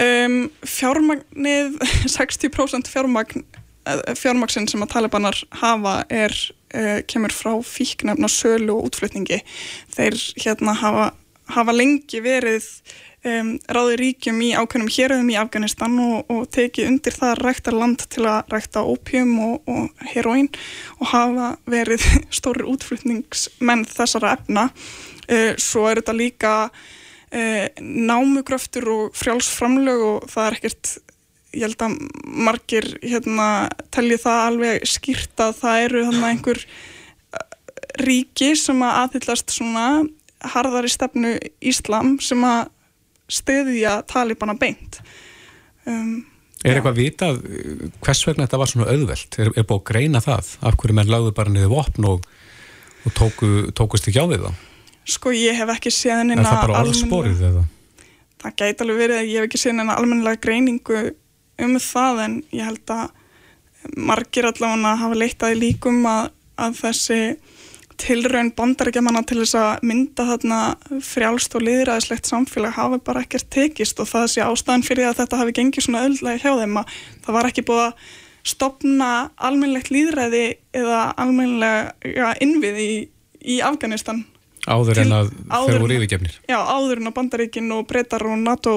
Um, 0.00 0.38
fjármagnið 0.66 1.76
60% 2.16 2.90
fjármagn 2.90 3.44
eh, 3.86 4.00
fjármagnsinn 4.18 4.66
sem 4.70 4.82
að 4.82 4.94
talibanar 4.96 5.38
hafa 5.60 6.00
er, 6.10 6.34
uh, 6.74 6.98
kemur 7.10 7.34
frá 7.34 7.52
fíknefna 7.66 8.30
sölu 8.32 8.78
og 8.78 8.90
útflutningi 8.90 9.42
þeir 9.94 10.18
hérna 10.40 10.74
hafa, 10.80 11.10
hafa 11.54 11.76
lengi 11.76 12.22
verið 12.24 12.66
um, 13.26 13.50
ráði 13.68 13.96
ríkjum 14.00 14.40
í 14.44 14.50
ákveðnum 14.56 14.92
héröðum 14.92 15.32
í 15.32 15.38
Afganistan 15.40 15.96
og, 16.02 16.30
og 16.32 16.46
tekið 16.54 16.88
undir 16.90 17.16
það 17.16 17.32
að 17.32 17.42
rækta 17.44 17.74
land 17.74 18.06
til 18.12 18.24
að 18.28 18.54
rækta 18.54 18.84
opium 18.88 19.34
og, 19.44 19.70
og 19.70 20.06
heroín 20.14 20.48
og 20.98 21.12
hafa 21.12 21.50
verið 21.70 22.06
stórir 22.38 22.68
útflutningsmenn 22.70 23.84
þessara 23.88 24.36
efna. 24.38 24.70
Uh, 25.30 25.52
svo 25.60 25.86
er 25.90 26.00
þetta 26.00 26.16
líka 26.16 26.54
uh, 26.70 27.66
námugröftur 27.80 28.88
og 28.94 29.18
frjálsframlög 29.18 30.06
og 30.06 30.28
það 30.30 30.46
er 30.46 30.60
ekkert 30.60 30.96
ég 31.50 31.66
held 31.66 31.82
að 31.82 31.94
margir 32.46 32.86
hérna, 33.02 33.68
telli 33.90 34.14
það 34.22 34.44
alveg 34.46 34.84
skýrt 34.86 35.42
að 35.42 35.56
það 35.58 35.84
eru 35.86 36.04
þannig 36.06 36.28
einhver 36.28 36.60
uh, 36.62 37.46
ríki 38.06 38.52
sem 38.58 38.84
að 38.86 38.98
aðhyllast 39.04 39.54
svona 39.54 39.86
harðari 40.54 40.88
stefnu 40.88 41.34
Íslam 41.60 42.14
sem 42.24 42.44
að 42.48 42.70
stöðja 43.30 44.00
talibana 44.10 44.56
beint 44.58 45.00
um, 45.88 46.20
Er 46.60 46.76
eitthvað 46.76 46.98
vitað 46.98 47.38
hvers 48.04 48.20
vegna 48.28 48.44
þetta 48.44 48.58
var 48.60 48.68
svona 48.68 48.92
auðvelt? 48.92 49.36
Er, 49.40 49.48
er 49.56 49.64
búið 49.64 49.78
að 49.78 49.86
greina 49.88 50.20
það? 50.20 50.48
Af 50.68 50.74
hverju 50.76 50.96
menn 50.98 51.12
lagðu 51.12 51.30
bara 51.38 51.52
niður 51.54 51.70
vopn 51.72 52.08
og, 52.10 52.26
og 53.08 53.14
tóku, 53.16 53.48
tókust 53.76 54.10
ekki 54.10 54.20
á 54.20 54.28
því 54.28 54.40
það? 54.42 54.58
Sko 55.14 55.32
ég 55.32 55.56
hef 55.56 55.72
ekki 55.72 55.92
séð 55.94 56.26
neina 56.28 56.42
Er 56.42 56.50
það 56.50 56.60
bara 56.66 56.82
orðsporið 56.84 57.46
eða? 57.48 57.62
Það 58.40 58.58
gæti 58.60 58.84
alveg 58.84 59.00
verið 59.00 59.20
að 59.22 59.30
ég 59.30 59.40
hef 59.40 59.48
ekki 59.48 59.62
séð 59.62 59.76
neina 59.78 59.96
almennilega 59.96 60.42
greiningu 60.44 61.00
um 61.64 61.78
það 61.80 62.22
en 62.26 62.36
ég 62.52 62.68
held 62.68 62.92
að 62.92 63.96
margir 63.96 64.48
allavega 64.50 64.94
hafa 65.00 65.16
leittaði 65.16 65.58
líkum 65.62 66.04
að, 66.08 66.28
að 66.60 66.76
þessi 66.82 67.20
tilraun 68.00 68.50
bandarækjamanna 68.56 69.22
til 69.28 69.40
þess 69.42 69.58
að 69.60 69.84
mynda 69.90 70.26
þarna 70.30 70.60
frjálst 71.04 71.54
og 71.58 71.64
liðræðislegt 71.66 72.30
samfélag 72.30 72.74
hafi 72.76 72.98
bara 73.04 73.22
ekkert 73.24 73.50
tekist 73.52 74.00
og 74.02 74.08
það 74.10 74.26
sé 74.32 74.44
ástæðan 74.46 74.86
fyrir 74.86 75.10
að 75.10 75.20
þetta 75.20 75.40
hafi 75.40 75.54
gengið 75.58 75.86
svona 75.86 76.04
ölllega 76.08 76.42
hjá 76.42 76.52
þeim 76.62 76.80
að 76.80 76.98
það 77.26 77.36
var 77.36 77.50
ekki 77.50 77.66
búið 77.68 77.84
að 77.84 78.10
stopna 78.50 79.10
almennlegt 79.36 79.92
líðræði 79.92 80.44
eða 80.80 81.02
almennlega 81.20 82.32
innvið 82.40 82.80
í, 82.80 82.92
í 83.44 83.60
Afganistan. 83.64 84.24
Áður 84.68 85.04
en 85.04 85.14
að 85.16 85.30
þeir 85.50 85.84
voru 85.84 85.96
yfirgefnir. 85.98 86.40
Já, 86.48 86.58
áður 86.58 87.00
en 87.00 87.10
að 87.10 87.16
bandaríkin 87.16 87.70
og 87.76 87.86
breytar 87.88 88.24
og 88.28 88.40
NATO 88.40 88.74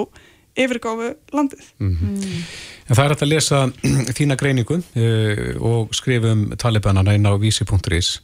yfirgáfu 0.59 1.15
landið. 1.34 1.65
Mm. 1.80 1.97
-hmm. 1.97 2.45
En 2.89 2.95
það 2.95 3.05
er 3.05 3.13
hægt 3.13 3.24
að 3.24 3.32
lesa 3.32 3.59
þína 4.17 4.36
greiningu 4.39 4.78
uh, 4.80 5.55
og 5.63 5.95
skrifum 5.95 6.51
talibanana 6.59 7.15
inn 7.15 7.28
á 7.28 7.34
vísi.is 7.39 8.19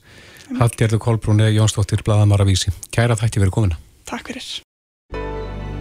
Hallgerður 0.58 1.02
Kolbrún 1.04 1.42
eða 1.44 1.54
Jónsdóttir 1.54 2.02
Bladamara 2.06 2.46
Vísi. 2.48 2.72
Kæra 2.94 3.18
þætti 3.20 3.42
verið 3.44 3.54
komina. 3.54 3.78
Takk 4.10 4.32
fyrir. 4.32 4.48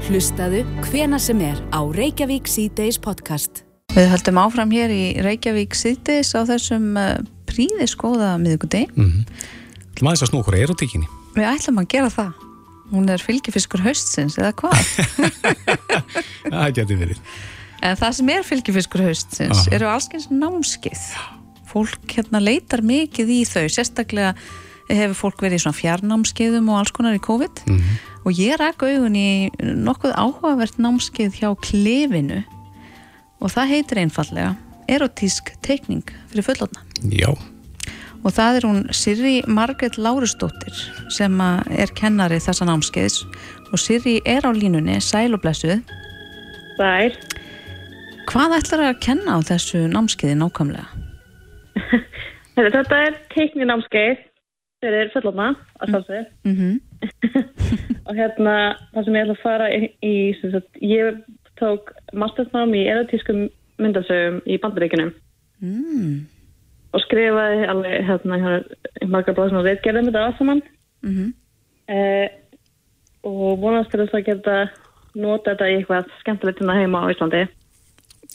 Hlustaðu 0.08 0.60
hvena 0.88 1.20
sem 1.20 1.40
er 1.44 1.60
á 1.72 1.80
Reykjavík 1.80 2.48
C-Days 2.48 3.00
podcast. 3.00 3.62
Við 3.96 4.10
höldum 4.12 4.40
áfram 4.42 4.74
hér 4.74 4.92
í 4.92 5.04
Reykjavík 5.24 5.76
C-Days 5.76 6.34
á 6.36 6.44
þessum 6.48 6.90
uh, 7.00 7.14
príðiskóða 7.48 8.34
miðugudegi. 8.42 8.90
Mm 8.92 9.08
-hmm. 9.08 9.46
Það 9.96 10.04
maður 10.04 10.18
þess 10.18 10.26
að 10.26 10.30
snú 10.32 10.42
okkur 10.42 10.58
erotíkinni. 10.60 11.08
Við 11.38 11.48
ætlum 11.48 11.80
að 11.80 11.88
gera 11.94 12.12
það. 12.12 12.44
Hún 12.92 13.08
er 13.08 13.24
fylgifiskur 13.24 13.84
haustsins 13.84 14.38
eða 14.38 14.52
hvað? 14.52 14.76
það 16.52 16.74
getur 16.76 17.00
verið. 17.00 17.24
En 17.82 17.96
það 17.96 18.12
sem 18.20 18.28
er 18.28 18.44
fylgifiskur 18.44 19.04
haustsins 19.04 19.64
Aha. 19.64 19.74
eru 19.76 19.88
allskyns 19.88 20.28
námskið. 20.32 21.00
Já 21.16 21.37
fólk 21.68 22.16
hérna 22.16 22.40
leitar 22.42 22.82
mikið 22.82 23.34
í 23.34 23.40
þau 23.48 23.66
sérstaklega 23.72 24.34
hefur 24.88 25.16
fólk 25.18 25.42
verið 25.44 25.60
í 25.60 25.62
svona 25.66 25.76
fjarnámskeiðum 25.76 26.70
og 26.72 26.80
alls 26.80 26.94
konar 26.96 27.16
í 27.16 27.20
COVID. 27.24 27.64
Mm 27.66 27.76
-hmm. 27.76 27.98
og 28.24 28.32
ég 28.32 28.56
ræk 28.56 28.82
augun 28.82 29.16
í 29.16 29.50
nokkuð 29.60 30.12
áhugavert 30.16 30.78
námskeið 30.78 31.32
hjá 31.40 31.50
klefinu 31.60 32.42
og 33.40 33.50
það 33.52 33.70
heitir 33.72 33.98
einfallega 33.98 34.56
erotísk 34.88 35.52
teikning 35.62 36.04
fyrir 36.30 36.44
fullotna 36.44 36.80
Já. 37.02 37.30
Og 38.26 38.34
það 38.34 38.56
er 38.58 38.64
hún 38.66 38.80
Sirri 38.90 39.42
Margret 39.46 39.98
Lárusdóttir 39.98 40.74
sem 41.14 41.40
er 41.40 41.92
kennari 41.94 42.40
þessa 42.42 42.66
námskeiðs. 42.66 43.22
Og 43.70 43.78
Sirri 43.78 44.18
er 44.26 44.42
á 44.42 44.50
línunni. 44.50 44.98
Sæl 45.00 45.36
og 45.36 45.42
blessuð. 45.44 45.84
Sæl. 46.78 47.14
Hvað 48.28 48.56
ætlar 48.58 48.84
að 48.88 49.00
kenna 49.06 49.38
á 49.38 49.40
þessu 49.40 49.86
námskeiði 49.86 50.34
nákvæmlega? 50.40 51.07
Þetta 52.58 53.02
er 53.06 53.18
teikninámskeið 53.34 54.24
fyrir 54.82 55.12
fullofna 55.14 55.52
að 55.82 55.92
sjálfsögðu 55.92 56.24
mm 56.46 56.56
-hmm. 56.56 56.74
og 58.08 58.16
hérna 58.18 58.54
það 58.94 59.04
sem 59.04 59.16
ég 59.16 59.24
ætla 59.24 59.36
að 59.36 59.42
fara 59.42 59.68
í, 59.74 59.80
í 60.02 60.14
sagt, 60.40 60.82
ég 60.82 61.22
tók 61.58 61.92
mastersnám 62.12 62.74
í 62.74 62.86
erotískum 62.86 63.48
myndasögum 63.78 64.40
í 64.46 64.58
bandaríkunum 64.62 65.12
mm. 65.60 66.26
og 66.94 67.00
skrifaði 67.06 67.66
alveg 67.66 68.06
hérna, 68.06 68.62
margar 69.06 69.34
bláð 69.34 69.50
sem 69.50 69.58
að 69.58 69.70
við 69.70 69.82
gerðum 69.82 70.10
þetta 70.10 70.26
aðsamann 70.26 70.62
mm 71.02 71.14
-hmm. 71.14 71.32
eh, 71.94 72.28
og 73.22 73.38
og 73.38 73.62
vonast 73.62 73.90
til 73.92 74.02
þess 74.02 74.18
að 74.18 74.26
geta 74.28 74.56
nota 75.18 75.54
þetta 75.54 75.70
í 75.70 75.78
eitthvað 75.78 76.12
skemmtilegt 76.22 76.60
hérna 76.62 76.76
heima 76.78 77.02
á 77.04 77.10
Íslandi. 77.12 77.46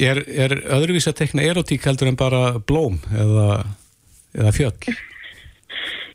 Er, 0.01 0.19
er 0.25 0.55
öðruvís 0.73 1.07
að 1.09 1.19
tekna 1.21 1.45
erotík 1.45 1.85
heldur 1.85 2.09
en 2.09 2.17
bara 2.17 2.57
blóm 2.57 2.97
eða, 3.13 3.61
eða 4.37 4.53
fjöll? 4.55 4.95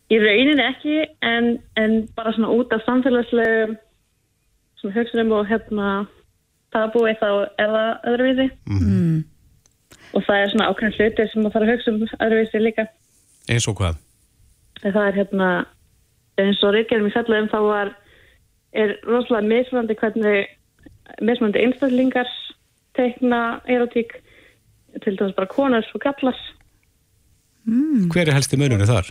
Í 0.09 0.19
rauninni 0.23 0.65
ekki 0.65 0.99
en, 1.23 1.59
en 1.77 1.99
bara 2.17 2.33
svona 2.33 2.53
út 2.55 2.73
af 2.73 2.85
samfélagslegu 2.87 3.77
svona 4.81 4.95
hugsunum 4.95 5.35
og 5.37 5.49
hérna 5.51 5.89
tabu 6.73 7.05
eitthvað 7.09 7.49
eða 7.61 7.83
öðruvísi 8.09 8.51
Mm. 8.69 9.25
og 10.15 10.23
það 10.25 10.43
er 10.43 10.53
svona 10.53 10.69
ákveðin 10.71 10.97
hluti 10.97 11.27
sem 11.29 11.43
maður 11.43 11.55
þarf 11.55 11.67
að 11.67 11.73
hugsa 11.73 11.91
um 11.93 12.27
öðruvísi 12.27 12.63
líka. 12.63 12.87
Eins 13.49 13.69
og 13.69 13.77
hvað? 13.81 13.99
Það 14.83 15.07
er 15.07 15.19
hérna 15.19 15.49
eins 16.39 16.63
og 16.63 16.75
Ríkjörnum 16.75 17.11
í 17.11 17.15
fellum 17.17 17.49
þá 17.53 17.59
var 17.67 17.95
er 18.73 18.95
rosalega 19.09 19.49
mismunandi 19.49 19.97
hvernig 19.99 20.47
mismunandi 21.25 21.65
einstaklingar 21.65 22.31
teikna 22.97 23.61
erotík 23.67 24.13
til 25.03 25.17
dæmis 25.19 25.37
bara 25.37 25.51
konur 25.51 25.85
og 25.95 26.01
gallar 26.05 26.39
Mm. 27.69 28.09
Hver 28.13 28.29
er 28.31 28.37
helsti 28.39 28.57
mununni 28.57 28.87
þar? 28.89 29.11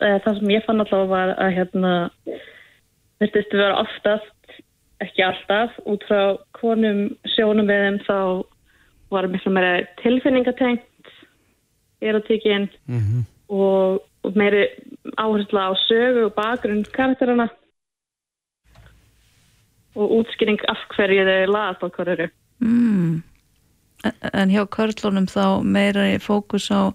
Eh, 0.00 0.18
það 0.24 0.38
sem 0.38 0.50
ég 0.52 0.64
fann 0.66 0.80
alltaf 0.82 1.08
var 1.08 1.34
að 1.40 1.54
hérna 1.56 1.92
virtist 3.20 3.52
vera 3.56 3.80
oftast 3.80 4.54
ekki 5.00 5.24
alltaf 5.24 5.76
út 5.88 6.04
frá 6.08 6.36
konum 6.60 7.06
sjónum 7.34 7.68
við 7.68 7.82
þeim 7.86 7.98
þá 8.04 8.18
var 9.10 9.28
miklu 9.32 9.52
meira 9.52 9.86
tilfinningatengt 10.02 10.86
erotíkin 12.00 12.68
Mm 12.88 13.00
-hmm. 13.00 13.22
og, 13.48 14.00
og 14.24 14.36
meiri 14.36 14.66
áhersla 15.16 15.68
á 15.68 15.72
sögu 15.88 16.24
og 16.28 16.34
bakgrunn 16.36 16.84
karakterana 16.92 17.48
og 19.94 20.10
útskýring 20.20 20.60
af 20.68 20.78
hverju 20.96 21.24
þau 21.28 21.46
laðast 21.54 21.82
á 21.84 21.88
hverju 21.96 22.30
Mm. 22.60 23.22
En- 24.32 24.50
hjá 24.50 24.64
körlunum 24.68 25.26
þá 25.26 25.62
meira 25.64 26.18
fókus 26.18 26.70
á 26.70 26.92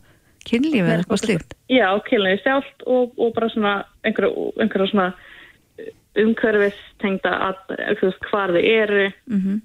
kynlífi 0.48 0.84
eða 0.84 0.98
eitthvað 1.02 1.24
slíkt? 1.24 1.56
Já, 1.72 1.88
kynlega 2.08 2.42
sjálft 2.44 2.86
og, 2.86 3.14
og 3.20 3.32
bara 3.38 3.52
svona 3.54 3.76
einhverja, 4.06 4.50
einhverja 4.62 4.92
svona 4.92 5.08
umhverfis 6.16 6.78
tengda 7.04 7.34
að 7.50 7.78
veist, 8.02 8.28
hvar 8.32 8.54
þau 8.56 8.62
eru 8.64 9.08
Mm 9.26 9.62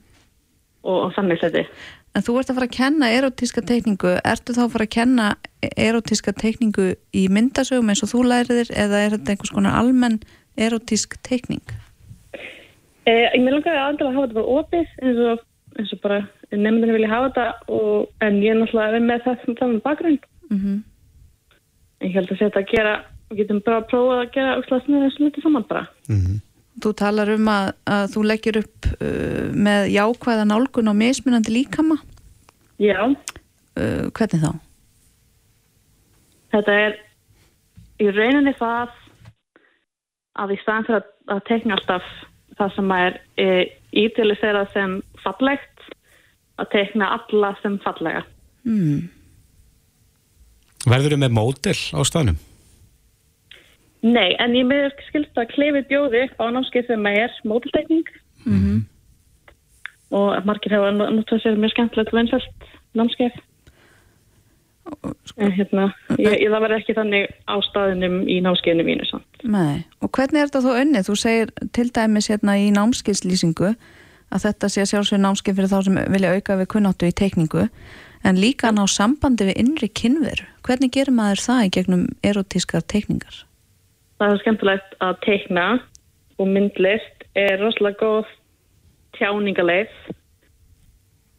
og, 0.80 0.96
og 1.06 1.10
þannig 1.16 1.40
þetta 1.42 1.66
En 2.10 2.24
þú 2.26 2.40
ert 2.40 2.48
að 2.50 2.56
fara 2.58 2.66
að 2.66 2.74
kenna 2.74 3.08
erotíska 3.14 3.62
teikningu, 3.62 4.16
ertu 4.26 4.54
þá 4.56 4.64
að 4.64 4.72
fara 4.72 4.86
að 4.88 4.94
kenna 4.96 5.26
erotíska 5.78 6.32
teikningu 6.34 6.86
í 7.14 7.28
myndasögum 7.30 7.92
eins 7.92 8.02
og 8.02 8.10
þú 8.10 8.24
læriðir 8.26 8.72
eða 8.74 9.02
er 9.04 9.14
þetta 9.14 9.34
einhvers 9.36 9.52
konar 9.54 9.76
almenn 9.78 10.18
erotísk 10.58 11.14
teikning? 11.22 11.62
Eh, 13.06 13.28
ég 13.30 13.38
með 13.44 13.60
langaði 13.60 13.82
aldrei 13.84 14.08
að 14.08 14.16
hafa 14.16 14.26
þetta 14.26 14.38
bara 14.40 14.56
opið 14.58 14.96
eins 15.04 15.22
og, 15.28 15.44
eins 15.78 15.94
og 15.94 16.02
bara 16.02 16.18
nefndinu 16.50 16.96
vilja 16.96 17.12
hafa 17.12 17.30
þetta 17.30 17.76
og, 17.78 18.10
en 18.26 18.42
ég 18.42 18.56
er 18.56 18.58
náttúrulega 18.58 18.98
er 18.98 19.06
með 19.06 19.24
það 19.28 19.44
sem 19.44 19.58
það 19.60 19.72
með 19.76 19.82
bakgrunn 19.86 20.20
Mm 20.50 20.82
ég 22.00 22.14
held 22.16 22.30
að 22.32 22.44
þetta 22.44 22.62
að 22.62 22.70
gera 22.70 22.94
við 23.30 23.42
getum 23.42 23.60
bara 23.64 23.80
að 23.82 23.90
prófa 23.90 24.14
að 24.20 24.30
gera 24.36 24.78
sniðið 24.84 25.04
þessu 25.06 25.26
luti 25.26 25.44
saman 25.44 25.66
bara 25.68 25.84
Þú 26.80 26.92
talar 26.96 27.28
um 27.34 27.48
að, 27.50 27.66
að 27.92 28.04
þú 28.14 28.22
leggir 28.24 28.58
upp 28.62 28.86
uh, 28.94 29.50
með 29.52 29.90
jákvæða 29.92 30.46
nálgun 30.48 30.88
á 30.88 30.94
mismunandi 30.96 31.52
líkama. 31.52 31.98
Já. 32.80 33.02
Uh, 33.76 34.06
hvernig 34.16 34.40
þá? 34.40 34.52
Þetta 36.54 36.76
er 36.86 36.96
í 38.00 38.08
rauninni 38.14 38.54
það 38.56 38.94
að 40.40 40.54
í 40.54 40.58
staðan 40.62 40.88
fyrir 40.88 41.02
að, 41.02 41.12
að 41.34 41.44
tekna 41.50 41.76
alltaf 41.76 42.08
það 42.56 42.74
sem 42.78 42.96
er 42.96 43.20
e, 43.36 43.48
ítilisera 44.06 44.64
sem 44.72 44.96
fallegt 45.20 45.90
að 46.62 46.72
tekna 46.78 47.12
alla 47.18 47.52
sem 47.60 47.76
fallega. 47.84 48.24
Mm. 48.64 49.10
Verður 50.88 51.16
þau 51.16 51.22
með 51.24 51.34
mótel 51.36 51.76
á 51.92 52.00
staðnum? 52.08 52.38
Nei, 54.00 54.32
en 54.40 54.54
ég 54.56 54.64
með 54.64 54.94
skilst 55.10 55.36
að 55.36 55.50
klefi 55.52 55.82
bjóði 55.90 56.24
upp 56.24 56.40
á 56.40 56.44
námskeið 56.56 56.88
sem 56.88 57.10
er 57.10 57.36
mótiltekning 57.44 58.08
Mm 58.48 58.86
og 60.10 60.46
margir 60.46 60.74
hafa 60.74 60.90
náttúrulega 60.90 61.38
sér 61.42 61.58
mjög 61.58 61.70
skemmtilegt 61.74 62.12
vinsælt 62.14 62.66
námskeið. 62.98 63.38
En 65.38 65.52
hérna, 65.54 65.84
ég, 66.18 66.34
ég 66.40 66.50
það 66.50 66.62
verður 66.64 66.78
ekki 66.80 66.96
þannig 66.96 67.26
á 67.46 67.54
staðinum 67.62 68.16
í 68.26 68.40
námskeiðinu 68.42 68.86
mínu 68.88 69.06
samt. 69.06 69.44
Nei, 69.46 69.84
og 70.02 70.10
hvernig 70.16 70.40
er 70.40 70.50
þetta 70.50 70.64
þó 70.64 70.70
unnið? 70.80 71.06
Þú 71.06 71.16
segir 71.20 71.52
til 71.76 71.86
dæmis 71.94 72.30
hérna 72.32 72.56
í 72.58 72.72
námskeiðslýsingu 72.74 73.70
að 74.30 74.46
þetta 74.48 74.70
sé 74.72 74.86
sjálfsögur 74.90 75.22
námskeið 75.22 75.60
fyrir 75.60 75.70
þá 75.70 75.78
sem 75.86 76.00
vilja 76.16 76.34
auka 76.34 76.58
við 76.58 76.70
kunnáttu 76.74 77.10
í 77.10 77.14
teikningu 77.22 77.68
en 78.24 78.40
líka 78.40 78.72
ná 78.74 78.84
sambandi 78.90 79.48
við 79.48 79.60
innri 79.62 79.88
kynveru. 79.88 80.46
Hvernig 80.66 80.92
gerir 80.94 81.14
maður 81.16 81.44
það 81.46 81.62
í 81.64 81.72
gegnum 81.76 82.04
erotískar 82.26 82.84
teikningar? 82.84 83.44
Það 84.20 84.34
er 84.34 84.42
skemmtilegt 84.42 84.96
að 85.00 85.18
teikna 85.24 85.66
og 86.40 86.48
myndlist 86.48 87.24
er 87.38 87.60
rosalega 87.62 88.00
góð 88.02 88.32
tjáningaleið 89.16 89.94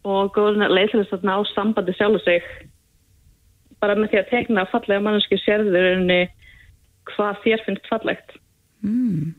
og 0.10 0.32
góð 0.34 0.62
leið 0.66 0.94
til 0.94 1.04
þess 1.04 1.18
að 1.20 1.28
ná 1.30 1.36
sambandi 1.54 1.96
sjálf 1.98 2.24
sig 2.26 2.46
bara 3.82 3.98
með 3.98 4.14
því 4.14 4.22
að 4.22 4.32
teikna 4.32 4.66
fallega 4.70 5.04
manneski 5.06 5.38
sérður 5.42 5.92
unni 5.96 6.22
hvað 7.12 7.40
þér 7.46 7.64
finnst 7.66 7.90
fallegt. 7.90 8.36
Mm. 8.86 9.34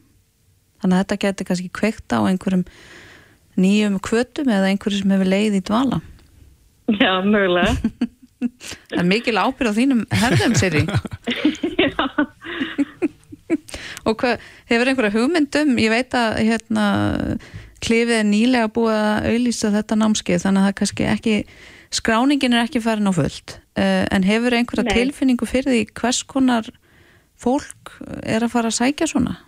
Þannig 0.82 0.96
að 0.96 1.02
þetta 1.02 1.20
getur 1.24 1.48
kannski 1.48 1.70
kveikt 1.78 2.14
á 2.14 2.18
einhverjum 2.26 2.64
nýjum 3.58 3.98
kvötum 4.02 4.50
eða 4.50 4.70
einhverjum 4.70 5.04
sem 5.04 5.14
hefur 5.14 5.30
leið 5.30 5.58
í 5.58 5.66
dvala. 5.68 6.00
Já, 6.90 7.22
mögulega. 7.24 7.76
Það 8.90 8.98
er 8.98 9.06
mikil 9.06 9.38
ábyrð 9.38 9.70
á 9.70 9.74
þínum 9.76 10.00
herðum, 10.18 10.54
Siri. 10.58 10.82
Og 14.08 14.16
hvað, 14.18 14.40
hefur 14.66 14.90
einhverja 14.90 15.14
hugmyndum, 15.14 15.76
ég 15.78 15.92
veit 15.92 16.16
að 16.18 16.40
hérna, 16.48 16.86
klifið 17.84 18.16
er 18.18 18.26
nýlega 18.26 18.72
búið 18.74 18.96
að 18.98 19.28
auðlýsa 19.30 19.70
þetta 19.76 19.98
námskeið, 20.00 20.42
þannig 20.42 20.62
að 20.62 20.66
það 20.68 20.76
kannski 20.80 21.06
ekki, 21.12 21.36
skráningin 21.94 22.56
er 22.56 22.64
ekki 22.66 22.82
farin 22.82 23.10
á 23.10 23.12
fullt, 23.14 23.56
uh, 23.78 24.04
en 24.10 24.26
hefur 24.26 24.58
einhverja 24.58 24.88
Nei. 24.88 24.94
tilfinningu 24.96 25.46
fyrir 25.46 25.70
því 25.70 25.84
hvers 26.00 26.22
konar 26.26 26.66
fólk 27.42 27.96
er 28.22 28.42
að 28.42 28.54
fara 28.54 28.70
að 28.72 28.78
sækja 28.80 29.10
svona? 29.10 29.38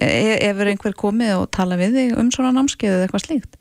E 0.00 0.38
hefur 0.46 0.70
einhver 0.70 0.94
komið 0.96 1.34
og 1.42 1.50
tala 1.52 1.76
við 1.80 1.98
þig 1.98 2.20
um 2.20 2.30
svona 2.32 2.54
námskeið 2.56 2.94
eða 2.94 3.08
eitthvað 3.08 3.26
slíkt? 3.26 3.58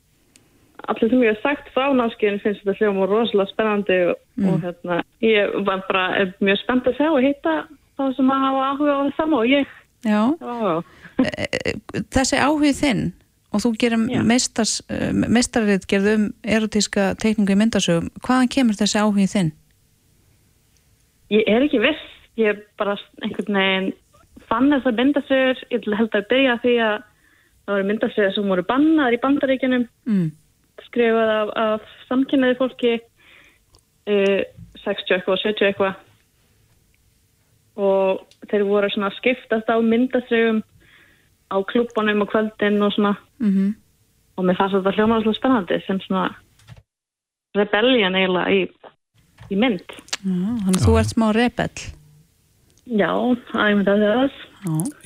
Allir 0.89 1.09
sem 1.11 1.21
ég 1.23 1.33
hef 1.35 1.41
sagt 1.43 1.67
frá 1.75 1.85
námskeiðinu 1.93 2.41
finnst 2.43 2.63
þetta 2.65 2.77
hljóma 2.79 3.05
rosalega 3.11 3.51
spennandi 3.53 3.97
og, 4.09 4.15
Mm. 4.39 4.47
og 4.53 4.61
hérna, 4.63 5.01
ég 5.21 5.53
var 5.67 5.83
bara 5.87 6.03
er 6.21 6.33
mjög 6.41 6.57
spennt 6.63 6.87
að 6.87 6.95
sjá 6.97 7.09
og 7.11 7.21
hitta 7.23 7.55
þá 7.99 8.03
sem 8.15 8.29
að 8.31 8.43
hafa 8.45 8.67
áhuga 8.71 8.93
á 8.95 9.01
það 9.17 9.33
og 9.39 9.45
ég. 9.51 9.67
Já. 10.07 10.21
Já. 10.39 10.83
Þessi 12.15 12.37
áhugð 12.39 12.77
þinn 12.79 13.03
og 13.51 13.59
þú 13.63 13.71
gerir 13.81 14.23
meistars, 14.23 14.75
meistarrið 15.11 15.85
gerð 15.89 16.07
um 16.15 16.25
erotíska 16.45 17.15
teikningu 17.19 17.51
í 17.55 17.59
myndasögum, 17.59 18.09
hvaðan 18.23 18.49
kemur 18.53 18.77
þessi 18.79 19.01
áhugð 19.01 19.33
þinn? 19.33 19.51
Ég 21.29 21.43
er 21.49 21.65
ekki 21.65 21.81
viss, 21.83 22.05
ég 22.37 22.53
er 22.53 22.61
bara 22.79 22.95
einhvern 23.21 23.57
veginn 23.59 23.91
fann 24.49 24.69
þessar 24.73 24.95
myndasögur, 24.97 25.59
ég 25.73 25.89
held 25.97 26.15
að 26.17 26.27
byrja 26.31 26.55
því 26.63 26.75
að 26.81 26.95
það 27.67 27.73
voru 27.75 27.87
myndasögur 27.91 28.33
sem 28.37 28.47
voru 28.53 28.63
bannaðar 28.69 29.17
í 29.17 29.21
bandaríkjunum, 29.25 29.87
Mm. 30.09 30.31
Skrifað 30.87 31.29
af, 31.35 31.49
af 31.55 31.81
samkynnaði 32.09 32.57
fólki, 32.59 32.93
uh, 34.09 34.41
60 34.83 35.15
eitthvað 35.15 35.35
og 35.35 35.43
70 35.43 35.69
eitthvað 35.69 36.05
og 37.79 38.25
þeir 38.51 38.65
voru 38.67 38.89
svona 38.91 39.07
að 39.07 39.17
skiptast 39.21 39.69
á 39.71 39.77
myndasögum 39.79 40.59
á 41.49 41.57
klubbanum 41.69 42.25
og 42.25 42.31
kvöldin 42.33 42.83
og 42.83 42.91
svona 42.93 43.15
Mm 43.39 43.51
-hmm. 43.55 43.73
og 44.35 44.45
mér 44.45 44.57
fannst 44.57 44.75
þetta 44.75 44.95
hljómaður 44.95 45.23
svona 45.23 45.39
spennandi 45.39 45.81
sem 45.87 45.99
svona 45.99 46.35
rebellion 47.55 48.15
eiginlega 48.15 48.49
í, 48.51 48.61
í 49.49 49.55
mynd. 49.55 49.89
Þannig 50.23 50.79
að 50.79 50.85
þú 50.85 50.97
ert 50.99 51.13
smá 51.13 51.27
rebell. 51.31 51.79
Já, 53.01 53.11
er 53.53 53.89
að 53.93 54.03
það. 54.05 54.31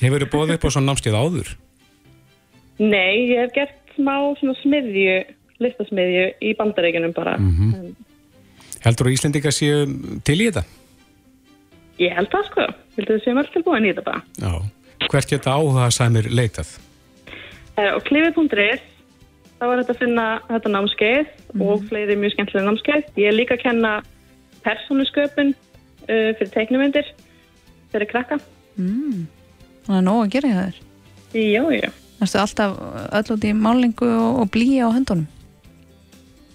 Hefur 0.02 0.20
þau 0.20 0.32
bóðið 0.34 0.54
upp 0.54 0.66
á 0.66 0.70
svona 0.74 0.88
námskeið 0.88 1.20
áður? 1.22 1.48
Nei, 2.78 3.14
ég 3.30 3.38
hef 3.40 3.52
gert 3.54 3.94
smá 3.96 4.16
svona 4.40 4.54
smiðju, 4.62 5.16
listasmiðju 5.62 6.24
í 6.42 6.54
bandaríkunum 6.58 7.14
bara. 7.14 7.36
Mhm. 7.38 7.94
Heldur 8.84 9.06
þú 9.06 9.10
að 9.10 9.16
Íslendinga 9.16 9.52
séu 9.54 9.84
til 10.24 10.40
í 10.40 10.48
þetta? 10.50 10.64
Ég 12.02 12.16
held 12.16 12.30
það 12.32 12.48
sko. 12.50 12.66
Vildu 12.96 13.14
þið 13.14 13.22
séum 13.24 13.38
öll 13.40 13.52
tilbúin 13.54 13.86
í 13.86 13.92
þetta 13.92 14.04
bara. 14.04 14.22
Já. 14.38 14.52
Hvert 15.10 15.30
geta 15.30 15.54
áhuga 15.54 15.90
sæmir 15.94 16.28
leitað? 16.30 16.78
Og 17.78 18.02
klifið.is, 18.06 18.82
þá 19.58 19.64
var 19.66 19.80
þetta 19.80 19.94
að 19.94 20.02
finna 20.02 20.26
þetta 20.48 20.72
námskeið 20.74 21.60
og 21.64 21.86
fleiri 21.88 22.16
mjög 22.18 22.34
skemmtilega 22.34 22.68
námskeið. 22.68 23.08
Ég 23.18 23.30
er 23.30 23.36
líka 23.38 23.56
að 23.56 23.64
kenna 23.64 23.92
persónusköpun 24.64 25.54
uh, 25.54 26.30
fyrir 26.38 26.52
teiknumyndir 26.54 27.10
fyrir 27.94 28.10
krakka. 28.10 28.40
Mm. 28.76 29.26
Það 29.86 29.98
er 30.00 30.06
nóg 30.06 30.22
að 30.24 30.32
gera 30.34 30.50
hjá 30.50 30.58
þér. 30.62 30.80
Já, 31.34 31.62
já. 31.74 31.90
Erstu 32.22 32.40
alltaf 32.40 32.76
öll 33.18 33.34
út 33.34 33.44
í 33.44 33.52
málingu 33.58 34.08
og, 34.08 34.42
og 34.44 34.50
blí 34.54 34.78
á 34.80 34.88
höndunum? 34.94 35.26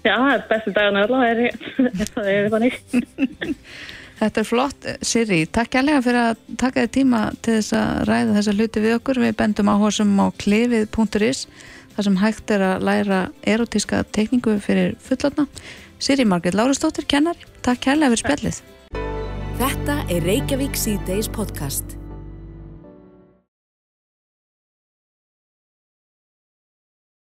Já, 0.06 0.16
það 0.16 0.44
bestu 0.50 0.74
dagarna 0.76 1.06
allavega, 1.06 1.50
það 2.16 2.30
er 2.34 2.52
þannig. 2.54 2.78
Þetta 4.20 4.42
er 4.42 4.48
flott, 4.48 4.88
Siri. 5.06 5.40
Takk 5.48 5.72
kærlega 5.78 6.02
fyrir 6.04 6.20
að 6.20 6.40
taka 6.60 6.84
þér 6.84 6.90
tíma 6.98 7.20
til 7.40 7.54
þess 7.56 7.76
að 7.80 8.02
ræða 8.10 8.34
þessa 8.36 8.56
hluti 8.58 8.82
við 8.84 8.96
okkur. 8.98 9.22
Við 9.24 9.38
bendum 9.40 9.72
áhersum 9.72 10.12
á 10.20 10.28
klefið.is 10.44 11.46
þar 11.96 12.08
sem 12.08 12.20
hægt 12.20 12.52
er 12.56 12.66
að 12.68 12.84
læra 12.90 13.22
erotíska 13.48 14.02
tekningu 14.16 14.58
fyrir 14.64 14.98
fullotna. 15.04 15.48
Siri 16.04 16.28
Margrit 16.28 16.56
Lárastóttir, 16.56 17.08
kennari. 17.08 17.48
Takk 17.64 17.86
kærlega 17.88 18.12
fyrir 18.16 18.26
spjallið. 18.26 18.62
Þetta 19.60 20.02
er 20.12 20.28
Reykjavík 20.28 20.76
C-Days 20.80 21.32
podcast. 21.32 21.99